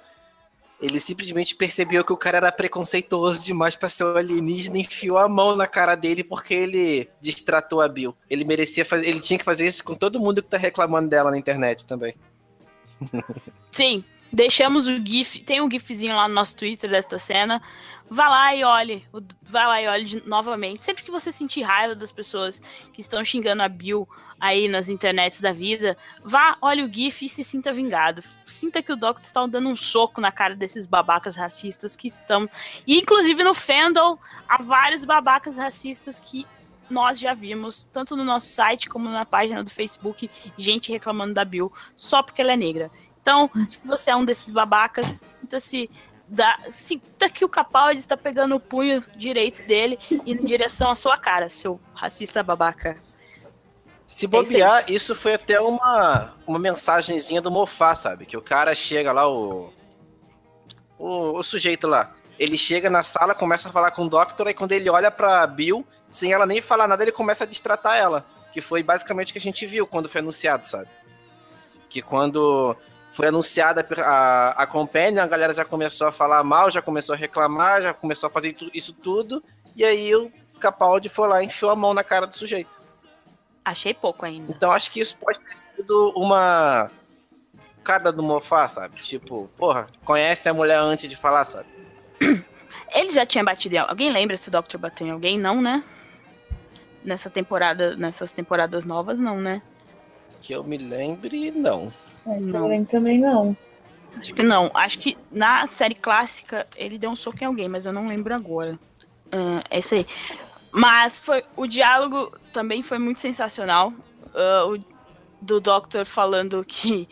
Ele 0.81 0.99
simplesmente 0.99 1.55
percebeu 1.55 2.03
que 2.03 2.11
o 2.11 2.17
cara 2.17 2.37
era 2.37 2.51
preconceituoso 2.51 3.45
demais 3.45 3.75
para 3.75 3.89
ser 3.89 4.05
um 4.05 4.17
alienígena 4.17 4.79
e 4.79 4.81
enfiou 4.81 5.19
a 5.19 5.29
mão 5.29 5.55
na 5.55 5.67
cara 5.67 5.95
dele 5.95 6.23
porque 6.23 6.55
ele 6.55 7.09
distratou 7.21 7.79
a 7.79 7.87
Bill. 7.87 8.17
Ele 8.27 8.43
merecia 8.43 8.83
fazer, 8.83 9.07
ele 9.07 9.19
tinha 9.19 9.37
que 9.37 9.45
fazer 9.45 9.67
isso 9.67 9.83
com 9.83 9.93
todo 9.93 10.19
mundo 10.19 10.41
que 10.41 10.49
tá 10.49 10.57
reclamando 10.57 11.07
dela 11.09 11.29
na 11.29 11.37
internet 11.37 11.85
também. 11.85 12.15
Sim, 13.71 14.03
Deixamos 14.33 14.87
o 14.87 14.99
GIF, 15.05 15.43
tem 15.43 15.61
um 15.61 15.69
GIFzinho 15.69 16.15
lá 16.15 16.27
no 16.27 16.33
nosso 16.33 16.57
Twitter 16.57 16.89
desta 16.89 17.19
cena. 17.19 17.61
Vá 18.09 18.27
lá 18.27 18.55
e 18.55 18.63
olhe, 18.63 19.05
vá 19.43 19.67
lá 19.67 19.79
e 19.79 19.87
olhe 19.87 20.05
de, 20.05 20.27
novamente. 20.27 20.81
Sempre 20.81 21.03
que 21.03 21.11
você 21.11 21.31
sentir 21.31 21.61
raiva 21.61 21.93
das 21.93 22.11
pessoas 22.11 22.59
que 22.91 22.99
estão 22.99 23.23
xingando 23.23 23.61
a 23.61 23.69
Bill 23.69 24.09
aí 24.39 24.67
nas 24.67 24.89
internets 24.89 25.39
da 25.39 25.53
vida, 25.53 25.95
vá, 26.23 26.57
olhe 26.63 26.81
o 26.81 26.91
GIF 26.91 27.23
e 27.23 27.29
se 27.29 27.43
sinta 27.43 27.71
vingado. 27.71 28.23
Sinta 28.43 28.81
que 28.81 28.91
o 28.91 28.95
Doctor 28.95 29.23
está 29.23 29.45
dando 29.45 29.69
um 29.69 29.75
soco 29.75 30.19
na 30.19 30.31
cara 30.31 30.55
desses 30.55 30.87
babacas 30.87 31.35
racistas 31.35 31.95
que 31.95 32.07
estão. 32.07 32.49
E 32.87 32.99
inclusive 32.99 33.43
no 33.43 33.53
fandom, 33.53 34.17
há 34.49 34.63
vários 34.63 35.05
babacas 35.05 35.57
racistas 35.57 36.19
que 36.19 36.47
nós 36.89 37.19
já 37.19 37.35
vimos, 37.35 37.85
tanto 37.85 38.15
no 38.15 38.23
nosso 38.23 38.47
site 38.47 38.89
como 38.89 39.07
na 39.09 39.25
página 39.25 39.63
do 39.63 39.69
Facebook, 39.69 40.27
gente 40.57 40.91
reclamando 40.91 41.35
da 41.35 41.45
Bill 41.45 41.71
só 41.95 42.23
porque 42.23 42.41
ela 42.41 42.53
é 42.53 42.57
negra. 42.57 42.91
Então, 43.23 43.49
se 43.71 43.87
você 43.87 44.11
é 44.11 44.15
um 44.15 44.25
desses 44.25 44.51
babacas, 44.51 45.21
sinta-se. 45.23 45.89
Da, 46.25 46.57
sinta 46.69 47.29
que 47.29 47.43
o 47.43 47.49
Capaldi 47.49 47.99
está 47.99 48.17
pegando 48.17 48.55
o 48.55 48.59
punho 48.59 49.03
direito 49.15 49.65
dele 49.67 49.99
e 50.09 50.31
em 50.31 50.37
direção 50.37 50.89
à 50.89 50.95
sua 50.95 51.17
cara, 51.17 51.49
seu 51.49 51.79
racista 51.93 52.41
babaca. 52.41 52.97
Se 54.05 54.25
bobear, 54.25 54.79
é 54.79 54.83
isso, 54.83 54.93
isso, 54.93 55.15
foi 55.15 55.33
até 55.33 55.59
uma, 55.59 56.33
uma 56.47 56.57
mensagenzinha 56.57 57.41
do 57.41 57.51
Mofá, 57.51 57.93
sabe? 57.93 58.25
Que 58.25 58.37
o 58.37 58.41
cara 58.41 58.73
chega 58.73 59.11
lá, 59.11 59.29
o, 59.29 59.71
o, 60.97 61.37
o 61.37 61.43
sujeito 61.43 61.87
lá, 61.87 62.15
ele 62.39 62.57
chega 62.57 62.89
na 62.89 63.03
sala, 63.03 63.35
começa 63.35 63.69
a 63.69 63.71
falar 63.71 63.91
com 63.91 64.05
o 64.05 64.09
Doctor, 64.09 64.47
e 64.47 64.53
quando 64.53 64.71
ele 64.71 64.89
olha 64.89 65.11
pra 65.11 65.45
Bill, 65.45 65.85
sem 66.09 66.33
ela 66.33 66.45
nem 66.45 66.61
falar 66.61 66.87
nada, 66.87 67.03
ele 67.03 67.11
começa 67.11 67.43
a 67.43 67.47
distratar 67.47 67.95
ela. 67.95 68.25
Que 68.51 68.61
foi 68.61 68.81
basicamente 68.81 69.29
o 69.29 69.33
que 69.33 69.39
a 69.39 69.41
gente 69.41 69.65
viu 69.65 69.85
quando 69.85 70.09
foi 70.09 70.19
anunciado, 70.19 70.65
sabe? 70.67 70.89
Que 71.89 72.01
quando 72.01 72.75
foi 73.13 73.27
anunciada 73.27 73.87
a, 73.99 74.63
a 74.63 74.67
Companion, 74.67 75.21
a 75.21 75.27
galera 75.27 75.53
já 75.53 75.63
começou 75.63 76.07
a 76.07 76.11
falar 76.11 76.43
mal, 76.43 76.71
já 76.71 76.81
começou 76.81 77.13
a 77.13 77.17
reclamar, 77.17 77.81
já 77.81 77.93
começou 77.93 78.27
a 78.27 78.29
fazer 78.31 78.55
isso 78.73 78.91
tudo, 78.91 79.41
e 79.75 79.85
aí 79.85 80.13
o 80.15 80.31
Capaldi 80.59 81.09
foi 81.09 81.27
lá 81.27 81.41
e 81.41 81.45
enfiou 81.45 81.69
a 81.69 81.75
mão 81.75 81.93
na 81.93 82.03
cara 82.03 82.25
do 82.25 82.35
sujeito. 82.35 82.81
Achei 83.63 83.93
pouco 83.93 84.25
ainda. 84.25 84.51
Então 84.51 84.71
acho 84.71 84.89
que 84.89 84.99
isso 84.99 85.15
pode 85.17 85.39
ter 85.39 85.53
sido 85.53 86.11
uma 86.17 86.89
cada 87.83 88.11
do 88.11 88.23
Mofá, 88.23 88.67
sabe? 88.67 88.95
Tipo, 88.95 89.47
porra, 89.57 89.87
conhece 90.03 90.49
a 90.49 90.53
mulher 90.53 90.79
antes 90.79 91.07
de 91.07 91.15
falar, 91.15 91.45
sabe? 91.45 91.67
Ele 92.91 93.09
já 93.09 93.25
tinha 93.25 93.43
batido 93.43 93.75
em 93.75 93.77
alguém. 93.77 94.11
lembra 94.11 94.35
se 94.37 94.49
o 94.49 94.51
Doctor 94.51 94.79
bateu 94.79 95.05
em 95.05 95.11
alguém? 95.11 95.37
Não, 95.37 95.61
né? 95.61 95.83
Nessa 97.03 97.29
temporada, 97.29 97.95
nessas 97.95 98.31
temporadas 98.31 98.85
novas, 98.85 99.19
não, 99.19 99.39
né? 99.39 99.61
Que 100.41 100.53
eu 100.53 100.63
me 100.63 100.77
lembre, 100.77 101.51
não. 101.51 101.93
É, 102.25 102.39
não. 102.39 102.85
também 102.85 103.19
não. 103.19 103.55
Acho 104.15 104.33
que 104.33 104.43
não. 104.43 104.71
Acho 104.73 104.99
que 104.99 105.17
na 105.31 105.67
série 105.67 105.95
clássica 105.95 106.67
ele 106.75 106.97
deu 106.97 107.09
um 107.09 107.15
soco 107.15 107.37
em 107.41 107.47
alguém, 107.47 107.67
mas 107.67 107.85
eu 107.85 107.93
não 107.93 108.07
lembro 108.07 108.33
agora. 108.33 108.79
Uh, 109.27 109.63
é 109.69 109.79
isso 109.79 109.95
aí. 109.95 110.05
Mas 110.71 111.19
foi, 111.19 111.43
o 111.55 111.67
diálogo 111.67 112.31
também 112.51 112.81
foi 112.81 112.97
muito 112.97 113.19
sensacional. 113.19 113.89
Uh, 113.89 114.75
o, 114.75 114.93
do 115.41 115.59
Doctor 115.59 116.05
falando 116.05 116.63
que 116.65 117.07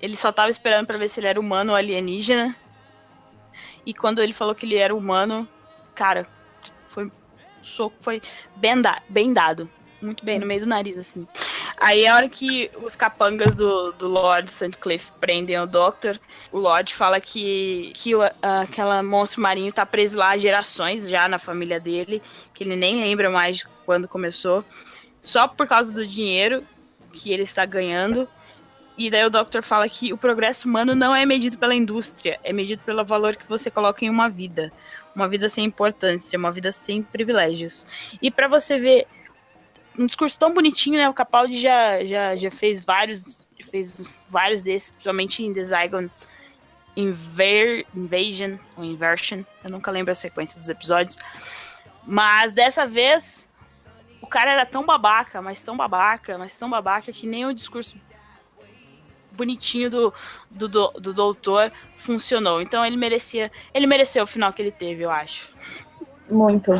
ele 0.00 0.16
só 0.16 0.30
tava 0.30 0.50
esperando 0.50 0.86
para 0.86 0.98
ver 0.98 1.08
se 1.08 1.18
ele 1.18 1.28
era 1.28 1.40
humano 1.40 1.72
ou 1.72 1.76
alienígena. 1.76 2.54
E 3.86 3.94
quando 3.94 4.20
ele 4.20 4.32
falou 4.32 4.54
que 4.54 4.66
ele 4.66 4.76
era 4.76 4.94
humano, 4.94 5.48
cara, 5.94 6.26
foi 6.88 7.10
soco 7.62 7.96
foi 8.00 8.20
bem, 8.56 8.80
da, 8.80 9.00
bem 9.08 9.32
dado. 9.32 9.68
Muito 10.04 10.22
bem, 10.22 10.38
no 10.38 10.44
meio 10.44 10.60
do 10.60 10.66
nariz, 10.66 10.98
assim. 10.98 11.26
Aí 11.78 12.06
a 12.06 12.14
hora 12.14 12.28
que 12.28 12.70
os 12.82 12.94
capangas 12.94 13.54
do, 13.54 13.92
do 13.92 14.06
Lord 14.06 14.52
Sandcliffe 14.52 15.10
prendem 15.18 15.58
o 15.58 15.66
Doctor, 15.66 16.20
o 16.52 16.58
Lord 16.58 16.94
fala 16.94 17.18
que, 17.20 17.90
que 17.94 18.14
o, 18.14 18.20
aquela 18.42 19.02
monstro 19.02 19.40
marinho 19.40 19.72
tá 19.72 19.86
preso 19.86 20.18
lá 20.18 20.30
há 20.30 20.38
gerações 20.38 21.08
já 21.08 21.26
na 21.26 21.38
família 21.38 21.80
dele, 21.80 22.22
que 22.52 22.62
ele 22.64 22.76
nem 22.76 23.00
lembra 23.00 23.30
mais 23.30 23.58
de 23.58 23.66
quando 23.86 24.06
começou, 24.06 24.62
só 25.22 25.48
por 25.48 25.66
causa 25.66 25.90
do 25.90 26.06
dinheiro 26.06 26.62
que 27.10 27.32
ele 27.32 27.42
está 27.42 27.64
ganhando. 27.64 28.28
E 28.96 29.10
daí 29.10 29.24
o 29.24 29.30
Doctor 29.30 29.62
fala 29.62 29.88
que 29.88 30.12
o 30.12 30.18
progresso 30.18 30.68
humano 30.68 30.94
não 30.94 31.16
é 31.16 31.26
medido 31.26 31.58
pela 31.58 31.74
indústria, 31.74 32.38
é 32.44 32.52
medido 32.52 32.82
pelo 32.84 33.04
valor 33.04 33.34
que 33.34 33.48
você 33.48 33.70
coloca 33.70 34.04
em 34.04 34.10
uma 34.10 34.28
vida. 34.28 34.70
Uma 35.16 35.28
vida 35.28 35.48
sem 35.48 35.64
importância, 35.64 36.38
uma 36.38 36.52
vida 36.52 36.70
sem 36.70 37.02
privilégios. 37.02 37.84
E 38.22 38.30
para 38.30 38.46
você 38.46 38.78
ver 38.78 39.06
um 39.98 40.06
discurso 40.06 40.38
tão 40.38 40.52
bonitinho, 40.52 40.98
né? 40.98 41.08
O 41.08 41.14
Capaldi 41.14 41.60
já, 41.60 42.04
já, 42.04 42.36
já 42.36 42.50
fez 42.50 42.80
vários 42.80 43.44
fez 43.70 44.24
vários 44.28 44.62
desses, 44.62 44.90
principalmente 44.90 45.42
em 45.42 45.52
The 45.52 45.64
Zygon 45.64 46.08
Inver 46.96 47.84
Invasion 47.94 48.56
ou 48.76 48.84
Inversion. 48.84 49.42
Eu 49.64 49.70
nunca 49.70 49.90
lembro 49.90 50.12
a 50.12 50.14
sequência 50.14 50.60
dos 50.60 50.68
episódios. 50.68 51.16
Mas 52.06 52.52
dessa 52.52 52.86
vez 52.86 53.48
o 54.20 54.26
cara 54.26 54.52
era 54.52 54.66
tão 54.66 54.84
babaca, 54.84 55.42
mas 55.42 55.62
tão 55.62 55.76
babaca, 55.76 56.38
mas 56.38 56.56
tão 56.56 56.70
babaca 56.70 57.12
que 57.12 57.26
nem 57.26 57.46
o 57.46 57.54
discurso 57.54 57.96
bonitinho 59.32 59.90
do, 59.90 60.14
do, 60.50 60.68
do, 60.68 60.88
do 60.92 61.12
doutor 61.12 61.72
funcionou. 61.98 62.62
Então 62.62 62.84
ele 62.86 62.96
merecia, 62.96 63.50
ele 63.72 63.86
mereceu 63.86 64.24
o 64.24 64.26
final 64.26 64.52
que 64.52 64.62
ele 64.62 64.70
teve, 64.70 65.02
eu 65.02 65.10
acho. 65.10 65.52
Muito. 66.28 66.72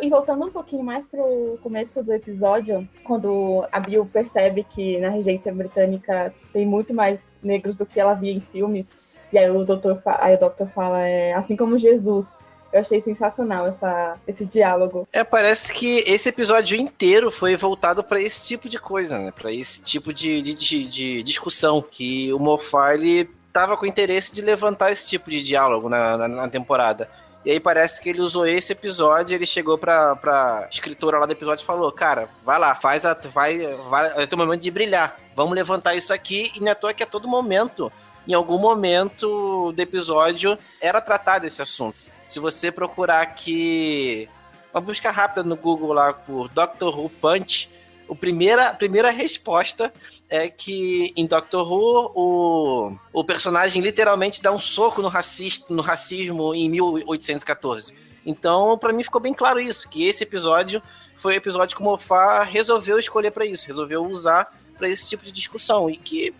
E 0.00 0.08
voltando 0.08 0.44
um 0.44 0.50
pouquinho 0.50 0.84
mais 0.84 1.04
pro 1.06 1.58
começo 1.62 2.02
do 2.02 2.12
episódio, 2.12 2.88
quando 3.02 3.66
a 3.70 3.80
Bill 3.80 4.06
percebe 4.06 4.64
que 4.64 4.98
na 4.98 5.08
regência 5.08 5.52
britânica 5.52 6.32
tem 6.52 6.64
muito 6.64 6.94
mais 6.94 7.36
negros 7.42 7.74
do 7.76 7.84
que 7.84 8.00
ela 8.00 8.14
via 8.14 8.32
em 8.32 8.40
filmes, 8.40 8.86
e 9.32 9.38
aí 9.38 9.50
o 9.50 9.64
doutor, 9.64 10.00
aí 10.06 10.36
o 10.36 10.38
doutor 10.38 10.68
fala, 10.68 11.00
é, 11.00 11.34
assim 11.34 11.56
como 11.56 11.78
Jesus, 11.78 12.24
Eu 12.72 12.80
achei 12.80 13.00
sensacional 13.00 13.68
essa, 13.68 14.16
esse 14.26 14.44
diálogo. 14.44 15.06
É, 15.12 15.22
parece 15.22 15.72
que 15.72 16.02
esse 16.06 16.28
episódio 16.28 16.76
inteiro 16.76 17.30
foi 17.30 17.56
voltado 17.56 18.02
para 18.02 18.20
esse 18.20 18.44
tipo 18.48 18.68
de 18.68 18.80
coisa, 18.80 19.16
né? 19.16 19.30
Para 19.30 19.52
esse 19.52 19.80
tipo 19.80 20.12
de, 20.12 20.42
de, 20.42 20.54
de, 20.54 20.86
de, 20.86 21.22
discussão. 21.22 21.80
Que 21.80 22.32
o 22.32 22.38
Moffat, 22.40 22.94
ele 22.94 23.30
tava 23.52 23.76
com 23.76 23.86
interesse 23.86 24.34
de 24.34 24.42
levantar 24.42 24.90
esse 24.90 25.08
tipo 25.08 25.30
de 25.30 25.40
diálogo 25.40 25.88
na, 25.88 26.18
na, 26.18 26.28
na 26.28 26.48
temporada. 26.48 27.08
E 27.44 27.50
aí 27.50 27.60
parece 27.60 28.00
que 28.00 28.08
ele 28.08 28.22
usou 28.22 28.46
esse 28.46 28.72
episódio, 28.72 29.34
ele 29.34 29.44
chegou 29.44 29.76
pra, 29.76 30.16
pra 30.16 30.66
escritora 30.70 31.18
lá 31.18 31.26
do 31.26 31.32
episódio 31.32 31.62
e 31.62 31.66
falou, 31.66 31.92
cara, 31.92 32.28
vai 32.42 32.58
lá, 32.58 32.74
faz 32.74 33.04
a. 33.04 33.12
Vai, 33.12 33.58
vai, 33.90 34.22
é 34.22 34.26
teu 34.26 34.38
momento 34.38 34.62
de 34.62 34.70
brilhar. 34.70 35.18
Vamos 35.36 35.54
levantar 35.54 35.94
isso 35.94 36.14
aqui. 36.14 36.50
E 36.56 36.60
não 36.60 36.68
é 36.68 36.70
à 36.70 36.74
toa 36.74 36.94
que 36.94 37.02
a 37.02 37.06
todo 37.06 37.28
momento, 37.28 37.92
em 38.26 38.32
algum 38.32 38.58
momento 38.58 39.72
do 39.72 39.80
episódio, 39.80 40.58
era 40.80 41.02
tratado 41.02 41.46
esse 41.46 41.60
assunto. 41.60 41.98
Se 42.26 42.40
você 42.40 42.72
procurar 42.72 43.20
aqui. 43.20 44.28
Uma 44.72 44.80
busca 44.80 45.08
rápida 45.12 45.44
no 45.44 45.54
Google 45.54 45.92
lá 45.92 46.12
por 46.12 46.48
Doctor 46.48 46.98
Who 46.98 47.08
Punch, 47.08 47.70
a 48.08 48.14
primeira, 48.14 48.68
a 48.68 48.74
primeira 48.74 49.10
resposta 49.10 49.92
é 50.28 50.48
que 50.48 51.12
em 51.16 51.26
Doctor 51.26 51.70
Who 51.70 52.12
o, 52.14 52.96
o 53.12 53.24
personagem 53.24 53.82
literalmente 53.82 54.42
dá 54.42 54.52
um 54.52 54.58
soco 54.58 55.02
no, 55.02 55.08
racista, 55.08 55.72
no 55.72 55.82
racismo 55.82 56.54
em 56.54 56.68
1814. 56.68 57.94
Então, 58.26 58.78
para 58.78 58.92
mim 58.92 59.02
ficou 59.02 59.20
bem 59.20 59.34
claro 59.34 59.60
isso, 59.60 59.88
que 59.88 60.06
esse 60.06 60.24
episódio 60.24 60.82
foi 61.16 61.34
o 61.34 61.36
episódio 61.36 61.76
que 61.76 61.82
o 61.82 61.84
Moffat 61.84 62.50
resolveu 62.50 62.98
escolher 62.98 63.30
para 63.30 63.44
isso, 63.44 63.66
resolveu 63.66 64.04
usar 64.04 64.46
para 64.76 64.88
esse 64.88 65.08
tipo 65.08 65.24
de 65.24 65.32
discussão 65.32 65.88
e 65.88 65.96
que 65.96 66.34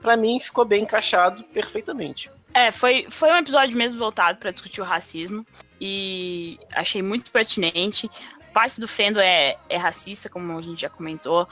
para 0.00 0.16
mim 0.16 0.38
ficou 0.38 0.64
bem 0.64 0.82
encaixado 0.82 1.42
perfeitamente. 1.44 2.30
É, 2.52 2.70
foi, 2.70 3.06
foi 3.10 3.30
um 3.30 3.36
episódio 3.36 3.76
mesmo 3.76 3.98
voltado 3.98 4.38
para 4.38 4.50
discutir 4.50 4.80
o 4.80 4.84
racismo 4.84 5.46
e 5.80 6.58
achei 6.74 7.02
muito 7.02 7.30
pertinente 7.30 8.08
parte 8.56 8.80
do 8.80 8.88
fandom 8.88 9.20
é, 9.20 9.58
é 9.68 9.76
racista, 9.76 10.30
como 10.30 10.56
a 10.56 10.62
gente 10.62 10.80
já 10.80 10.88
comentou. 10.88 11.46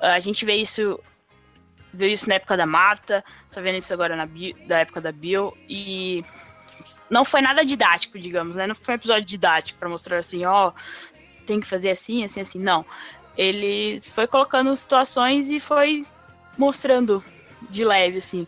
A 0.00 0.20
gente 0.20 0.44
vê 0.44 0.54
isso 0.54 1.00
viu 1.92 2.08
isso 2.08 2.28
na 2.28 2.36
época 2.36 2.56
da 2.56 2.64
Marta, 2.64 3.24
tô 3.50 3.60
vendo 3.60 3.78
isso 3.78 3.92
agora 3.92 4.14
na 4.14 4.28
da 4.68 4.78
época 4.78 5.00
da 5.00 5.10
Bill 5.10 5.52
e 5.68 6.24
não 7.10 7.24
foi 7.24 7.40
nada 7.40 7.64
didático, 7.64 8.20
digamos, 8.20 8.54
né? 8.54 8.68
Não 8.68 8.74
foi 8.76 8.94
um 8.94 8.96
episódio 8.96 9.24
didático 9.24 9.80
para 9.80 9.88
mostrar 9.88 10.18
assim, 10.18 10.44
ó, 10.44 10.68
oh, 10.68 10.72
tem 11.44 11.58
que 11.58 11.66
fazer 11.66 11.90
assim, 11.90 12.22
assim, 12.22 12.40
assim. 12.40 12.60
Não. 12.60 12.86
Ele 13.36 14.00
foi 14.00 14.28
colocando 14.28 14.76
situações 14.76 15.50
e 15.50 15.58
foi 15.58 16.06
mostrando 16.56 17.24
de 17.68 17.84
leve, 17.84 18.18
assim. 18.18 18.46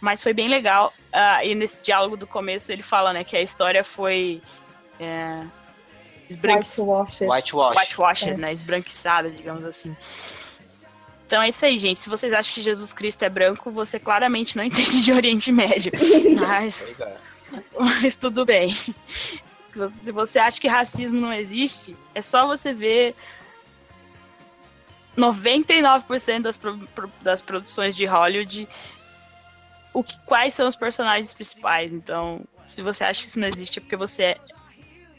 Mas 0.00 0.24
foi 0.24 0.32
bem 0.32 0.48
legal. 0.48 0.92
Uh, 1.12 1.46
e 1.46 1.54
nesse 1.54 1.84
diálogo 1.84 2.16
do 2.16 2.26
começo 2.26 2.72
ele 2.72 2.82
fala, 2.82 3.12
né, 3.12 3.22
que 3.22 3.36
a 3.36 3.42
história 3.42 3.84
foi 3.84 4.42
é, 4.98 5.44
Whitewashed. 6.34 7.24
Whitewashed, 7.26 7.78
Whitewashed 7.78 8.30
é. 8.30 8.36
né? 8.36 8.52
Esbranquiçada, 8.52 9.30
digamos 9.30 9.64
assim. 9.64 9.96
Então 11.26 11.42
é 11.42 11.48
isso 11.48 11.64
aí, 11.64 11.78
gente. 11.78 11.98
Se 11.98 12.08
vocês 12.08 12.32
acham 12.32 12.54
que 12.54 12.62
Jesus 12.62 12.92
Cristo 12.92 13.24
é 13.24 13.28
branco, 13.28 13.70
você 13.70 13.98
claramente 13.98 14.56
não 14.56 14.62
entende 14.64 15.02
de 15.02 15.12
Oriente 15.12 15.50
Médio. 15.50 15.92
Mas, 16.40 17.00
é. 17.00 17.16
mas 17.78 18.16
tudo 18.16 18.44
bem. 18.44 18.76
Se 20.00 20.12
você 20.12 20.38
acha 20.38 20.60
que 20.60 20.68
racismo 20.68 21.20
não 21.20 21.32
existe, 21.32 21.96
é 22.14 22.20
só 22.20 22.46
você 22.46 22.72
ver 22.72 23.14
99% 25.16 26.42
das, 26.42 26.60
das 27.22 27.42
produções 27.42 27.96
de 27.96 28.04
Hollywood 28.04 28.68
o 29.94 30.02
que, 30.02 30.18
quais 30.26 30.52
são 30.52 30.66
os 30.66 30.74
personagens 30.74 31.32
principais. 31.32 31.92
Então, 31.92 32.42
se 32.68 32.82
você 32.82 33.04
acha 33.04 33.22
que 33.22 33.28
isso 33.28 33.38
não 33.38 33.46
existe, 33.46 33.78
é 33.78 33.80
porque 33.82 33.96
você 33.96 34.22
é 34.24 34.38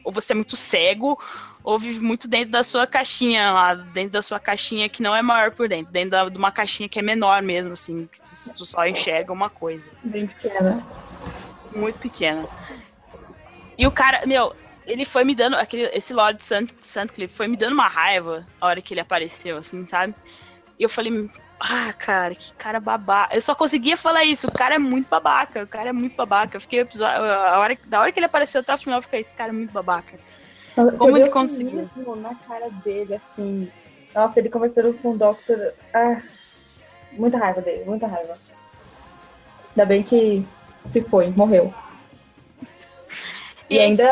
ou 0.06 0.12
você 0.12 0.32
é 0.34 0.36
muito 0.36 0.56
cego, 0.56 1.20
ou 1.64 1.80
vive 1.80 2.00
muito 2.00 2.28
dentro 2.28 2.52
da 2.52 2.64
sua 2.64 2.86
caixinha 2.86 3.52
lá, 3.52 3.74
dentro 3.74 4.12
da 4.12 4.22
sua 4.22 4.40
caixinha 4.40 4.88
que 4.88 5.02
não 5.02 5.16
é 5.16 5.22
maior 5.22 5.52
por 5.52 5.68
dentro, 5.68 5.92
dentro 5.92 6.12
da, 6.12 6.30
de 6.30 6.38
uma 6.38 6.52
caixinha 6.52 6.88
que 6.88 7.00
é 7.00 7.02
menor 7.02 7.42
mesmo, 7.42 7.74
assim, 7.74 8.08
que 8.12 8.22
tu 8.54 8.66
só 8.66 8.88
enxerga 8.88 9.34
uma 9.34 9.50
coisa. 9.50 9.84
Bem 10.04 10.28
pequena. 10.28 10.86
Muito 11.76 11.98
pequena. 11.98 12.48
E 13.78 13.86
o 13.88 13.92
cara, 13.92 14.26
meu, 14.28 14.56
ele 14.86 15.04
foi 15.04 15.24
me 15.24 15.34
dando, 15.34 15.56
aquele, 15.56 15.90
esse 15.94 16.14
Lord 16.14 16.46
Sant, 16.46 16.72
Santcliffe 16.80 17.36
foi 17.36 17.48
me 17.48 17.58
dando 17.58 17.74
uma 17.74 17.88
raiva 17.88 18.46
a 18.62 18.68
hora 18.68 18.82
que 18.82 18.94
ele 18.94 19.02
apareceu, 19.02 19.58
assim, 19.58 19.86
sabe? 19.88 20.14
E 20.78 20.84
eu 20.84 20.90
falei, 20.90 21.30
ah, 21.68 21.92
cara, 21.94 22.36
que 22.36 22.54
cara 22.54 22.80
babaca. 22.80 23.36
Eu 23.36 23.42
só 23.42 23.56
conseguia 23.56 23.98
falar 23.98 24.24
isso. 24.24 24.46
O 24.46 24.52
cara 24.52 24.76
é 24.76 24.80
muito 24.80 25.08
babaca. 25.10 25.64
O 25.64 25.68
cara 25.68 25.90
é 25.90 25.94
muito 25.94 26.16
babaca. 26.16 26.56
Eu 26.56 26.62
fiquei. 26.62 26.88
A 27.02 27.60
hora, 27.60 27.76
da 27.86 28.02
hora 28.02 28.12
que 28.12 28.20
ele 28.20 28.28
apareceu 28.28 28.62
até 28.62 28.74
o 28.74 28.78
final, 28.78 29.00
eu 29.00 29.02
fiquei, 29.02 29.22
esse 29.22 29.34
cara 29.34 29.50
é 29.50 29.54
muito 29.54 29.72
babaca. 29.72 30.20
Como 30.98 31.18
ele 31.18 31.30
conseguiu? 31.30 31.90
Na 32.18 32.36
cara 32.36 32.70
dele, 32.70 33.16
assim. 33.16 33.72
Nossa, 34.14 34.40
ele 34.40 34.50
conversando 34.50 34.94
com 34.94 35.12
o 35.12 35.18
Doctor. 35.18 35.74
Ah, 35.92 36.22
muita 37.14 37.40
raiva 37.40 37.62
dele, 37.62 37.84
muita 37.86 38.06
raiva. 38.06 38.38
Ainda 39.72 39.86
bem 39.86 40.04
que 40.04 40.46
se 40.86 41.02
foi, 41.02 41.30
morreu. 41.30 41.74
E, 43.68 43.78
e 43.78 43.80
ainda. 43.80 44.04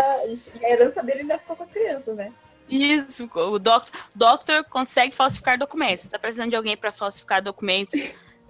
E 0.59 0.65
a 0.65 0.69
herança 0.71 1.03
dele 1.03 1.19
ainda 1.19 1.37
ficou 1.37 1.55
com 1.55 1.63
as 1.63 1.69
crianças, 1.69 2.17
né? 2.17 2.33
Isso, 2.69 3.29
o 3.33 3.59
doctor, 3.59 3.91
doctor 4.15 4.63
consegue 4.65 5.15
falsificar 5.15 5.57
documentos. 5.57 6.07
Tá 6.07 6.17
precisando 6.17 6.49
de 6.49 6.55
alguém 6.55 6.75
para 6.75 6.91
falsificar 6.91 7.41
documentos? 7.41 8.07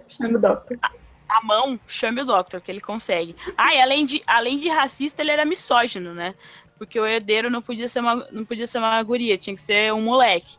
Chame 0.08 0.36
o 0.36 0.40
doctor. 0.40 0.78
A, 0.82 0.92
a, 1.28 1.42
mão, 1.42 1.78
chame 1.86 2.22
o 2.22 2.24
doctor, 2.24 2.60
que 2.60 2.70
ele 2.70 2.80
consegue. 2.80 3.34
Ah, 3.56 3.74
e 3.74 3.80
além 3.80 4.06
de, 4.06 4.22
além 4.26 4.58
de 4.58 4.68
racista, 4.68 5.22
ele 5.22 5.30
era 5.30 5.44
misógino, 5.44 6.14
né? 6.14 6.34
Porque 6.78 6.98
o 6.98 7.06
herdeiro 7.06 7.50
não 7.50 7.62
podia 7.62 7.88
ser 7.88 8.00
uma, 8.00 8.28
não 8.30 8.44
podia 8.44 8.66
ser 8.66 8.78
uma 8.78 9.02
guria, 9.02 9.38
tinha 9.38 9.54
que 9.54 9.62
ser 9.62 9.92
um 9.92 10.02
moleque. 10.02 10.56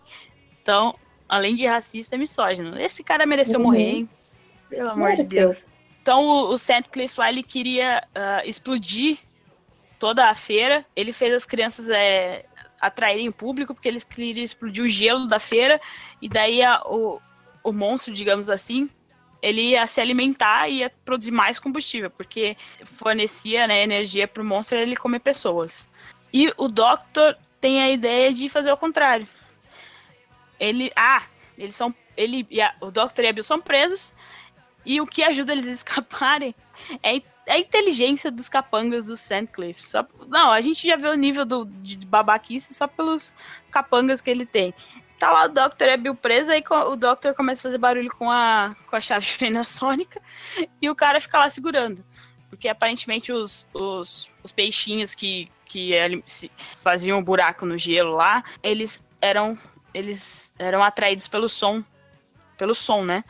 Então, 0.62 0.96
além 1.28 1.56
de 1.56 1.66
racista, 1.66 2.16
é 2.16 2.18
misógino. 2.18 2.80
Esse 2.80 3.04
cara 3.04 3.26
mereceu 3.26 3.60
uhum. 3.60 3.66
morrer, 3.66 3.90
hein? 3.90 4.10
Pelo 4.70 4.90
amor 4.90 5.10
mereceu. 5.10 5.26
de 5.28 5.36
Deus. 5.36 5.66
Então, 6.02 6.24
o, 6.24 6.54
o 6.54 6.58
Sandcliffe 6.58 7.20
lá, 7.20 7.30
ele 7.30 7.42
queria 7.42 8.04
uh, 8.16 8.48
explodir 8.48 9.18
toda 9.98 10.30
a 10.30 10.36
feira. 10.36 10.86
Ele 10.96 11.12
fez 11.12 11.34
as 11.34 11.46
crianças 11.46 11.90
é, 11.90 12.46
atraírem 12.86 13.32
público, 13.32 13.74
porque 13.74 13.88
eles 13.88 14.04
queriam 14.04 14.44
explodir 14.44 14.84
o 14.84 14.88
gelo 14.88 15.28
da 15.28 15.40
feira, 15.40 15.80
e 16.22 16.30
daí 16.30 16.62
a, 16.62 16.82
o, 16.86 17.22
o 17.64 17.72
monstro, 17.72 18.14
digamos 18.14 18.50
assim, 18.50 18.90
ele 19.42 19.62
ia 19.62 19.86
se 19.86 20.02
alimentar 20.02 20.68
e 20.68 20.80
ia 20.80 20.92
produzir 21.04 21.32
mais 21.32 21.60
combustível, 21.60 22.10
porque 22.10 22.58
fornecia 22.98 23.68
né, 23.68 23.84
energia 23.84 24.28
para 24.28 24.42
o 24.42 24.46
monstro 24.46 24.78
ele 24.78 24.96
comer 24.96 25.20
pessoas. 25.20 25.88
E 26.34 26.52
o 26.58 26.68
Doctor 26.68 27.38
tem 27.62 27.82
a 27.82 27.90
ideia 27.90 28.34
de 28.34 28.50
fazer 28.50 28.72
o 28.72 28.78
contrário. 28.78 29.28
Ele. 30.60 30.92
Ah, 30.96 31.24
eles 31.58 31.76
são. 31.76 31.94
Ele, 32.18 32.48
a, 32.62 32.74
o 32.82 32.92
Doctor 32.92 33.24
e 33.24 33.28
a 33.28 33.34
Bill 33.34 33.44
são 33.44 33.62
presos. 33.62 34.16
E 34.86 35.00
o 35.02 35.08
que 35.08 35.24
ajuda 35.24 35.52
eles 35.52 35.68
a 35.68 35.72
escaparem 35.72 36.54
é 37.02 37.22
é 37.46 37.54
a 37.54 37.60
inteligência 37.60 38.32
dos 38.32 38.50
capangas 38.50 39.06
do 39.06 39.16
Sandcliffe. 39.16 39.84
Só, 39.84 40.06
não, 40.28 40.52
a 40.52 40.62
gente 40.62 40.88
já 40.88 40.96
vê 40.96 41.08
o 41.08 41.16
nível 41.16 41.46
do, 41.46 41.66
de 41.66 41.98
babaquice 42.06 42.74
só 42.74 42.88
pelos 42.88 43.36
capangas 43.70 44.22
que 44.22 44.30
ele 44.30 44.46
tem. 44.46 44.74
Tá 45.20 45.32
lá 45.32 45.46
o 45.46 45.50
Doctor 45.50 45.88
é 45.88 45.96
Bill 45.96 46.16
preso, 46.16 46.52
aí 46.52 46.64
o 46.70 46.96
Doctor 46.96 47.34
começa 47.36 47.62
a 47.62 47.64
fazer 47.64 47.78
barulho 47.78 48.10
com 48.10 48.30
a, 48.30 48.76
com 48.88 48.96
a 48.96 49.02
chave 49.02 49.26
de 49.38 49.66
sônica 49.66 50.22
e 50.82 50.90
o 50.90 50.96
cara 50.96 51.20
fica 51.22 51.40
lá 51.40 51.50
segurando. 51.50 52.04
Porque 52.50 52.68
aparentemente 52.68 53.32
os, 53.32 53.68
os, 53.74 54.30
os 54.44 54.52
peixinhos 54.52 55.14
que, 55.14 55.50
que 55.66 55.94
faziam 56.82 57.20
um 57.20 57.24
buraco 57.24 57.66
no 57.66 57.78
gelo 57.78 58.12
lá, 58.12 58.44
eles 58.62 59.04
eram, 59.22 59.58
eles 59.94 60.54
eram 60.58 60.84
atraídos 60.84 61.28
pelo 61.28 61.48
som. 61.48 61.84
Pelo 62.58 62.74
som, 62.74 63.04
né? 63.04 63.24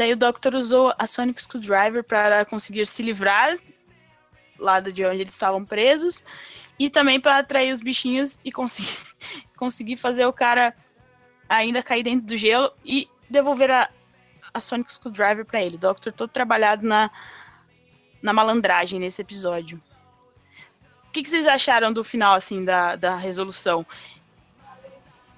Daí 0.00 0.14
o 0.14 0.16
Doctor 0.16 0.54
usou 0.54 0.94
a 0.98 1.06
Sonic 1.06 1.42
Screwdriver 1.42 2.02
para 2.02 2.46
conseguir 2.46 2.86
se 2.86 3.02
livrar 3.02 3.58
lá 4.58 4.80
de 4.80 5.04
onde 5.04 5.20
eles 5.20 5.34
estavam 5.34 5.62
presos 5.62 6.24
e 6.78 6.88
também 6.88 7.20
para 7.20 7.36
atrair 7.36 7.70
os 7.70 7.82
bichinhos 7.82 8.40
e 8.42 8.50
conseguir, 8.50 8.96
conseguir 9.58 9.98
fazer 9.98 10.24
o 10.24 10.32
cara 10.32 10.74
ainda 11.46 11.82
cair 11.82 12.02
dentro 12.02 12.26
do 12.26 12.34
gelo 12.34 12.72
e 12.82 13.10
devolver 13.28 13.70
a, 13.70 13.90
a 14.54 14.58
Sonic 14.58 14.90
Screwdriver 14.90 15.44
para 15.44 15.62
ele. 15.62 15.76
Doctor 15.76 16.14
todo 16.14 16.30
trabalhado 16.30 16.86
na, 16.86 17.10
na 18.22 18.32
malandragem 18.32 18.98
nesse 18.98 19.20
episódio. 19.20 19.78
O 21.08 21.10
que, 21.12 21.22
que, 21.22 21.28
vocês 21.28 21.46
acharam 21.46 21.92
do 21.92 22.02
final, 22.02 22.32
assim, 22.32 22.64
da, 22.64 22.96
da 22.96 23.16
resolução 23.16 23.84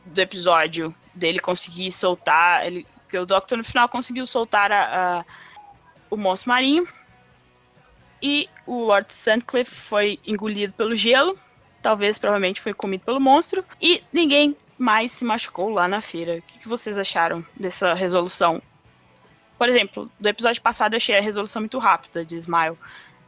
do 0.07 0.21
episódio? 0.21 0.95
Dele 1.13 1.41
conseguir 1.41 1.91
soltar, 1.91 2.65
ele 2.65 2.87
porque 3.13 3.19
o 3.19 3.27
Doctor 3.27 3.59
no 3.59 3.65
final 3.65 3.91
conseguiu 3.91 4.25
soltar 4.25 4.73
a, 4.73 5.19
a, 5.19 5.25
o 6.09 6.17
monstro 6.17 6.49
marinho. 6.49 6.89
E 8.23 8.49
o 8.67 8.85
Lord 8.85 9.13
Sandcliffe 9.13 9.75
foi 9.75 10.19
engolido 10.27 10.73
pelo 10.73 10.97
gelo. 10.97 11.39
Talvez, 11.83 12.17
provavelmente, 12.17 12.63
foi 12.63 12.73
comido 12.73 13.05
pelo 13.05 13.21
monstro. 13.21 13.63
E 13.79 14.03
ninguém 14.11 14.57
mais 14.79 15.13
se 15.13 15.27
machucou 15.27 15.69
lá 15.69 15.87
na 15.87 16.01
feira. 16.01 16.39
O 16.39 16.43
que, 16.43 16.61
que 16.61 16.69
vocês 16.69 16.97
acharam 16.97 17.45
dessa 17.55 17.93
resolução? 17.93 18.63
Por 19.59 19.69
exemplo, 19.69 20.11
do 20.19 20.29
episódio 20.29 20.63
passado 20.63 20.95
eu 20.95 20.97
achei 20.97 21.19
a 21.19 21.21
resolução 21.21 21.61
muito 21.61 21.79
rápida 21.79 22.25
de 22.25 22.37
Smile. 22.37 22.79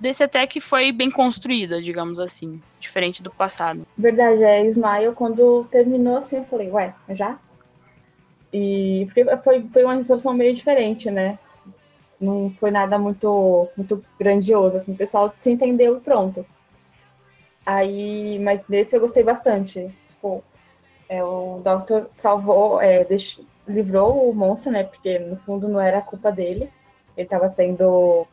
desse 0.00 0.22
até 0.22 0.46
que 0.46 0.60
foi 0.60 0.92
bem 0.92 1.10
construída, 1.10 1.82
digamos 1.82 2.18
assim, 2.18 2.62
diferente 2.80 3.22
do 3.22 3.30
passado. 3.30 3.86
Verdade, 3.98 4.42
é, 4.42 4.64
Smile, 4.66 5.12
quando 5.14 5.64
terminou 5.70 6.16
assim, 6.16 6.36
eu 6.36 6.44
falei, 6.44 6.70
ué, 6.70 6.94
já? 7.10 7.38
E 8.56 9.08
foi, 9.42 9.62
foi 9.72 9.84
uma 9.84 9.96
resolução 9.96 10.32
meio 10.32 10.54
diferente, 10.54 11.10
né? 11.10 11.40
Não 12.20 12.50
foi 12.50 12.70
nada 12.70 12.96
muito, 12.96 13.68
muito 13.76 14.04
grandioso, 14.16 14.76
assim, 14.76 14.92
o 14.92 14.96
pessoal 14.96 15.28
se 15.34 15.50
entendeu 15.50 15.96
e 15.96 16.00
pronto. 16.00 16.46
Aí, 17.66 18.38
mas 18.38 18.62
desse 18.62 18.94
eu 18.94 19.00
gostei 19.00 19.24
bastante. 19.24 19.92
É, 21.08 21.24
o 21.24 21.60
Doctor 21.64 22.08
salvou, 22.14 22.80
é, 22.80 23.04
livrou 23.66 24.30
o 24.30 24.32
monstro, 24.32 24.70
né? 24.70 24.84
Porque 24.84 25.18
no 25.18 25.36
fundo 25.38 25.66
não 25.66 25.80
era 25.80 26.00
culpa 26.00 26.30
dele. 26.30 26.70
Ele 27.16 27.26
estava 27.26 27.48
sendo 27.48 28.24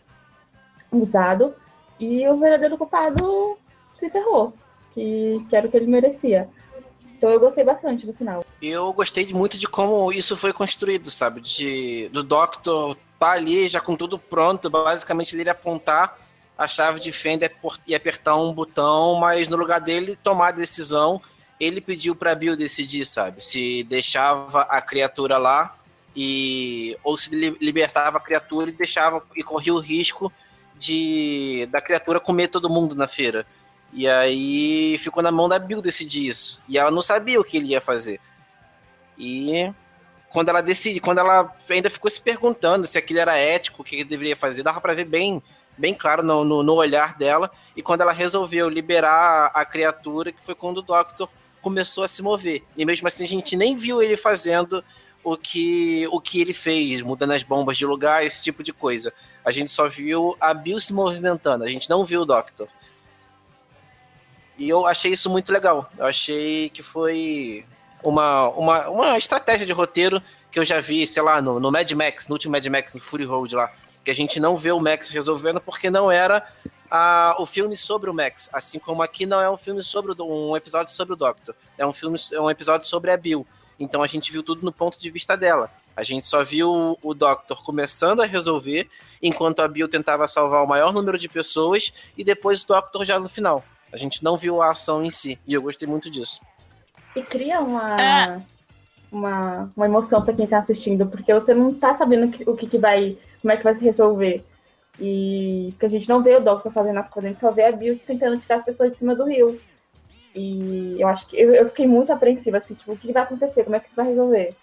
usado. 0.91 1.55
E 1.99 2.27
o 2.27 2.37
verdadeiro 2.37 2.77
culpado 2.77 3.57
se 3.95 4.07
ferrou, 4.11 4.53
que, 4.93 5.43
que 5.49 5.55
era 5.55 5.65
o 5.65 5.71
que 5.71 5.77
ele 5.77 5.87
merecia. 5.87 6.47
Então 7.17 7.31
eu 7.31 7.39
gostei 7.39 7.63
bastante 7.63 8.05
do 8.05 8.13
final. 8.13 8.45
Eu 8.61 8.93
gostei 8.93 9.33
muito 9.33 9.57
de 9.57 9.67
como 9.67 10.11
isso 10.11 10.37
foi 10.37 10.53
construído, 10.53 11.09
sabe? 11.09 11.41
De, 11.41 12.09
do 12.09 12.21
Doctor 12.21 12.95
tá 13.19 13.31
ali 13.31 13.67
já 13.67 13.79
com 13.79 13.95
tudo 13.95 14.19
pronto, 14.19 14.69
basicamente 14.69 15.35
ele 15.35 15.49
apontar 15.49 16.17
a 16.57 16.67
chave 16.67 16.99
de 16.99 17.11
fenda 17.11 17.51
e 17.87 17.95
apertar 17.95 18.35
um 18.35 18.53
botão, 18.53 19.15
mas 19.15 19.47
no 19.47 19.57
lugar 19.57 19.79
dele 19.79 20.15
tomar 20.15 20.49
a 20.49 20.51
decisão, 20.51 21.19
ele 21.59 21.81
pediu 21.81 22.15
para 22.15 22.35
Bill 22.35 22.55
decidir, 22.55 23.03
sabe? 23.05 23.43
Se 23.43 23.83
deixava 23.83 24.61
a 24.61 24.79
criatura 24.79 25.37
lá 25.37 25.75
e 26.15 26.95
ou 27.03 27.17
se 27.17 27.33
libertava 27.59 28.17
a 28.17 28.21
criatura 28.21 28.69
e 28.69 28.73
deixava 28.73 29.23
e 29.35 29.43
corria 29.43 29.73
o 29.73 29.79
risco 29.79 30.31
de 30.77 31.67
da 31.71 31.81
criatura 31.81 32.19
comer 32.19 32.47
todo 32.47 32.69
mundo 32.69 32.95
na 32.95 33.07
feira. 33.07 33.45
E 33.93 34.07
aí 34.07 34.97
ficou 34.99 35.21
na 35.21 35.31
mão 35.31 35.49
da 35.49 35.59
Bill 35.59 35.81
decidir 35.81 36.27
isso. 36.27 36.61
E 36.67 36.77
ela 36.77 36.91
não 36.91 37.01
sabia 37.01 37.39
o 37.39 37.43
que 37.43 37.57
ele 37.57 37.67
ia 37.67 37.81
fazer. 37.81 38.19
E 39.17 39.73
quando 40.29 40.49
ela 40.49 40.61
decide, 40.61 40.99
quando 40.99 41.19
ela 41.19 41.53
ainda 41.69 41.89
ficou 41.89 42.09
se 42.09 42.21
perguntando 42.21 42.87
se 42.87 42.97
aquilo 42.97 43.19
era 43.19 43.37
ético, 43.37 43.81
o 43.81 43.85
que 43.85 44.03
deveria 44.03 44.35
fazer, 44.35 44.63
dava 44.63 44.79
para 44.79 44.95
ver 44.95 45.05
bem, 45.05 45.41
bem 45.77 45.93
claro 45.93 46.23
no, 46.23 46.43
no, 46.43 46.63
no, 46.63 46.73
olhar 46.73 47.15
dela. 47.17 47.51
E 47.75 47.81
quando 47.81 48.01
ela 48.01 48.13
resolveu 48.13 48.69
liberar 48.69 49.51
a 49.53 49.65
criatura, 49.65 50.31
que 50.31 50.43
foi 50.43 50.55
quando 50.55 50.77
o 50.77 50.81
Doctor 50.81 51.29
começou 51.61 52.03
a 52.03 52.07
se 52.07 52.23
mover. 52.23 52.63
E 52.77 52.85
mesmo 52.85 53.07
assim 53.07 53.23
a 53.23 53.27
gente 53.27 53.55
nem 53.55 53.75
viu 53.75 54.01
ele 54.01 54.17
fazendo 54.17 54.83
o 55.23 55.37
que, 55.37 56.07
o 56.11 56.19
que 56.19 56.41
ele 56.41 56.53
fez, 56.53 57.01
mudando 57.01 57.31
as 57.31 57.43
bombas 57.43 57.77
de 57.77 57.85
lugar, 57.85 58.25
esse 58.25 58.41
tipo 58.41 58.63
de 58.63 58.73
coisa. 58.73 59.13
A 59.45 59.51
gente 59.51 59.69
só 59.69 59.87
viu 59.87 60.35
a 60.39 60.53
Bill 60.53 60.79
se 60.79 60.93
movimentando, 60.93 61.63
a 61.63 61.67
gente 61.67 61.89
não 61.89 62.05
viu 62.05 62.21
o 62.21 62.25
Doctor. 62.25 62.67
E 64.57 64.67
eu 64.67 64.85
achei 64.85 65.11
isso 65.11 65.29
muito 65.29 65.51
legal. 65.51 65.91
Eu 65.97 66.05
achei 66.05 66.69
que 66.69 66.83
foi 66.83 67.65
uma, 68.03 68.49
uma, 68.49 68.89
uma 68.89 69.17
estratégia 69.17 69.65
de 69.65 69.73
roteiro 69.73 70.21
que 70.51 70.59
eu 70.59 70.65
já 70.65 70.79
vi, 70.79 71.05
sei 71.07 71.21
lá, 71.21 71.41
no, 71.41 71.59
no 71.59 71.71
Mad 71.71 71.89
Max, 71.91 72.27
no 72.27 72.35
último 72.35 72.51
Mad 72.51 72.65
Max, 72.67 72.93
no 72.93 72.99
Fury 72.99 73.25
Road 73.25 73.55
lá. 73.55 73.71
Que 74.03 74.11
a 74.11 74.15
gente 74.15 74.39
não 74.39 74.57
vê 74.57 74.71
o 74.71 74.79
Max 74.79 75.09
resolvendo 75.09 75.61
porque 75.61 75.89
não 75.89 76.11
era 76.11 76.45
a, 76.89 77.35
o 77.39 77.45
filme 77.45 77.77
sobre 77.77 78.09
o 78.09 78.13
Max. 78.13 78.49
Assim 78.51 78.79
como 78.79 79.01
aqui 79.01 79.25
não 79.25 79.39
é 79.39 79.49
um 79.49 79.57
filme 79.57 79.81
sobre 79.81 80.13
um 80.21 80.55
episódio 80.55 80.93
sobre 80.93 81.13
o 81.13 81.15
Doctor. 81.15 81.55
É 81.77 81.85
um 81.85 81.93
filme, 81.93 82.17
é 82.33 82.41
um 82.41 82.49
episódio 82.49 82.87
sobre 82.87 83.11
a 83.11 83.17
Bill. 83.17 83.45
Então 83.79 84.03
a 84.03 84.07
gente 84.07 84.31
viu 84.31 84.43
tudo 84.43 84.63
no 84.63 84.71
ponto 84.71 84.99
de 84.99 85.09
vista 85.09 85.37
dela. 85.37 85.71
A 85.95 86.03
gente 86.03 86.27
só 86.27 86.43
viu 86.43 86.97
o 87.01 87.13
Doctor 87.13 87.63
começando 87.63 88.21
a 88.21 88.25
resolver, 88.25 88.89
enquanto 89.21 89.61
a 89.61 89.67
Bill 89.67 89.89
tentava 89.89 90.27
salvar 90.27 90.63
o 90.63 90.67
maior 90.67 90.93
número 90.93 91.17
de 91.17 91.27
pessoas, 91.27 91.91
e 92.17 92.23
depois 92.23 92.63
o 92.63 92.67
Doctor 92.67 93.03
já 93.03 93.19
no 93.19 93.27
final. 93.27 93.63
A 93.91 93.97
gente 93.97 94.23
não 94.23 94.37
viu 94.37 94.61
a 94.61 94.71
ação 94.71 95.03
em 95.03 95.11
si, 95.11 95.39
e 95.45 95.53
eu 95.53 95.61
gostei 95.61 95.87
muito 95.87 96.09
disso. 96.09 96.39
E 97.15 97.21
cria 97.23 97.59
uma, 97.59 98.01
é. 98.01 98.41
uma, 99.11 99.71
uma 99.75 99.85
emoção 99.85 100.23
para 100.23 100.33
quem 100.33 100.47
tá 100.47 100.59
assistindo, 100.59 101.05
porque 101.07 101.33
você 101.33 101.53
não 101.53 101.73
tá 101.73 101.93
sabendo 101.93 102.31
o 102.49 102.55
que, 102.55 102.67
que 102.67 102.77
vai, 102.77 103.17
como 103.41 103.51
é 103.51 103.57
que 103.57 103.63
vai 103.63 103.75
se 103.75 103.83
resolver. 103.83 104.45
E 104.99 105.69
porque 105.71 105.85
a 105.85 105.89
gente 105.89 106.07
não 106.07 106.21
vê 106.21 106.35
o 106.35 106.41
Doctor 106.41 106.71
fazendo 106.71 106.99
as 106.99 107.09
coisas, 107.09 107.29
a 107.29 107.31
gente 107.31 107.41
só 107.41 107.51
vê 107.51 107.65
a 107.65 107.71
Bill 107.71 107.99
tentando 108.05 108.39
tirar 108.39 108.57
as 108.57 108.65
pessoas 108.65 108.91
de 108.91 108.99
cima 108.99 109.15
do 109.15 109.25
rio. 109.25 109.59
E 110.33 110.95
eu 110.99 111.07
acho 111.07 111.27
que 111.27 111.37
eu, 111.39 111.53
eu 111.53 111.67
fiquei 111.67 111.87
muito 111.87 112.13
apreensiva, 112.13 112.57
assim, 112.57 112.73
tipo, 112.73 112.93
o 112.93 112.97
que 112.97 113.11
vai 113.11 113.23
acontecer? 113.23 113.63
Como 113.63 113.75
é 113.75 113.79
que 113.79 113.89
vai 113.95 114.07
resolver? 114.07 114.55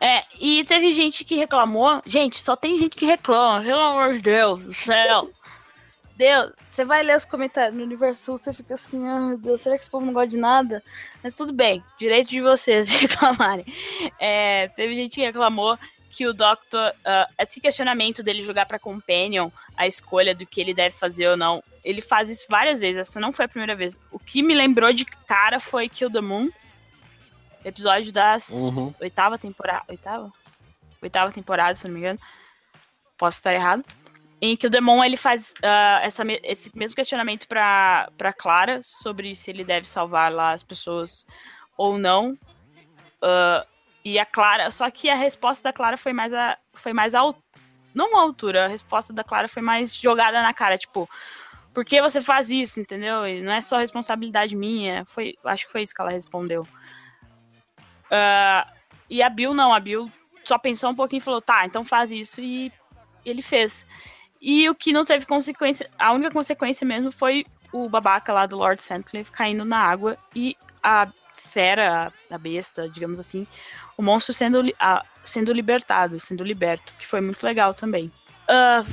É, 0.00 0.24
e 0.40 0.64
teve 0.64 0.92
gente 0.92 1.24
que 1.24 1.36
reclamou. 1.36 2.02
Gente, 2.06 2.42
só 2.42 2.56
tem 2.56 2.78
gente 2.78 2.96
que 2.96 3.04
reclama, 3.04 3.62
pelo 3.62 3.80
amor 3.80 4.14
de 4.14 4.22
Deus 4.22 4.60
do 4.60 4.72
céu. 4.72 5.30
Deus, 6.16 6.52
você 6.80 6.84
vai 6.84 7.02
ler 7.02 7.16
os 7.16 7.26
comentários 7.26 7.76
no 7.76 7.82
Universo, 7.82 8.38
você 8.38 8.54
fica 8.54 8.72
assim, 8.72 9.06
ah, 9.06 9.20
meu 9.20 9.38
Deus, 9.38 9.60
será 9.60 9.76
que 9.76 9.82
esse 9.82 9.90
povo 9.90 10.06
não 10.06 10.14
gosta 10.14 10.28
de 10.28 10.38
nada? 10.38 10.82
Mas 11.22 11.34
tudo 11.34 11.52
bem, 11.52 11.84
direito 11.98 12.28
de 12.28 12.40
vocês 12.40 12.88
de 12.88 12.96
reclamarem. 12.96 13.66
É, 14.18 14.68
teve 14.68 14.94
gente 14.94 15.16
que 15.16 15.20
reclamou 15.20 15.78
que 16.08 16.26
o 16.26 16.32
Doctor, 16.32 16.90
uh, 16.90 17.34
esse 17.38 17.60
questionamento 17.60 18.22
dele 18.22 18.42
jogar 18.42 18.64
para 18.64 18.78
Companion 18.78 19.50
a 19.76 19.86
escolha 19.86 20.34
do 20.34 20.46
que 20.46 20.58
ele 20.58 20.72
deve 20.72 20.96
fazer 20.96 21.28
ou 21.28 21.36
não, 21.36 21.62
ele 21.84 22.00
faz 22.00 22.30
isso 22.30 22.46
várias 22.48 22.80
vezes, 22.80 23.08
essa 23.08 23.20
não 23.20 23.32
foi 23.32 23.44
a 23.44 23.48
primeira 23.48 23.76
vez. 23.76 24.00
O 24.10 24.18
que 24.18 24.42
me 24.42 24.54
lembrou 24.54 24.90
de 24.90 25.04
cara 25.04 25.60
foi 25.60 25.86
Kill 25.86 26.10
the 26.10 26.22
Moon, 26.22 26.48
episódio 27.62 28.10
das 28.10 28.48
uhum. 28.48 28.90
oitava 29.02 29.36
temporada, 29.36 29.84
oitava? 29.86 30.32
Oitava 31.02 31.30
temporada, 31.30 31.76
se 31.76 31.84
não 31.84 31.92
me 31.92 32.00
engano. 32.00 32.18
Posso 33.18 33.36
estar 33.36 33.52
errado. 33.52 33.84
Em 34.40 34.56
que 34.56 34.66
o 34.66 34.70
Demon 34.70 35.04
ele 35.04 35.16
faz 35.16 35.52
uh, 35.58 36.00
essa, 36.02 36.22
esse 36.42 36.70
mesmo 36.74 36.96
questionamento 36.96 37.46
para 37.46 38.32
Clara 38.38 38.80
sobre 38.82 39.34
se 39.34 39.50
ele 39.50 39.64
deve 39.64 39.86
salvar 39.86 40.32
lá 40.32 40.52
as 40.52 40.62
pessoas 40.62 41.26
ou 41.76 41.98
não. 41.98 42.32
Uh, 43.22 43.66
e 44.02 44.18
a 44.18 44.24
Clara, 44.24 44.70
só 44.70 44.90
que 44.90 45.10
a 45.10 45.14
resposta 45.14 45.62
da 45.62 45.72
Clara 45.72 45.98
foi 45.98 46.12
mais 46.14 46.32
a 46.32 46.56
foi 46.72 46.94
mais 46.94 47.14
a 47.14 47.20
não 47.94 48.16
a 48.16 48.22
altura, 48.22 48.64
a 48.64 48.68
resposta 48.68 49.12
da 49.12 49.24
Clara 49.24 49.48
foi 49.48 49.62
mais 49.62 49.94
jogada 49.94 50.40
na 50.42 50.54
cara, 50.54 50.78
tipo, 50.78 51.08
por 51.74 51.84
que 51.84 52.00
você 52.00 52.20
faz 52.20 52.50
isso, 52.50 52.80
entendeu? 52.80 53.26
E 53.26 53.42
não 53.42 53.52
é 53.52 53.60
só 53.60 53.78
responsabilidade 53.78 54.56
minha, 54.56 55.04
foi, 55.06 55.34
acho 55.44 55.66
que 55.66 55.72
foi 55.72 55.82
isso 55.82 55.94
que 55.94 56.00
ela 56.00 56.10
respondeu. 56.10 56.62
Uh, 58.06 58.70
e 59.08 59.22
a 59.22 59.28
Bill 59.28 59.54
não, 59.54 59.72
a 59.72 59.80
Bill 59.80 60.10
só 60.44 60.58
pensou 60.58 60.90
um 60.90 60.94
pouquinho 60.94 61.18
e 61.18 61.24
falou, 61.24 61.40
tá, 61.42 61.66
então 61.66 61.84
faz 61.84 62.10
isso 62.10 62.40
e 62.40 62.72
ele 63.24 63.42
fez. 63.42 63.86
E 64.40 64.68
o 64.68 64.74
que 64.74 64.92
não 64.92 65.04
teve 65.04 65.26
consequência, 65.26 65.90
a 65.98 66.12
única 66.12 66.30
consequência 66.30 66.86
mesmo 66.86 67.12
foi 67.12 67.44
o 67.72 67.88
babaca 67.88 68.32
lá 68.32 68.46
do 68.46 68.56
Lord 68.56 68.80
Sandcliffe 68.82 69.30
caindo 69.30 69.64
na 69.64 69.78
água 69.78 70.16
e 70.34 70.56
a 70.82 71.08
fera, 71.34 72.12
a 72.30 72.38
besta, 72.38 72.88
digamos 72.88 73.18
assim, 73.18 73.46
o 73.96 74.02
monstro 74.02 74.32
sendo, 74.32 74.62
a, 74.78 75.04
sendo 75.22 75.52
libertado, 75.52 76.18
sendo 76.18 76.44
liberto, 76.44 76.94
que 76.98 77.06
foi 77.06 77.20
muito 77.20 77.42
legal 77.44 77.74
também. 77.74 78.10
Uh, 78.48 78.90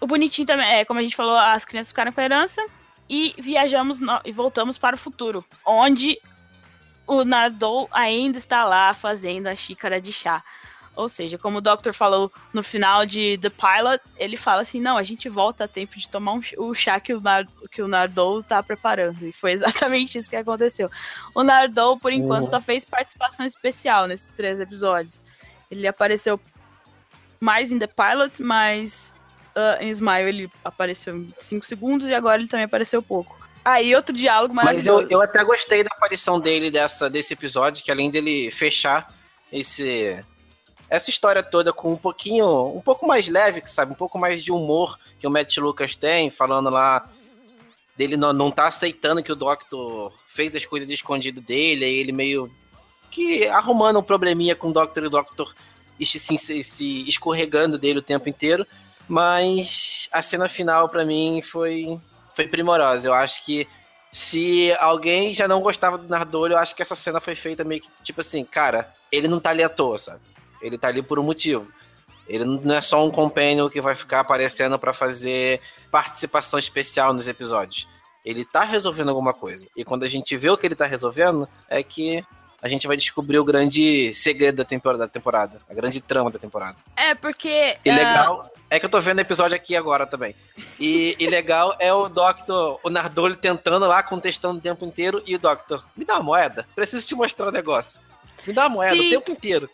o 0.00 0.06
bonitinho 0.06 0.46
também, 0.46 0.66
é, 0.66 0.84
como 0.84 0.98
a 0.98 1.02
gente 1.02 1.14
falou, 1.14 1.36
as 1.36 1.64
crianças 1.64 1.92
ficaram 1.92 2.12
com 2.12 2.20
a 2.20 2.24
herança 2.24 2.64
e 3.08 3.34
viajamos 3.38 4.00
no, 4.00 4.20
e 4.24 4.32
voltamos 4.32 4.78
para 4.78 4.96
o 4.96 4.98
futuro, 4.98 5.44
onde 5.64 6.18
o 7.06 7.24
Nardou 7.24 7.88
ainda 7.92 8.38
está 8.38 8.64
lá 8.64 8.92
fazendo 8.94 9.46
a 9.46 9.54
xícara 9.54 10.00
de 10.00 10.12
chá. 10.12 10.42
Ou 10.94 11.08
seja, 11.08 11.38
como 11.38 11.58
o 11.58 11.60
Doctor 11.60 11.94
falou 11.94 12.30
no 12.52 12.62
final 12.62 13.06
de 13.06 13.38
The 13.38 13.48
Pilot, 13.48 14.02
ele 14.16 14.36
fala 14.36 14.60
assim: 14.60 14.80
não, 14.80 14.98
a 14.98 15.02
gente 15.02 15.28
volta 15.28 15.64
a 15.64 15.68
tempo 15.68 15.98
de 15.98 16.08
tomar 16.08 16.34
um, 16.34 16.40
o 16.58 16.74
chá 16.74 17.00
que 17.00 17.14
o, 17.14 17.20
Nar, 17.20 17.46
que 17.70 17.80
o 17.80 17.88
Nardou 17.88 18.40
está 18.40 18.62
preparando. 18.62 19.26
E 19.26 19.32
foi 19.32 19.52
exatamente 19.56 20.18
isso 20.18 20.28
que 20.28 20.36
aconteceu. 20.36 20.90
O 21.34 21.42
Nardou, 21.42 21.98
por 21.98 22.12
enquanto, 22.12 22.42
uhum. 22.42 22.48
só 22.48 22.60
fez 22.60 22.84
participação 22.84 23.46
especial 23.46 24.06
nesses 24.06 24.34
três 24.34 24.60
episódios. 24.60 25.22
Ele 25.70 25.86
apareceu 25.86 26.38
mais 27.40 27.72
em 27.72 27.78
The 27.78 27.86
Pilot, 27.88 28.42
mas 28.42 29.14
uh, 29.56 29.82
em 29.82 29.90
Smile 29.90 30.28
ele 30.28 30.50
apareceu 30.62 31.16
em 31.16 31.34
5 31.38 31.64
segundos 31.64 32.08
e 32.08 32.14
agora 32.14 32.40
ele 32.40 32.48
também 32.48 32.66
apareceu 32.66 33.02
pouco. 33.02 33.40
Aí, 33.64 33.94
outro 33.94 34.14
diálogo 34.14 34.52
maravilhoso. 34.52 35.02
Mas 35.02 35.10
eu, 35.10 35.18
eu 35.18 35.22
até 35.22 35.42
gostei 35.42 35.82
da 35.82 35.90
aparição 35.92 36.38
dele 36.38 36.70
dessa, 36.70 37.08
desse 37.08 37.32
episódio, 37.32 37.82
que 37.82 37.90
além 37.90 38.10
dele 38.10 38.50
fechar 38.50 39.14
esse 39.52 40.22
essa 40.92 41.08
história 41.08 41.42
toda 41.42 41.72
com 41.72 41.90
um 41.90 41.96
pouquinho, 41.96 42.66
um 42.66 42.80
pouco 42.82 43.06
mais 43.06 43.26
leve, 43.26 43.62
sabe? 43.64 43.92
Um 43.92 43.96
pouco 43.96 44.18
mais 44.18 44.44
de 44.44 44.52
humor 44.52 44.98
que 45.18 45.26
o 45.26 45.30
Matt 45.30 45.56
Lucas 45.56 45.96
tem, 45.96 46.28
falando 46.28 46.68
lá 46.68 47.08
dele 47.96 48.14
não, 48.14 48.30
não 48.34 48.50
tá 48.50 48.66
aceitando 48.66 49.22
que 49.22 49.32
o 49.32 49.36
Doctor 49.36 50.12
fez 50.26 50.54
as 50.54 50.66
coisas 50.66 50.90
escondido 50.90 51.40
dele, 51.40 51.86
aí 51.86 51.94
ele 51.94 52.12
meio 52.12 52.54
que 53.10 53.46
arrumando 53.48 54.00
um 54.00 54.02
probleminha 54.02 54.54
com 54.54 54.68
o 54.68 54.72
Doctor 54.72 55.04
e 55.04 55.06
o 55.06 55.10
Doctor 55.10 55.54
se, 55.98 56.18
se, 56.18 56.62
se 56.62 57.08
escorregando 57.08 57.78
dele 57.78 58.00
o 58.00 58.02
tempo 58.02 58.28
inteiro. 58.28 58.66
Mas 59.08 60.10
a 60.12 60.20
cena 60.20 60.46
final, 60.46 60.90
para 60.90 61.06
mim, 61.06 61.40
foi, 61.42 61.98
foi 62.34 62.46
primorosa. 62.46 63.08
Eu 63.08 63.14
acho 63.14 63.42
que 63.46 63.66
se 64.12 64.76
alguém 64.78 65.32
já 65.32 65.48
não 65.48 65.62
gostava 65.62 65.96
do 65.96 66.06
Nardolho, 66.06 66.52
eu 66.52 66.58
acho 66.58 66.76
que 66.76 66.82
essa 66.82 66.94
cena 66.94 67.18
foi 67.18 67.34
feita 67.34 67.64
meio 67.64 67.80
que 67.80 67.88
tipo 68.02 68.20
assim, 68.20 68.44
cara, 68.44 68.94
ele 69.10 69.26
não 69.26 69.40
tá 69.40 69.48
ali 69.48 69.62
à 69.62 69.70
toa, 69.70 69.96
sabe? 69.96 70.20
Ele 70.62 70.78
tá 70.78 70.88
ali 70.88 71.02
por 71.02 71.18
um 71.18 71.22
motivo. 71.22 71.66
Ele 72.28 72.44
não 72.44 72.74
é 72.74 72.80
só 72.80 73.04
um 73.04 73.10
companion 73.10 73.68
que 73.68 73.80
vai 73.80 73.94
ficar 73.94 74.20
aparecendo 74.20 74.78
para 74.78 74.92
fazer 74.92 75.60
participação 75.90 76.58
especial 76.58 77.12
nos 77.12 77.28
episódios. 77.28 77.88
Ele 78.24 78.44
tá 78.44 78.62
resolvendo 78.62 79.08
alguma 79.08 79.34
coisa. 79.34 79.66
E 79.76 79.84
quando 79.84 80.04
a 80.04 80.08
gente 80.08 80.36
vê 80.36 80.48
o 80.48 80.56
que 80.56 80.66
ele 80.66 80.76
tá 80.76 80.86
resolvendo, 80.86 81.48
é 81.68 81.82
que 81.82 82.24
a 82.62 82.68
gente 82.68 82.86
vai 82.86 82.96
descobrir 82.96 83.40
o 83.40 83.44
grande 83.44 84.14
segredo 84.14 84.56
da 84.56 84.64
temporada, 84.64 85.04
da 85.04 85.08
temporada 85.08 85.60
a 85.68 85.74
grande 85.74 86.00
trama 86.00 86.30
da 86.30 86.38
temporada. 86.38 86.76
É, 86.96 87.14
porque. 87.14 87.76
E 87.84 87.90
legal. 87.90 88.46
Uh... 88.46 88.62
É 88.70 88.80
que 88.80 88.86
eu 88.86 88.90
tô 88.90 88.98
vendo 89.00 89.18
o 89.18 89.20
episódio 89.20 89.54
aqui 89.54 89.76
agora 89.76 90.06
também. 90.06 90.34
E, 90.80 91.14
e 91.18 91.26
legal 91.26 91.76
é 91.78 91.92
o 91.92 92.08
Doctor, 92.08 92.80
o 92.82 92.88
Nardole 92.88 93.36
tentando 93.36 93.86
lá, 93.86 94.02
contestando 94.02 94.58
o 94.58 94.62
tempo 94.62 94.82
inteiro, 94.86 95.22
e 95.26 95.34
o 95.34 95.38
Doctor, 95.38 95.84
me 95.94 96.06
dá 96.06 96.14
uma 96.14 96.22
moeda, 96.22 96.66
preciso 96.74 97.06
te 97.06 97.14
mostrar 97.14 97.48
um 97.48 97.52
negócio. 97.52 98.00
Me 98.46 98.54
dá 98.54 98.62
uma 98.62 98.76
moeda 98.76 98.96
Sim. 98.96 99.08
o 99.08 99.10
tempo 99.10 99.30
inteiro. 99.30 99.68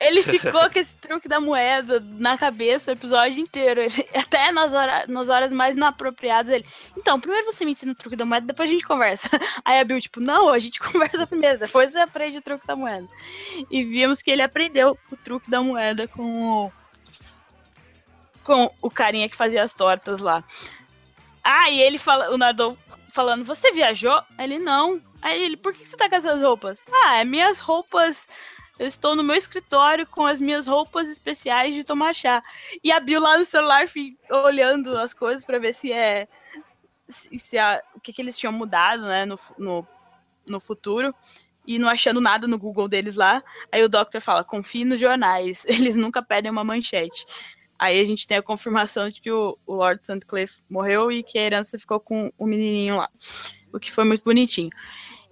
Ele 0.00 0.22
ficou 0.22 0.70
com 0.70 0.78
esse 0.78 0.94
truque 0.96 1.28
da 1.28 1.40
moeda 1.40 2.00
na 2.00 2.36
cabeça 2.36 2.90
o 2.90 2.94
episódio 2.94 3.40
inteiro. 3.40 3.80
Ele, 3.80 4.08
até 4.14 4.50
nas, 4.52 4.74
hora, 4.74 5.06
nas 5.08 5.28
horas 5.28 5.52
mais 5.52 5.74
inapropriadas, 5.74 6.52
ele. 6.52 6.66
Então, 6.96 7.20
primeiro 7.20 7.46
você 7.46 7.64
me 7.64 7.72
ensina 7.72 7.92
o 7.92 7.94
truque 7.94 8.16
da 8.16 8.24
moeda, 8.24 8.46
depois 8.46 8.68
a 8.68 8.72
gente 8.72 8.84
conversa. 8.84 9.28
Aí 9.64 9.78
a 9.78 9.84
Bill, 9.84 10.00
tipo, 10.00 10.20
não, 10.20 10.48
a 10.48 10.58
gente 10.58 10.78
conversa 10.80 11.26
primeiro, 11.26 11.58
depois 11.58 11.92
você 11.92 12.00
aprende 12.00 12.38
o 12.38 12.42
truque 12.42 12.66
da 12.66 12.76
moeda. 12.76 13.08
E 13.70 13.84
vimos 13.84 14.20
que 14.20 14.30
ele 14.30 14.42
aprendeu 14.42 14.98
o 15.10 15.16
truque 15.16 15.50
da 15.50 15.62
moeda 15.62 16.06
com 16.08 16.66
o. 16.66 16.72
Com 18.42 18.70
o 18.82 18.90
carinha 18.90 19.28
que 19.28 19.36
fazia 19.36 19.62
as 19.62 19.72
tortas 19.72 20.20
lá. 20.20 20.44
Ah, 21.42 21.70
e 21.70 21.80
ele 21.80 21.96
fala, 21.96 22.30
o 22.30 22.36
Nardon 22.36 22.76
falando, 23.14 23.44
você 23.44 23.70
viajou? 23.72 24.20
Ele, 24.38 24.58
não. 24.58 25.00
Aí 25.22 25.42
ele, 25.42 25.56
por 25.56 25.72
que 25.72 25.86
você 25.86 25.96
tá 25.96 26.08
com 26.08 26.16
essas 26.16 26.42
roupas? 26.42 26.84
Ah, 26.92 27.20
é 27.20 27.24
minhas 27.24 27.58
roupas 27.58 28.28
eu 28.78 28.86
estou 28.86 29.14
no 29.14 29.22
meu 29.22 29.36
escritório 29.36 30.06
com 30.06 30.26
as 30.26 30.40
minhas 30.40 30.66
roupas 30.66 31.08
especiais 31.08 31.74
de 31.74 31.84
tomar 31.84 32.14
chá. 32.14 32.42
E 32.82 32.90
a 32.90 32.98
Bill 32.98 33.20
lá 33.20 33.38
no 33.38 33.44
celular 33.44 33.86
olhando 34.44 34.96
as 34.98 35.14
coisas 35.14 35.44
para 35.44 35.58
ver 35.58 35.72
se 35.72 35.92
é. 35.92 36.26
Se, 37.08 37.38
se 37.38 37.58
a, 37.58 37.82
o 37.94 38.00
que, 38.00 38.12
que 38.12 38.20
eles 38.20 38.38
tinham 38.38 38.52
mudado, 38.52 39.02
né, 39.02 39.24
no, 39.24 39.38
no, 39.58 39.86
no 40.46 40.60
futuro. 40.60 41.14
E 41.66 41.78
não 41.78 41.88
achando 41.88 42.20
nada 42.20 42.46
no 42.46 42.58
Google 42.58 42.88
deles 42.88 43.14
lá. 43.14 43.42
Aí 43.70 43.82
o 43.82 43.88
Doctor 43.88 44.20
fala: 44.20 44.42
confie 44.42 44.84
nos 44.84 44.98
jornais, 44.98 45.64
eles 45.68 45.96
nunca 45.96 46.22
pedem 46.22 46.50
uma 46.50 46.64
manchete. 46.64 47.24
Aí 47.78 48.00
a 48.00 48.04
gente 48.04 48.26
tem 48.26 48.38
a 48.38 48.42
confirmação 48.42 49.08
de 49.08 49.20
que 49.20 49.30
o, 49.30 49.58
o 49.66 49.74
Lord 49.74 50.04
Sutcliffe 50.04 50.62
morreu 50.68 51.10
e 51.12 51.22
que 51.22 51.38
a 51.38 51.42
herança 51.42 51.78
ficou 51.78 52.00
com 52.00 52.32
o 52.38 52.46
menininho 52.46 52.96
lá. 52.96 53.08
O 53.72 53.78
que 53.78 53.90
foi 53.90 54.04
muito 54.04 54.22
bonitinho. 54.24 54.70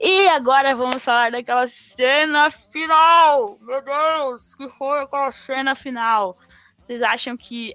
E 0.05 0.27
agora 0.27 0.75
vamos 0.75 1.05
falar 1.05 1.31
daquela 1.31 1.65
cena 1.69 2.51
final. 2.51 3.57
Meu 3.61 3.81
Deus, 3.81 4.53
que 4.57 4.69
foi 4.71 5.03
aquela 5.03 5.31
cena 5.31 5.77
final? 5.77 6.37
Vocês 6.77 7.01
acham 7.03 7.37
que 7.37 7.73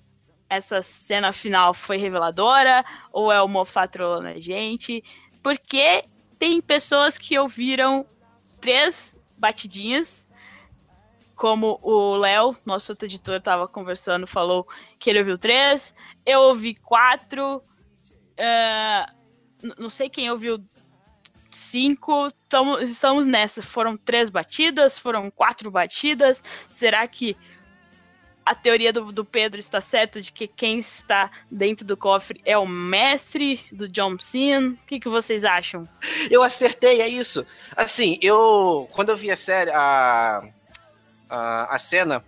essa 0.50 0.82
cena 0.82 1.32
final 1.32 1.74
foi 1.74 1.96
reveladora 1.96 2.84
ou 3.14 3.32
é 3.32 3.42
o 3.42 3.48
Moffat 3.48 3.98
a 4.02 4.40
gente? 4.42 5.02
Porque 5.42 6.04
tem 6.38 6.60
pessoas 6.60 7.18
que 7.18 7.40
ouviram 7.40 8.06
três 8.60 9.18
batidinhas, 9.38 10.30
como 11.34 11.80
o 11.82 12.18
Léo, 12.18 12.58
nosso 12.66 12.92
outro 12.92 13.06
editor, 13.06 13.38
estava 13.38 13.70
conversando, 13.70 14.28
falou 14.28 14.68
que 15.00 15.10
ele 15.10 15.20
ouviu 15.20 15.38
três. 15.38 15.96
Eu 16.26 16.42
ouvi 16.42 16.76
quatro. 16.76 17.64
Uh, 18.38 19.74
não 19.78 19.90
sei 19.90 20.10
quem 20.10 20.30
ouviu 20.30 20.62
cinco, 21.58 22.32
tamo, 22.47 22.80
estamos 22.80 23.26
nessa. 23.26 23.62
Foram 23.62 23.97
três 23.97 24.30
batidas, 24.30 24.97
foram 24.97 25.30
quatro 25.30 25.70
batidas. 25.70 26.43
Será 26.70 27.08
que 27.08 27.36
a 28.47 28.55
teoria 28.55 28.93
do, 28.93 29.12
do, 29.12 29.26
Pedro 29.26 29.60
está 29.60 29.82
certa 29.82 30.22
de 30.22 30.32
que 30.32 30.47
quem 30.47 30.80
está 30.80 31.30
dentro 31.51 31.86
do 31.86 31.97
cofre 31.97 32.41
é 32.45 32.58
o 32.58 32.66
mestre 32.66 33.60
do 33.74 33.89
John 33.89 34.18
Cena? 34.18 34.70
O 34.70 34.88
que, 34.88 35.01
que 35.01 35.10
vocês 35.10 35.43
acham? 35.43 35.88
Eu 36.32 36.41
acertei, 36.41 37.01
é 37.01 37.10
isso. 37.10 37.45
Assim, 37.76 38.18
eu. 38.22 38.88
Quando 38.93 39.10
eu 39.10 39.18
vi 39.18 39.30
a 39.30 39.36
série, 39.36 39.70
a, 39.72 40.43
a, 41.30 41.76
a 41.76 41.78
cena, 41.78 42.24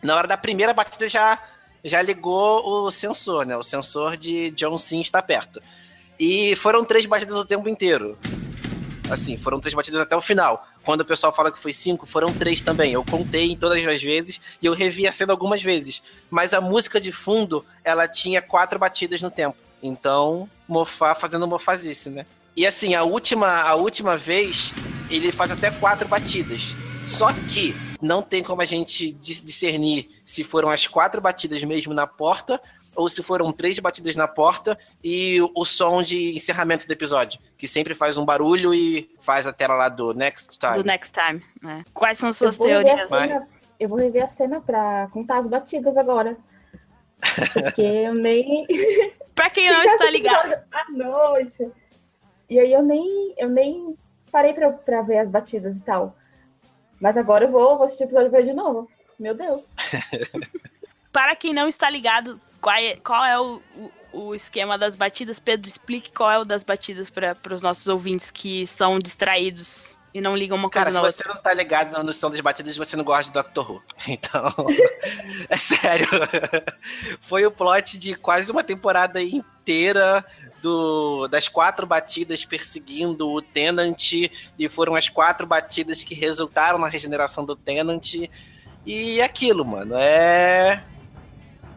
na 0.00 0.14
hora 0.14 0.28
da 0.28 0.36
primeira 0.36 0.72
batida 0.72 1.08
já, 1.08 1.42
já 1.84 2.00
ligou 2.00 2.64
o 2.64 2.90
sensor, 2.92 3.44
né? 3.44 3.56
O 3.56 3.62
sensor 3.64 4.16
de 4.16 4.52
John 4.52 4.78
Cena 4.78 5.02
está 5.02 5.20
perto. 5.20 5.60
E 6.18 6.54
foram 6.56 6.84
três 6.84 7.06
batidas 7.06 7.34
o 7.34 7.44
tempo 7.44 7.68
inteiro. 7.68 8.16
Assim, 9.10 9.36
foram 9.36 9.58
três 9.58 9.74
batidas 9.74 10.00
até 10.00 10.14
o 10.14 10.20
final. 10.20 10.66
Quando 10.84 11.00
o 11.00 11.04
pessoal 11.04 11.32
fala 11.32 11.50
que 11.50 11.58
foi 11.58 11.72
cinco, 11.72 12.06
foram 12.06 12.32
três 12.32 12.62
também. 12.62 12.92
Eu 12.92 13.04
contei 13.04 13.50
em 13.50 13.56
todas 13.56 13.84
as 13.84 14.00
vezes 14.00 14.40
e 14.62 14.66
eu 14.66 14.72
revi 14.72 15.06
a 15.06 15.12
cena 15.12 15.32
algumas 15.32 15.62
vezes. 15.62 16.02
Mas 16.30 16.54
a 16.54 16.60
música 16.60 17.00
de 17.00 17.10
fundo, 17.10 17.64
ela 17.82 18.06
tinha 18.06 18.40
quatro 18.40 18.78
batidas 18.78 19.20
no 19.20 19.30
tempo. 19.30 19.56
Então, 19.82 20.48
mofar 20.68 21.14
fazendo 21.14 21.46
mofazice, 21.46 22.08
né? 22.10 22.24
E 22.56 22.66
assim, 22.66 22.94
a 22.94 23.02
última, 23.02 23.62
a 23.62 23.74
última 23.74 24.16
vez, 24.16 24.72
ele 25.10 25.32
faz 25.32 25.50
até 25.50 25.70
quatro 25.70 26.06
batidas. 26.06 26.76
Só 27.06 27.32
que 27.32 27.74
não 28.00 28.22
tem 28.22 28.42
como 28.42 28.62
a 28.62 28.64
gente 28.64 29.12
discernir 29.12 30.08
se 30.24 30.44
foram 30.44 30.70
as 30.70 30.86
quatro 30.86 31.20
batidas 31.20 31.62
mesmo 31.64 31.92
na 31.92 32.06
porta 32.06 32.60
ou 32.96 33.08
se 33.08 33.22
foram 33.22 33.52
três 33.52 33.78
batidas 33.78 34.16
na 34.16 34.26
porta 34.26 34.78
e 35.02 35.38
o 35.54 35.64
som 35.64 36.02
de 36.02 36.36
encerramento 36.36 36.86
do 36.86 36.92
episódio, 36.92 37.40
que 37.56 37.68
sempre 37.68 37.94
faz 37.94 38.18
um 38.18 38.24
barulho 38.24 38.74
e 38.74 39.10
faz 39.20 39.46
a 39.46 39.52
tela 39.52 39.74
lá 39.74 39.88
do 39.88 40.12
Next 40.12 40.58
Time. 40.58 40.74
Do 40.74 40.84
Next 40.84 41.12
Time, 41.12 41.42
né? 41.62 41.84
Quais 41.94 42.18
são 42.18 42.32
suas 42.32 42.58
teorias? 42.58 43.08
Cena, 43.08 43.48
eu 43.78 43.88
vou 43.88 43.98
rever 43.98 44.24
a 44.24 44.28
cena 44.28 44.60
pra 44.60 45.08
contar 45.12 45.38
as 45.38 45.46
batidas 45.46 45.96
agora. 45.96 46.36
Porque 47.52 47.82
eu 47.82 48.14
nem. 48.14 48.66
pra 49.34 49.50
quem 49.50 49.70
não 49.70 49.82
está 49.82 50.10
ligado. 50.10 50.54
À 50.72 50.90
noite. 50.90 51.70
E 52.48 52.58
aí 52.58 52.72
eu 52.72 52.82
nem, 52.82 53.34
eu 53.38 53.48
nem 53.48 53.96
parei 54.32 54.52
pra, 54.52 54.72
pra 54.72 55.02
ver 55.02 55.18
as 55.18 55.30
batidas 55.30 55.76
e 55.76 55.80
tal. 55.80 56.16
Mas 57.00 57.16
agora 57.16 57.44
eu 57.44 57.50
vou, 57.50 57.76
vou 57.76 57.84
assistir 57.84 58.04
o 58.04 58.06
episódio 58.06 58.44
de 58.44 58.52
novo. 58.52 58.90
Meu 59.18 59.34
Deus. 59.34 59.62
Para 61.12 61.34
quem 61.34 61.52
não 61.52 61.66
está 61.66 61.90
ligado, 61.90 62.40
qual 62.60 62.76
é, 62.76 62.96
qual 62.96 63.24
é 63.24 63.40
o, 63.40 63.62
o, 63.76 63.92
o, 64.12 64.34
esquema 64.34 64.76
das 64.76 64.94
batidas? 64.96 65.40
Pedro, 65.40 65.68
explique 65.68 66.12
qual 66.12 66.30
é 66.30 66.38
o 66.38 66.44
das 66.44 66.62
batidas 66.62 67.10
para 67.10 67.36
os 67.50 67.60
nossos 67.60 67.86
ouvintes 67.88 68.30
que 68.30 68.66
são 68.66 68.98
distraídos 68.98 69.96
e 70.12 70.20
não 70.20 70.36
ligam 70.36 70.56
uma 70.56 70.68
coisa 70.68 70.86
Cara, 70.86 70.94
na 70.94 71.00
outra. 71.00 71.12
Se 71.12 71.22
você 71.22 71.28
não 71.28 71.36
tá 71.36 71.54
ligado 71.54 71.92
na 71.92 72.02
noção 72.02 72.30
das 72.30 72.40
batidas, 72.40 72.76
você 72.76 72.96
não 72.96 73.04
gosta 73.04 73.24
de 73.24 73.32
Doctor 73.32 73.70
Who. 73.70 73.82
Então, 74.08 74.54
é 75.48 75.56
sério. 75.56 76.08
Foi 77.20 77.46
o 77.46 77.50
plot 77.50 77.98
de 77.98 78.14
quase 78.14 78.50
uma 78.50 78.64
temporada 78.64 79.22
inteira 79.22 80.24
do, 80.60 81.28
das 81.28 81.48
quatro 81.48 81.86
batidas 81.86 82.44
perseguindo 82.44 83.30
o 83.30 83.40
Tenant 83.40 84.12
e 84.58 84.68
foram 84.68 84.94
as 84.94 85.08
quatro 85.08 85.46
batidas 85.46 86.04
que 86.04 86.14
resultaram 86.14 86.78
na 86.78 86.88
regeneração 86.88 87.44
do 87.44 87.56
Tenant. 87.56 88.28
E 88.84 89.22
aquilo, 89.22 89.64
mano, 89.64 89.94
é 89.96 90.82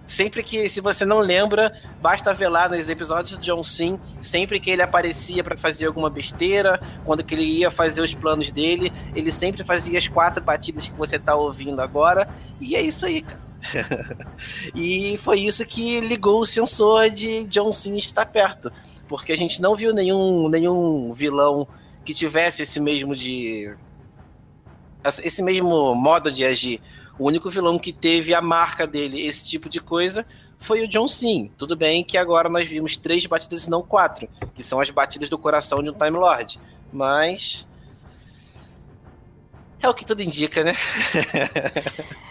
sempre 0.05 0.43
que, 0.43 0.67
se 0.67 0.81
você 0.81 1.05
não 1.05 1.19
lembra, 1.19 1.73
basta 2.01 2.33
ver 2.33 2.49
lá 2.49 2.67
nos 2.67 2.89
episódios 2.89 3.37
de 3.37 3.45
John 3.45 3.63
Sim, 3.63 3.99
sempre 4.21 4.59
que 4.59 4.69
ele 4.69 4.81
aparecia 4.81 5.43
para 5.43 5.57
fazer 5.57 5.87
alguma 5.87 6.09
besteira, 6.09 6.79
quando 7.05 7.23
que 7.23 7.33
ele 7.35 7.43
ia 7.43 7.71
fazer 7.71 8.01
os 8.01 8.13
planos 8.13 8.51
dele, 8.51 8.91
ele 9.15 9.31
sempre 9.31 9.63
fazia 9.63 9.97
as 9.97 10.07
quatro 10.07 10.43
batidas 10.43 10.87
que 10.87 10.95
você 10.95 11.17
tá 11.17 11.35
ouvindo 11.35 11.81
agora, 11.81 12.27
e 12.59 12.75
é 12.75 12.81
isso 12.81 13.05
aí, 13.05 13.21
cara. 13.21 13.43
e 14.75 15.17
foi 15.17 15.39
isso 15.39 15.65
que 15.65 16.01
ligou 16.01 16.41
o 16.41 16.45
sensor 16.45 17.09
de 17.09 17.45
John 17.45 17.71
Sim 17.71 17.95
estar 17.97 18.25
perto, 18.25 18.71
porque 19.07 19.31
a 19.31 19.37
gente 19.37 19.61
não 19.61 19.75
viu 19.75 19.93
nenhum, 19.93 20.49
nenhum 20.49 21.13
vilão 21.13 21.67
que 22.03 22.13
tivesse 22.13 22.63
esse 22.63 22.79
mesmo 22.79 23.15
de 23.15 23.73
esse 25.21 25.43
mesmo 25.43 25.93
modo 25.95 26.31
de 26.31 26.45
agir. 26.45 26.81
O 27.17 27.27
único 27.27 27.49
vilão 27.49 27.77
que 27.77 27.93
teve 27.93 28.33
a 28.33 28.41
marca 28.41 28.87
dele, 28.87 29.25
esse 29.25 29.47
tipo 29.47 29.69
de 29.69 29.79
coisa, 29.79 30.25
foi 30.59 30.81
o 30.81 30.87
John 30.87 31.07
Sim. 31.07 31.51
Tudo 31.57 31.75
bem 31.75 32.03
que 32.03 32.17
agora 32.17 32.49
nós 32.49 32.67
vimos 32.67 32.97
três 32.97 33.25
batidas 33.25 33.65
e 33.65 33.69
não 33.69 33.83
quatro, 33.83 34.27
que 34.55 34.63
são 34.63 34.79
as 34.79 34.89
batidas 34.89 35.29
do 35.29 35.37
coração 35.37 35.83
de 35.83 35.89
um 35.89 35.93
Time 35.93 36.17
Lord. 36.17 36.59
Mas. 36.91 37.67
É 39.81 39.89
o 39.89 39.93
que 39.93 40.05
tudo 40.05 40.21
indica, 40.21 40.63
né? 40.63 40.73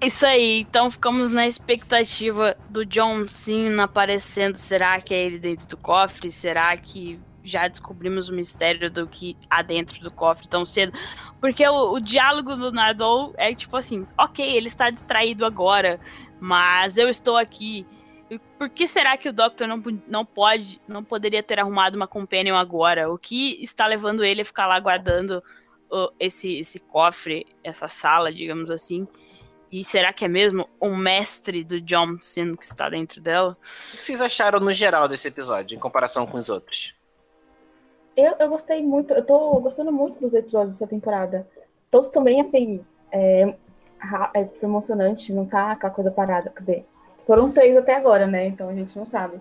Isso 0.00 0.24
aí, 0.26 0.60
então 0.60 0.90
ficamos 0.90 1.30
na 1.30 1.46
expectativa 1.46 2.56
do 2.68 2.84
John 2.84 3.26
Cena 3.26 3.84
aparecendo. 3.84 4.56
Será 4.56 5.00
que 5.00 5.14
é 5.14 5.26
ele 5.26 5.38
dentro 5.38 5.66
do 5.66 5.76
cofre? 5.76 6.30
Será 6.30 6.76
que 6.76 7.18
já 7.44 7.68
descobrimos 7.68 8.28
o 8.28 8.34
mistério 8.34 8.90
do 8.90 9.06
que 9.06 9.36
há 9.48 9.62
dentro 9.62 10.00
do 10.00 10.10
cofre 10.10 10.48
tão 10.48 10.64
cedo. 10.64 10.92
Porque 11.40 11.66
o, 11.68 11.92
o 11.92 12.00
diálogo 12.00 12.56
do 12.56 12.72
Nardole 12.72 13.34
é 13.36 13.54
tipo 13.54 13.76
assim: 13.76 14.06
ok, 14.18 14.44
ele 14.44 14.68
está 14.68 14.90
distraído 14.90 15.44
agora, 15.44 16.00
mas 16.40 16.96
eu 16.96 17.08
estou 17.08 17.36
aqui. 17.36 17.86
Por 18.58 18.70
que 18.70 18.88
será 18.88 19.16
que 19.16 19.28
o 19.28 19.32
Doctor 19.32 19.68
não, 19.68 19.82
não 20.08 20.24
pode, 20.24 20.80
não 20.88 21.04
poderia 21.04 21.42
ter 21.42 21.60
arrumado 21.60 21.94
uma 21.94 22.08
companion 22.08 22.56
agora? 22.56 23.12
O 23.12 23.18
que 23.18 23.62
está 23.62 23.86
levando 23.86 24.24
ele 24.24 24.40
a 24.40 24.44
ficar 24.44 24.66
lá 24.66 24.80
guardando 24.80 25.42
esse, 26.18 26.58
esse 26.58 26.78
cofre, 26.78 27.46
essa 27.62 27.86
sala, 27.86 28.32
digamos 28.32 28.70
assim? 28.70 29.06
E 29.70 29.84
será 29.84 30.12
que 30.12 30.24
é 30.24 30.28
mesmo 30.28 30.68
o 30.80 30.94
mestre 30.94 31.64
do 31.64 31.80
Johnson 31.80 32.54
que 32.54 32.64
está 32.64 32.88
dentro 32.88 33.20
dela? 33.20 33.56
O 33.60 33.96
que 33.96 34.04
vocês 34.04 34.20
acharam 34.20 34.60
no 34.60 34.72
geral 34.72 35.08
desse 35.08 35.28
episódio, 35.28 35.74
em 35.74 35.80
comparação 35.80 36.26
com 36.26 36.36
os 36.36 36.48
outros? 36.48 36.94
Eu, 38.16 38.34
eu 38.38 38.48
gostei 38.48 38.82
muito, 38.82 39.12
eu 39.12 39.24
tô 39.24 39.58
gostando 39.60 39.92
muito 39.92 40.20
dos 40.20 40.34
episódios 40.34 40.76
dessa 40.76 40.86
temporada. 40.86 41.46
Todos 41.90 42.10
também, 42.10 42.40
assim, 42.40 42.80
é, 43.10 43.54
é 44.34 44.48
emocionante, 44.62 45.32
não 45.32 45.46
tá 45.46 45.72
aquela 45.72 45.92
coisa 45.92 46.10
parada. 46.10 46.50
Quer 46.50 46.60
dizer, 46.60 46.86
foram 47.26 47.50
três 47.50 47.76
até 47.76 47.94
agora, 47.96 48.26
né? 48.26 48.46
Então 48.46 48.68
a 48.68 48.74
gente 48.74 48.96
não 48.96 49.04
sabe. 49.04 49.40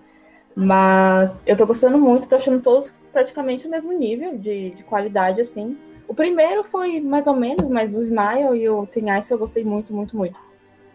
Mas 0.56 1.42
eu 1.46 1.58
tô 1.58 1.66
gostando 1.66 1.98
muito, 1.98 2.30
tô 2.30 2.36
achando 2.36 2.62
todos 2.62 2.94
praticamente 3.12 3.68
o 3.68 3.70
mesmo 3.70 3.92
nível 3.92 4.38
de, 4.38 4.72
de 4.72 4.84
qualidade, 4.84 5.42
assim. 5.42 5.78
O 6.08 6.14
primeiro 6.14 6.64
foi 6.64 7.00
mais 7.00 7.26
ou 7.28 7.36
menos, 7.36 7.70
mas 7.70 7.96
o 7.96 8.02
Smile 8.02 8.58
e 8.58 8.70
o 8.70 8.86
Tin 8.86 9.10
Ice 9.18 9.32
eu 9.32 9.38
gostei 9.38 9.64
muito, 9.64 9.94
muito, 9.94 10.16
muito. 10.16 10.38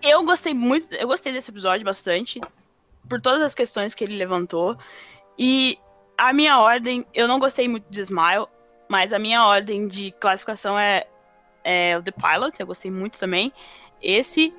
Eu 0.03 0.25
gostei 0.25 0.55
muito, 0.55 0.95
eu 0.95 1.09
gostei 1.09 1.33
desse 1.33 1.51
episódio 1.51 1.85
bastante, 1.85 2.41
por 3.09 3.21
todas 3.21 3.43
as 3.43 3.55
questões 3.55 3.95
que 3.95 4.05
ele 4.05 4.17
levantou. 4.17 4.77
E 5.37 5.79
a 6.19 6.33
minha 6.33 6.59
ordem, 6.59 7.07
eu 7.15 7.29
não 7.29 7.39
gostei 7.39 7.69
muito 7.69 7.87
de 7.89 8.01
Smile, 8.01 8.47
mas 8.89 9.13
a 9.13 9.19
minha 9.19 9.47
ordem 9.47 9.87
de 9.87 10.11
classificação 10.11 10.77
é, 10.77 11.07
é 11.63 11.97
o 11.97 12.03
The 12.03 12.11
Pilot, 12.11 12.59
eu 12.59 12.67
gostei 12.67 12.91
muito 12.91 13.19
também. 13.19 13.53
Esse, 14.03 14.53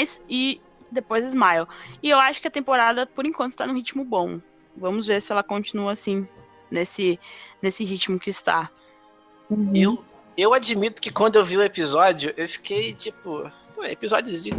Ice 0.00 0.20
e 0.28 0.60
depois 0.90 1.24
Smile. 1.24 1.66
E 2.02 2.10
eu 2.10 2.18
acho 2.18 2.40
que 2.40 2.48
a 2.48 2.50
temporada, 2.50 3.06
por 3.06 3.24
enquanto, 3.24 3.56
tá 3.56 3.66
num 3.66 3.74
ritmo 3.74 4.04
bom. 4.04 4.38
Vamos 4.76 5.06
ver 5.06 5.22
se 5.22 5.32
ela 5.32 5.42
continua 5.42 5.92
assim, 5.92 6.28
nesse, 6.70 7.18
nesse 7.62 7.84
ritmo 7.84 8.18
que 8.18 8.30
está. 8.30 8.70
Uhum. 9.48 9.72
Eu, 9.74 10.04
eu 10.36 10.52
admito 10.52 11.00
que 11.00 11.10
quando 11.10 11.36
eu 11.36 11.44
vi 11.44 11.56
o 11.56 11.62
episódio, 11.62 12.34
eu 12.36 12.48
fiquei 12.48 12.92
tipo. 12.92 13.50
Episódiozinho. 13.82 14.56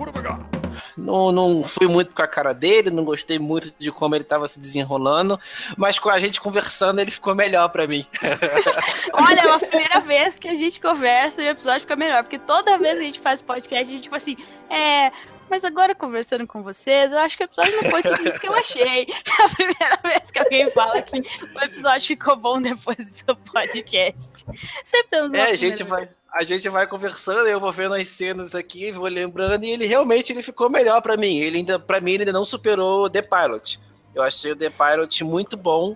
Não, 0.97 1.31
não 1.31 1.63
fui 1.63 1.87
muito 1.87 2.13
com 2.13 2.21
a 2.21 2.27
cara 2.27 2.53
dele, 2.53 2.89
não 2.89 3.03
gostei 3.03 3.39
muito 3.39 3.73
de 3.77 3.91
como 3.91 4.15
ele 4.15 4.23
estava 4.23 4.47
se 4.47 4.59
desenrolando, 4.59 5.39
mas 5.77 5.99
com 5.99 6.09
a 6.09 6.19
gente 6.19 6.41
conversando 6.41 6.99
ele 6.99 7.11
ficou 7.11 7.35
melhor 7.35 7.69
para 7.69 7.87
mim. 7.87 8.05
Olha, 9.13 9.41
é 9.41 9.49
a 9.49 9.59
primeira 9.59 9.99
vez 9.99 10.37
que 10.37 10.47
a 10.47 10.55
gente 10.55 10.79
conversa 10.79 11.41
e 11.41 11.47
o 11.47 11.51
episódio 11.51 11.81
fica 11.81 11.95
melhor, 11.95 12.23
porque 12.23 12.39
toda 12.39 12.77
vez 12.77 12.93
que 12.95 13.01
a 13.01 13.05
gente 13.05 13.19
faz 13.19 13.41
podcast, 13.41 13.89
a 13.89 13.91
gente, 13.91 14.03
tipo 14.03 14.15
assim, 14.15 14.37
é, 14.69 15.11
mas 15.49 15.63
agora 15.63 15.93
conversando 15.93 16.47
com 16.47 16.63
vocês, 16.63 17.11
eu 17.11 17.19
acho 17.19 17.37
que 17.37 17.43
o 17.43 17.45
episódio 17.45 17.75
não 17.81 17.91
foi 17.91 18.01
tudo 18.01 18.27
isso 18.27 18.39
que 18.39 18.47
eu 18.47 18.55
achei. 18.55 19.07
É 19.39 19.43
a 19.43 19.49
primeira 19.49 19.99
vez 20.03 20.31
que 20.31 20.39
alguém 20.39 20.69
fala 20.69 21.01
que 21.01 21.19
o 21.19 21.59
episódio 21.63 22.07
ficou 22.07 22.35
bom 22.35 22.61
depois 22.61 23.23
do 23.23 23.35
podcast. 23.35 24.45
Sempre 24.83 25.09
temos 25.09 25.33
É, 25.33 25.51
a 25.51 25.55
gente 25.55 25.83
vai 25.83 26.07
a 26.33 26.43
gente 26.43 26.67
vai 26.67 26.87
conversando, 26.87 27.47
eu 27.47 27.59
vou 27.59 27.71
vendo 27.71 27.93
as 27.93 28.09
cenas 28.09 28.55
aqui, 28.55 28.91
vou 28.91 29.07
lembrando, 29.07 29.63
e 29.65 29.69
ele 29.69 29.85
realmente 29.85 30.33
ele 30.33 30.41
ficou 30.41 30.67
melhor 30.67 30.99
para 30.99 31.15
mim. 31.15 31.37
Ele 31.37 31.59
ainda, 31.59 31.77
para 31.77 32.01
mim, 32.01 32.13
ele 32.13 32.23
ainda 32.23 32.33
não 32.33 32.43
superou 32.43 33.07
The 33.07 33.21
Pilot. 33.21 33.79
Eu 34.15 34.23
achei 34.23 34.51
o 34.51 34.55
The 34.55 34.71
Pilot 34.71 35.23
muito 35.23 35.55
bom 35.55 35.95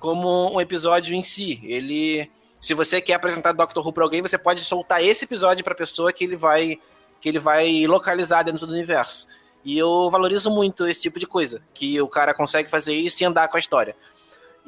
como 0.00 0.52
um 0.52 0.60
episódio 0.60 1.14
em 1.14 1.22
si. 1.22 1.60
Ele, 1.62 2.28
se 2.60 2.74
você 2.74 3.00
quer 3.00 3.14
apresentar 3.14 3.52
Doctor 3.52 3.86
Who 3.86 3.92
para 3.92 4.02
alguém, 4.02 4.20
você 4.20 4.36
pode 4.36 4.60
soltar 4.60 5.02
esse 5.02 5.24
episódio 5.24 5.62
para 5.62 5.76
pessoa 5.76 6.12
que 6.12 6.24
ele 6.24 6.36
vai 6.36 6.78
que 7.20 7.28
ele 7.28 7.40
vai 7.40 7.84
localizar 7.86 8.44
dentro 8.44 8.64
do 8.64 8.72
universo. 8.72 9.26
E 9.64 9.76
eu 9.76 10.08
valorizo 10.08 10.50
muito 10.50 10.86
esse 10.86 11.00
tipo 11.02 11.18
de 11.18 11.26
coisa, 11.26 11.60
que 11.74 12.00
o 12.00 12.06
cara 12.06 12.32
consegue 12.32 12.70
fazer 12.70 12.94
isso 12.94 13.20
e 13.22 13.26
andar 13.26 13.48
com 13.48 13.56
a 13.56 13.60
história. 13.60 13.96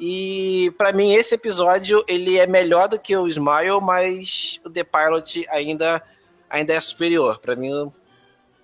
E 0.03 0.73
para 0.79 0.91
mim 0.91 1.13
esse 1.13 1.35
episódio 1.35 2.03
ele 2.07 2.39
é 2.39 2.47
melhor 2.47 2.87
do 2.87 2.97
que 2.97 3.15
o 3.15 3.27
Smile, 3.27 3.79
mas 3.79 4.59
o 4.65 4.69
The 4.69 4.83
Pilot 4.83 5.45
ainda 5.47 6.01
ainda 6.49 6.73
é 6.73 6.81
superior. 6.81 7.37
Para 7.37 7.55
mim 7.55 7.71
o 7.71 7.93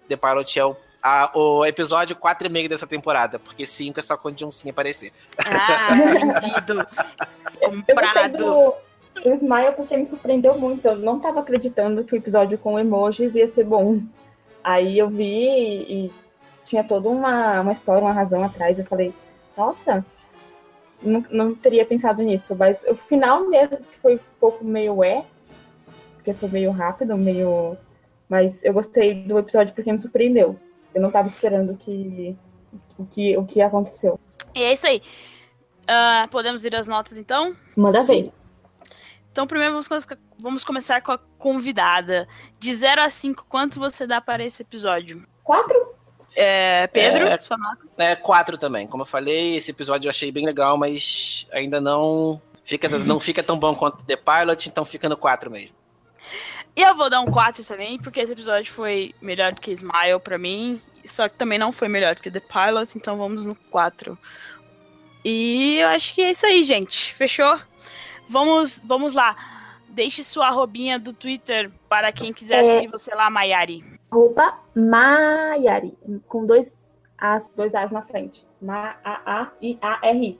The 0.09 0.15
Pilot 0.15 0.59
é 0.59 0.65
o, 0.65 0.75
a, 1.01 1.31
o 1.37 1.63
episódio 1.63 2.15
4,5 2.15 2.67
dessa 2.67 2.87
temporada, 2.87 3.37
porque 3.37 3.67
5 3.67 3.99
é 3.99 4.03
só 4.03 4.17
quando 4.17 4.47
um 4.47 4.49
sim 4.49 4.71
aparecer. 4.71 5.11
Ah, 5.45 5.89
entendido. 6.41 6.87
Comprado. 7.85 8.73
O 9.23 9.33
Smile 9.35 9.73
porque 9.75 9.95
me 9.95 10.07
surpreendeu 10.07 10.57
muito. 10.57 10.87
Eu 10.87 10.95
não 10.95 11.19
tava 11.19 11.41
acreditando 11.41 12.03
que 12.03 12.15
o 12.15 12.17
episódio 12.17 12.57
com 12.57 12.79
emojis 12.79 13.35
ia 13.35 13.47
ser 13.47 13.63
bom. 13.63 14.01
Aí 14.63 14.97
eu 14.97 15.07
vi 15.07 15.23
e, 15.23 16.05
e 16.05 16.11
tinha 16.65 16.83
toda 16.83 17.09
uma, 17.09 17.61
uma 17.61 17.73
história, 17.73 18.01
uma 18.01 18.11
razão 18.11 18.43
atrás. 18.43 18.79
Eu 18.79 18.85
falei, 18.85 19.13
nossa, 19.55 20.03
não, 21.01 21.25
não 21.29 21.55
teria 21.55 21.85
pensado 21.85 22.21
nisso. 22.21 22.55
Mas 22.55 22.83
o 22.83 22.95
final 22.95 23.47
mesmo, 23.47 23.77
que 23.77 23.97
foi 23.99 24.15
um 24.15 24.19
pouco 24.39 24.63
meio 24.63 25.03
é, 25.03 25.23
porque 26.15 26.33
foi 26.33 26.49
meio 26.49 26.71
rápido, 26.71 27.17
meio. 27.17 27.77
Mas 28.27 28.63
eu 28.63 28.73
gostei 28.73 29.13
do 29.13 29.39
episódio 29.39 29.73
porque 29.73 29.91
me 29.91 29.99
surpreendeu. 29.99 30.59
Eu 30.93 31.01
não 31.01 31.11
tava 31.11 31.27
esperando 31.27 31.75
que, 31.75 32.35
o, 32.97 33.05
que, 33.05 33.37
o 33.37 33.45
que 33.45 33.61
aconteceu. 33.61 34.19
E 34.53 34.61
é 34.61 34.73
isso 34.73 34.87
aí. 34.87 35.01
Uh, 35.83 36.27
podemos 36.29 36.65
ir 36.65 36.75
às 36.75 36.87
notas 36.87 37.17
então? 37.17 37.55
Manda 37.75 38.01
Sim. 38.03 38.23
ver. 38.23 38.31
Então, 39.31 39.45
primeiro 39.45 39.71
vamos, 39.71 39.87
vamos 40.39 40.65
começar 40.65 41.01
com 41.01 41.11
a 41.11 41.19
convidada. 41.37 42.27
De 42.59 42.73
0 42.73 43.01
a 43.01 43.09
5, 43.09 43.45
quanto 43.47 43.79
você 43.79 44.07
dá 44.07 44.19
para 44.19 44.43
esse 44.43 44.63
episódio? 44.63 45.25
4? 45.43 45.86
É, 46.39 46.85
Pedro, 46.85 47.25
é, 47.25 47.39
sua 47.39 47.57
nota? 47.57 47.81
É, 47.97 48.15
4 48.15 48.59
também. 48.59 48.85
Como 48.85 49.01
eu 49.01 49.07
falei, 49.07 49.55
esse 49.55 49.71
episódio 49.71 50.05
eu 50.07 50.11
achei 50.11 50.31
bem 50.31 50.45
legal, 50.45 50.77
mas 50.77 51.47
ainda 51.51 51.81
não 51.81 52.39
fica, 52.63 52.87
não 52.99 53.19
fica 53.19 53.41
tão 53.41 53.57
bom 53.57 53.73
quanto 53.73 54.05
The 54.05 54.15
Pilot, 54.15 54.69
então 54.69 54.85
fica 54.85 55.09
no 55.09 55.17
4 55.17 55.49
mesmo. 55.49 55.75
E 56.75 56.83
eu 56.83 56.95
vou 56.95 57.09
dar 57.09 57.21
um 57.21 57.31
4 57.31 57.63
também, 57.65 57.97
porque 57.97 58.19
esse 58.19 58.33
episódio 58.33 58.71
foi 58.71 59.15
melhor 59.19 59.51
do 59.51 59.59
que 59.59 59.71
Smile 59.71 60.19
para 60.23 60.37
mim, 60.37 60.79
só 61.03 61.27
que 61.27 61.35
também 61.35 61.57
não 61.57 61.71
foi 61.71 61.87
melhor 61.87 62.13
do 62.13 62.21
que 62.21 62.29
The 62.29 62.39
Pilot, 62.39 62.95
então 62.95 63.17
vamos 63.17 63.47
no 63.47 63.55
4. 63.71 64.15
E 65.25 65.77
eu 65.79 65.87
acho 65.87 66.13
que 66.13 66.21
é 66.21 66.29
isso 66.29 66.45
aí, 66.45 66.63
gente. 66.63 67.15
Fechou? 67.15 67.59
Vamos, 68.29 68.79
vamos 68.85 69.15
lá. 69.15 69.35
Deixe 69.89 70.23
sua 70.23 70.49
arrobinha 70.49 70.99
do 70.99 71.13
Twitter 71.13 71.71
para 71.89 72.11
quem 72.11 72.31
quiser 72.31 72.63
é... 72.63 72.73
seguir 72.73 72.89
você 72.89 73.15
lá, 73.15 73.27
Maiari. 73.27 73.96
Arroba 74.09 74.59
Maiari, 74.75 75.97
com 76.27 76.45
dois 76.45 76.95
As, 77.17 77.49
dois 77.49 77.75
As 77.75 77.91
na 77.91 78.01
frente. 78.01 78.45
Ma-A-A-I-A-R-Y. 78.61 80.37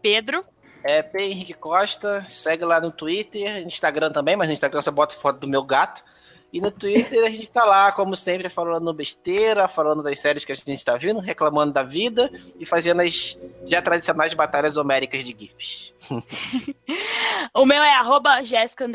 Pedro. 0.00 0.44
É 0.84 1.02
P. 1.02 1.22
Henrique 1.22 1.54
Costa, 1.54 2.24
segue 2.28 2.64
lá 2.64 2.80
no 2.80 2.92
Twitter, 2.92 3.62
Instagram 3.66 4.12
também, 4.12 4.36
mas 4.36 4.46
no 4.46 4.52
Instagram 4.52 4.80
você 4.80 4.90
bota 4.90 5.14
foto 5.14 5.40
do 5.40 5.48
meu 5.48 5.62
gato. 5.64 6.04
E 6.52 6.60
no 6.60 6.70
Twitter 6.70 7.24
a 7.24 7.30
gente 7.30 7.50
tá 7.50 7.64
lá, 7.64 7.92
como 7.92 8.16
sempre, 8.16 8.48
falando 8.48 8.92
besteira, 8.94 9.68
falando 9.68 10.02
das 10.02 10.18
séries 10.18 10.44
que 10.44 10.52
a 10.52 10.54
gente 10.54 10.84
tá 10.84 10.96
vindo, 10.96 11.20
reclamando 11.20 11.72
da 11.72 11.82
vida 11.82 12.30
e 12.58 12.64
fazendo 12.64 13.02
as 13.02 13.38
já 13.66 13.82
tradicionais 13.82 14.32
batalhas 14.32 14.76
homéricas 14.78 15.24
de 15.24 15.36
GIFs. 15.38 15.94
o 17.54 17.66
meu 17.66 17.82
é 17.82 17.94
arroba 17.94 18.42
Jéssica 18.42 18.86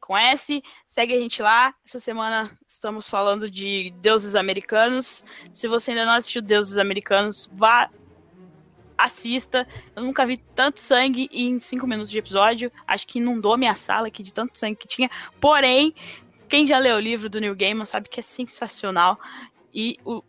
com 0.00 0.16
S. 0.16 0.62
Segue 0.86 1.14
a 1.14 1.18
gente 1.18 1.42
lá. 1.42 1.74
Essa 1.84 2.00
semana 2.00 2.50
estamos 2.66 3.06
falando 3.08 3.50
de 3.50 3.92
deuses 4.00 4.34
americanos. 4.34 5.22
Se 5.52 5.68
você 5.68 5.90
ainda 5.90 6.06
não 6.06 6.14
assistiu 6.14 6.40
Deuses 6.40 6.78
Americanos, 6.78 7.50
vá 7.52 7.90
assista. 8.96 9.66
Eu 9.94 10.02
nunca 10.02 10.26
vi 10.26 10.36
tanto 10.36 10.80
sangue 10.80 11.28
em 11.32 11.58
cinco 11.60 11.86
minutos 11.86 12.10
de 12.10 12.18
episódio. 12.18 12.70
Acho 12.86 13.06
que 13.06 13.18
inundou 13.18 13.56
minha 13.56 13.74
sala 13.74 14.08
aqui 14.08 14.22
de 14.22 14.32
tanto 14.32 14.58
sangue 14.58 14.76
que 14.76 14.88
tinha. 14.88 15.10
Porém, 15.40 15.94
quem 16.48 16.66
já 16.66 16.78
leu 16.78 16.96
o 16.96 17.00
livro 17.00 17.28
do 17.28 17.40
Neil 17.40 17.54
Gaiman 17.54 17.86
sabe 17.86 18.08
que 18.08 18.20
é 18.20 18.22
sensacional. 18.22 19.18
E 19.74 19.98
o, 20.04 20.22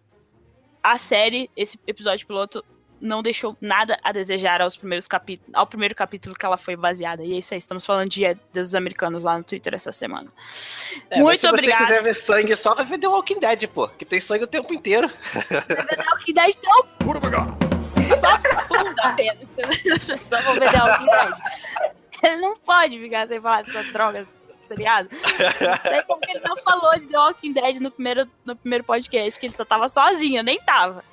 a 0.84 0.98
série, 0.98 1.50
esse 1.56 1.80
episódio 1.88 2.26
piloto, 2.28 2.64
não 3.00 3.22
deixou 3.22 3.56
nada 3.62 4.00
a 4.04 4.12
desejar 4.12 4.62
aos 4.62 4.76
primeiros 4.76 5.08
capítulos, 5.08 5.54
ao 5.54 5.68
primeiro 5.68 5.94
capítulo 5.94 6.36
que 6.36 6.46
ela 6.46 6.58
foi 6.58 6.76
baseada. 6.76 7.24
E 7.24 7.34
é 7.34 7.38
isso 7.38 7.54
aí, 7.54 7.58
estamos 7.58 7.86
falando 7.86 8.10
de 8.10 8.22
dos 8.52 8.74
americanos 8.76 9.24
lá 9.24 9.38
no 9.38 9.44
Twitter 9.44 9.74
essa 9.76 9.92
semana. 9.92 10.32
É, 11.10 11.20
Muito 11.20 11.40
se 11.40 11.48
obrigado. 11.48 11.80
Se 11.80 11.86
você 11.86 11.94
quiser 11.94 12.04
ver 12.04 12.16
sangue, 12.16 12.56
só 12.56 12.74
vai 12.74 12.86
ver 12.86 12.98
The 12.98 13.08
Walking 13.08 13.40
Dead, 13.40 13.68
pô, 13.68 13.88
que 13.88 14.06
tem 14.06 14.20
sangue 14.20 14.46
o 14.46 14.48
tempo 14.48 14.74
inteiro. 14.74 15.10
The 15.50 16.06
Walking 16.12 16.34
Dead 16.34 16.56
não. 18.32 18.68
Bunda, 18.68 19.14
Pedro. 19.16 19.48
As 19.94 20.04
pessoas 20.04 20.44
vão 20.44 20.54
ver 20.56 20.72
The 20.72 20.78
Walking 20.78 21.06
Dead. 21.06 21.34
Ele 22.24 22.38
não 22.38 22.58
pode 22.58 23.00
ficar 23.00 23.28
sem 23.28 23.40
falar 23.40 23.64
dessas 23.64 23.92
drogas, 23.94 24.28
tá 24.68 24.76
ligado? 24.76 25.10
Sei 25.10 26.02
como 26.04 26.20
ele 26.28 26.42
não 26.48 26.58
falou 26.58 26.98
de 26.98 27.08
The 27.08 27.18
Walking 27.18 27.54
Dead 27.54 27.80
no 27.80 27.92
primeiro, 27.92 28.28
no 28.46 28.56
primeiro 28.56 28.84
podcast, 28.84 29.40
que 29.40 29.46
ele 29.46 29.56
só 29.56 29.64
tava 29.64 29.88
sozinho, 29.88 30.40
eu 30.40 30.44
nem 30.44 30.60
tava. 30.60 31.04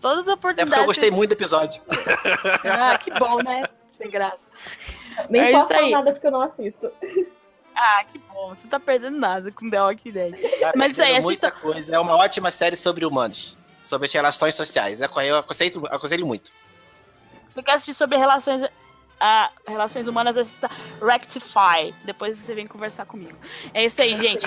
Todas 0.00 0.26
as 0.26 0.34
oportunidades. 0.34 0.72
É 0.72 0.76
porque 0.76 0.80
eu 0.80 0.86
gostei 0.86 1.10
muito 1.10 1.30
do 1.30 1.34
episódio. 1.34 1.82
Ah, 2.64 2.98
que 2.98 3.10
bom, 3.18 3.36
né? 3.42 3.64
Sem 3.92 4.10
graça. 4.10 4.40
Nem 5.28 5.42
é 5.42 5.52
posso 5.52 5.68
falar 5.68 5.90
nada 5.90 6.12
porque 6.12 6.26
eu 6.26 6.30
não 6.30 6.42
assisto. 6.42 6.90
Ah, 7.74 8.04
que 8.10 8.18
bom. 8.18 8.54
Você 8.54 8.68
tá 8.68 8.78
perdendo 8.78 9.18
nada 9.18 9.50
com 9.50 9.68
The 9.68 9.80
Walking 9.80 10.10
Dead. 10.10 10.60
Tá 10.60 10.72
Mas 10.76 10.92
isso 10.92 11.02
aí, 11.02 11.16
assista... 11.16 11.24
muita 11.24 11.50
coisa. 11.50 11.94
É 11.94 11.98
uma 11.98 12.16
ótima 12.16 12.50
série 12.50 12.76
sobre 12.76 13.04
humanos 13.04 13.56
sobre 13.82 14.06
as 14.06 14.12
relações 14.12 14.54
sociais. 14.54 15.00
É 15.00 15.08
eu 15.24 15.36
aconselho, 15.36 15.86
aconselho 15.86 16.26
muito. 16.26 16.50
Você 17.52 17.62
quer 17.62 17.72
assistir 17.72 17.92
sobre 17.92 18.16
relações, 18.16 18.62
uh, 18.64 19.52
relações 19.68 20.08
humanas, 20.08 20.38
assista 20.38 20.70
Rectify. 21.02 21.92
Depois 22.02 22.38
você 22.38 22.54
vem 22.54 22.66
conversar 22.66 23.04
comigo. 23.04 23.36
É 23.74 23.84
isso 23.84 24.00
aí, 24.00 24.18
gente. 24.18 24.46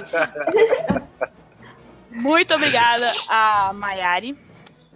Muito 2.10 2.56
obrigada 2.56 3.14
a 3.28 3.74
Maiari. 3.74 4.36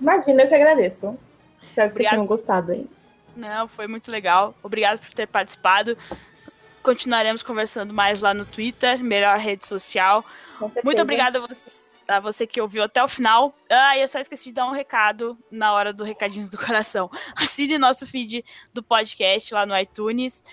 Imagina, 0.01 0.43
eu 0.43 0.47
que 0.47 0.55
agradeço. 0.55 1.19
Espero 1.67 1.89
que 1.89 1.95
vocês 1.95 2.09
tenham 2.09 2.25
gostado 2.25 2.71
aí. 2.71 2.89
Não, 3.35 3.67
foi 3.67 3.87
muito 3.87 4.09
legal. 4.09 4.55
Obrigado 4.63 4.99
por 4.99 5.13
ter 5.13 5.27
participado. 5.27 5.97
Continuaremos 6.81 7.43
conversando 7.43 7.93
mais 7.93 8.21
lá 8.21 8.33
no 8.33 8.45
Twitter, 8.45 9.03
melhor 9.03 9.37
rede 9.37 9.67
social. 9.67 10.25
Muito 10.83 11.01
obrigada 11.01 11.37
a 11.37 11.41
você, 11.41 11.69
a 12.09 12.19
você 12.19 12.47
que 12.47 12.59
ouviu 12.59 12.83
até 12.83 13.03
o 13.03 13.07
final. 13.07 13.55
Ah, 13.69 13.97
eu 13.97 14.07
só 14.07 14.19
esqueci 14.19 14.45
de 14.45 14.53
dar 14.53 14.65
um 14.65 14.71
recado 14.71 15.37
na 15.51 15.71
hora 15.73 15.93
do 15.93 16.03
Recadinhos 16.03 16.49
do 16.49 16.57
Coração. 16.57 17.09
Assine 17.35 17.77
nosso 17.77 18.05
feed 18.05 18.43
do 18.73 18.81
podcast 18.81 19.53
lá 19.53 19.65
no 19.65 19.77
iTunes. 19.77 20.43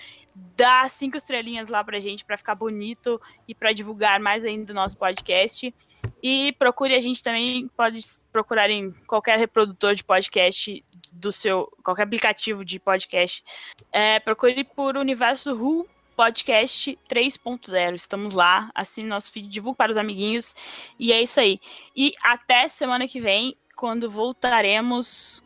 Dá 0.55 0.87
cinco 0.87 1.17
estrelinhas 1.17 1.67
lá 1.67 1.83
pra 1.83 1.99
gente 1.99 2.23
pra 2.23 2.37
ficar 2.37 2.53
bonito 2.53 3.19
e 3.47 3.55
pra 3.55 3.73
divulgar 3.73 4.19
mais 4.19 4.45
ainda 4.45 4.71
o 4.71 4.75
nosso 4.75 4.95
podcast. 4.95 5.73
E 6.21 6.53
procure 6.53 6.93
a 6.93 6.99
gente 6.99 7.23
também, 7.23 7.67
pode 7.69 7.99
procurar 8.31 8.69
em 8.69 8.91
qualquer 9.07 9.39
reprodutor 9.39 9.95
de 9.95 10.03
podcast 10.03 10.85
do 11.11 11.31
seu, 11.31 11.71
qualquer 11.83 12.03
aplicativo 12.03 12.63
de 12.63 12.79
podcast. 12.79 13.43
É, 13.91 14.19
procure 14.19 14.63
por 14.63 14.95
Universo 14.95 15.55
Who 15.55 15.87
Podcast 16.17 16.97
3.0. 17.07 17.93
Estamos 17.93 18.33
lá, 18.33 18.71
assine 18.73 19.07
nosso 19.07 19.31
feed, 19.31 19.47
divulgue 19.47 19.77
para 19.77 19.91
os 19.91 19.97
amiguinhos. 19.97 20.55
E 20.99 21.13
é 21.13 21.21
isso 21.21 21.39
aí. 21.39 21.61
E 21.95 22.15
até 22.23 22.67
semana 22.67 23.07
que 23.07 23.21
vem, 23.21 23.55
quando 23.75 24.09
voltaremos 24.09 25.43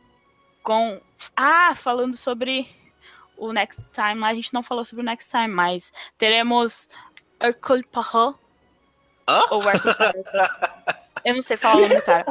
com. 0.64 1.02
Ah, 1.36 1.76
falando 1.76 2.16
sobre 2.16 2.70
o 3.36 3.52
Next 3.52 3.86
Time. 3.92 4.24
A 4.24 4.34
gente 4.34 4.54
não 4.54 4.64
falou 4.64 4.86
sobre 4.86 5.04
o 5.04 5.06
Next 5.06 5.30
Time, 5.30 5.50
mas 5.50 5.92
teremos 6.18 6.90
Hercule 7.42 7.84
Poirot. 7.84 8.40
Hã? 9.28 9.42
Ou 9.52 9.62
Hercule 9.62 9.94
Poirot. 9.94 10.24
Eu 11.26 11.36
não 11.36 11.42
sei 11.42 11.58
falar 11.58 11.76
o 11.76 11.82
nome 11.82 11.96
do 11.96 12.02
cara. 12.02 12.26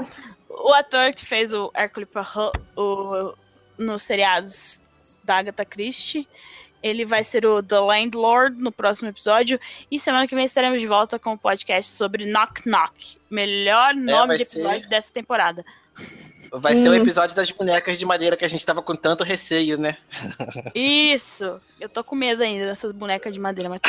O 0.49 0.73
ator 0.73 1.15
que 1.15 1.27
fez 1.27 1.53
o 1.53 1.71
Hercule 1.77 2.07
Poirot 2.07 2.59
o, 2.75 3.35
nos 3.77 4.03
seriados 4.03 4.81
da 5.23 5.37
Agatha 5.37 5.65
Christie. 5.67 6.27
Ele 6.83 7.05
vai 7.05 7.23
ser 7.25 7.45
o 7.47 7.63
The 7.63 7.79
Landlord 7.79 8.57
no 8.61 8.73
próximo 8.73 9.09
episódio. 9.09 9.59
E 9.91 9.99
semana 10.01 10.27
que 10.27 10.35
vem 10.35 10.45
estaremos 10.45 10.81
de 10.81 10.87
volta 10.87 11.19
com 11.19 11.33
o 11.35 11.39
podcast 11.39 11.93
sobre 11.93 12.25
Knock 12.25 12.63
Knock. 12.67 13.19
Melhor 13.31 13.95
nome 13.95 14.35
É, 14.35 14.37
de 14.39 14.43
episódio 14.45 14.83
ser- 14.83 14.89
dessa 14.89 15.13
temporada. 15.13 15.65
Vai 16.53 16.75
ser 16.75 16.89
o 16.89 16.93
Hum. 16.93 16.97
episódio 16.97 17.37
das 17.37 17.51
bonecas 17.53 17.97
de 17.97 18.05
madeira 18.05 18.37
que 18.37 18.45
a 18.45 18.49
gente 18.49 18.67
tava 18.67 18.83
com 18.83 18.97
tanto 18.97 19.23
receio, 19.23 19.79
né? 19.79 19.97
Isso! 20.75 21.61
Eu 21.79 21.89
tô 21.89 22.03
com 22.03 22.17
medo 22.17 22.43
ainda 22.43 22.65
dessas 22.65 22.91
bonecas 22.93 23.33
de 23.33 23.39
madeira, 23.39 23.69
mas. 23.69 23.81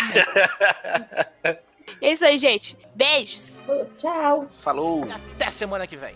É 2.02 2.12
isso 2.14 2.24
aí, 2.26 2.38
gente. 2.38 2.78
Beijos! 2.96 3.54
Tchau. 3.98 4.48
Falou! 4.60 5.08
Até 5.12 5.50
semana 5.50 5.88
que 5.88 5.98
vem! 5.98 6.16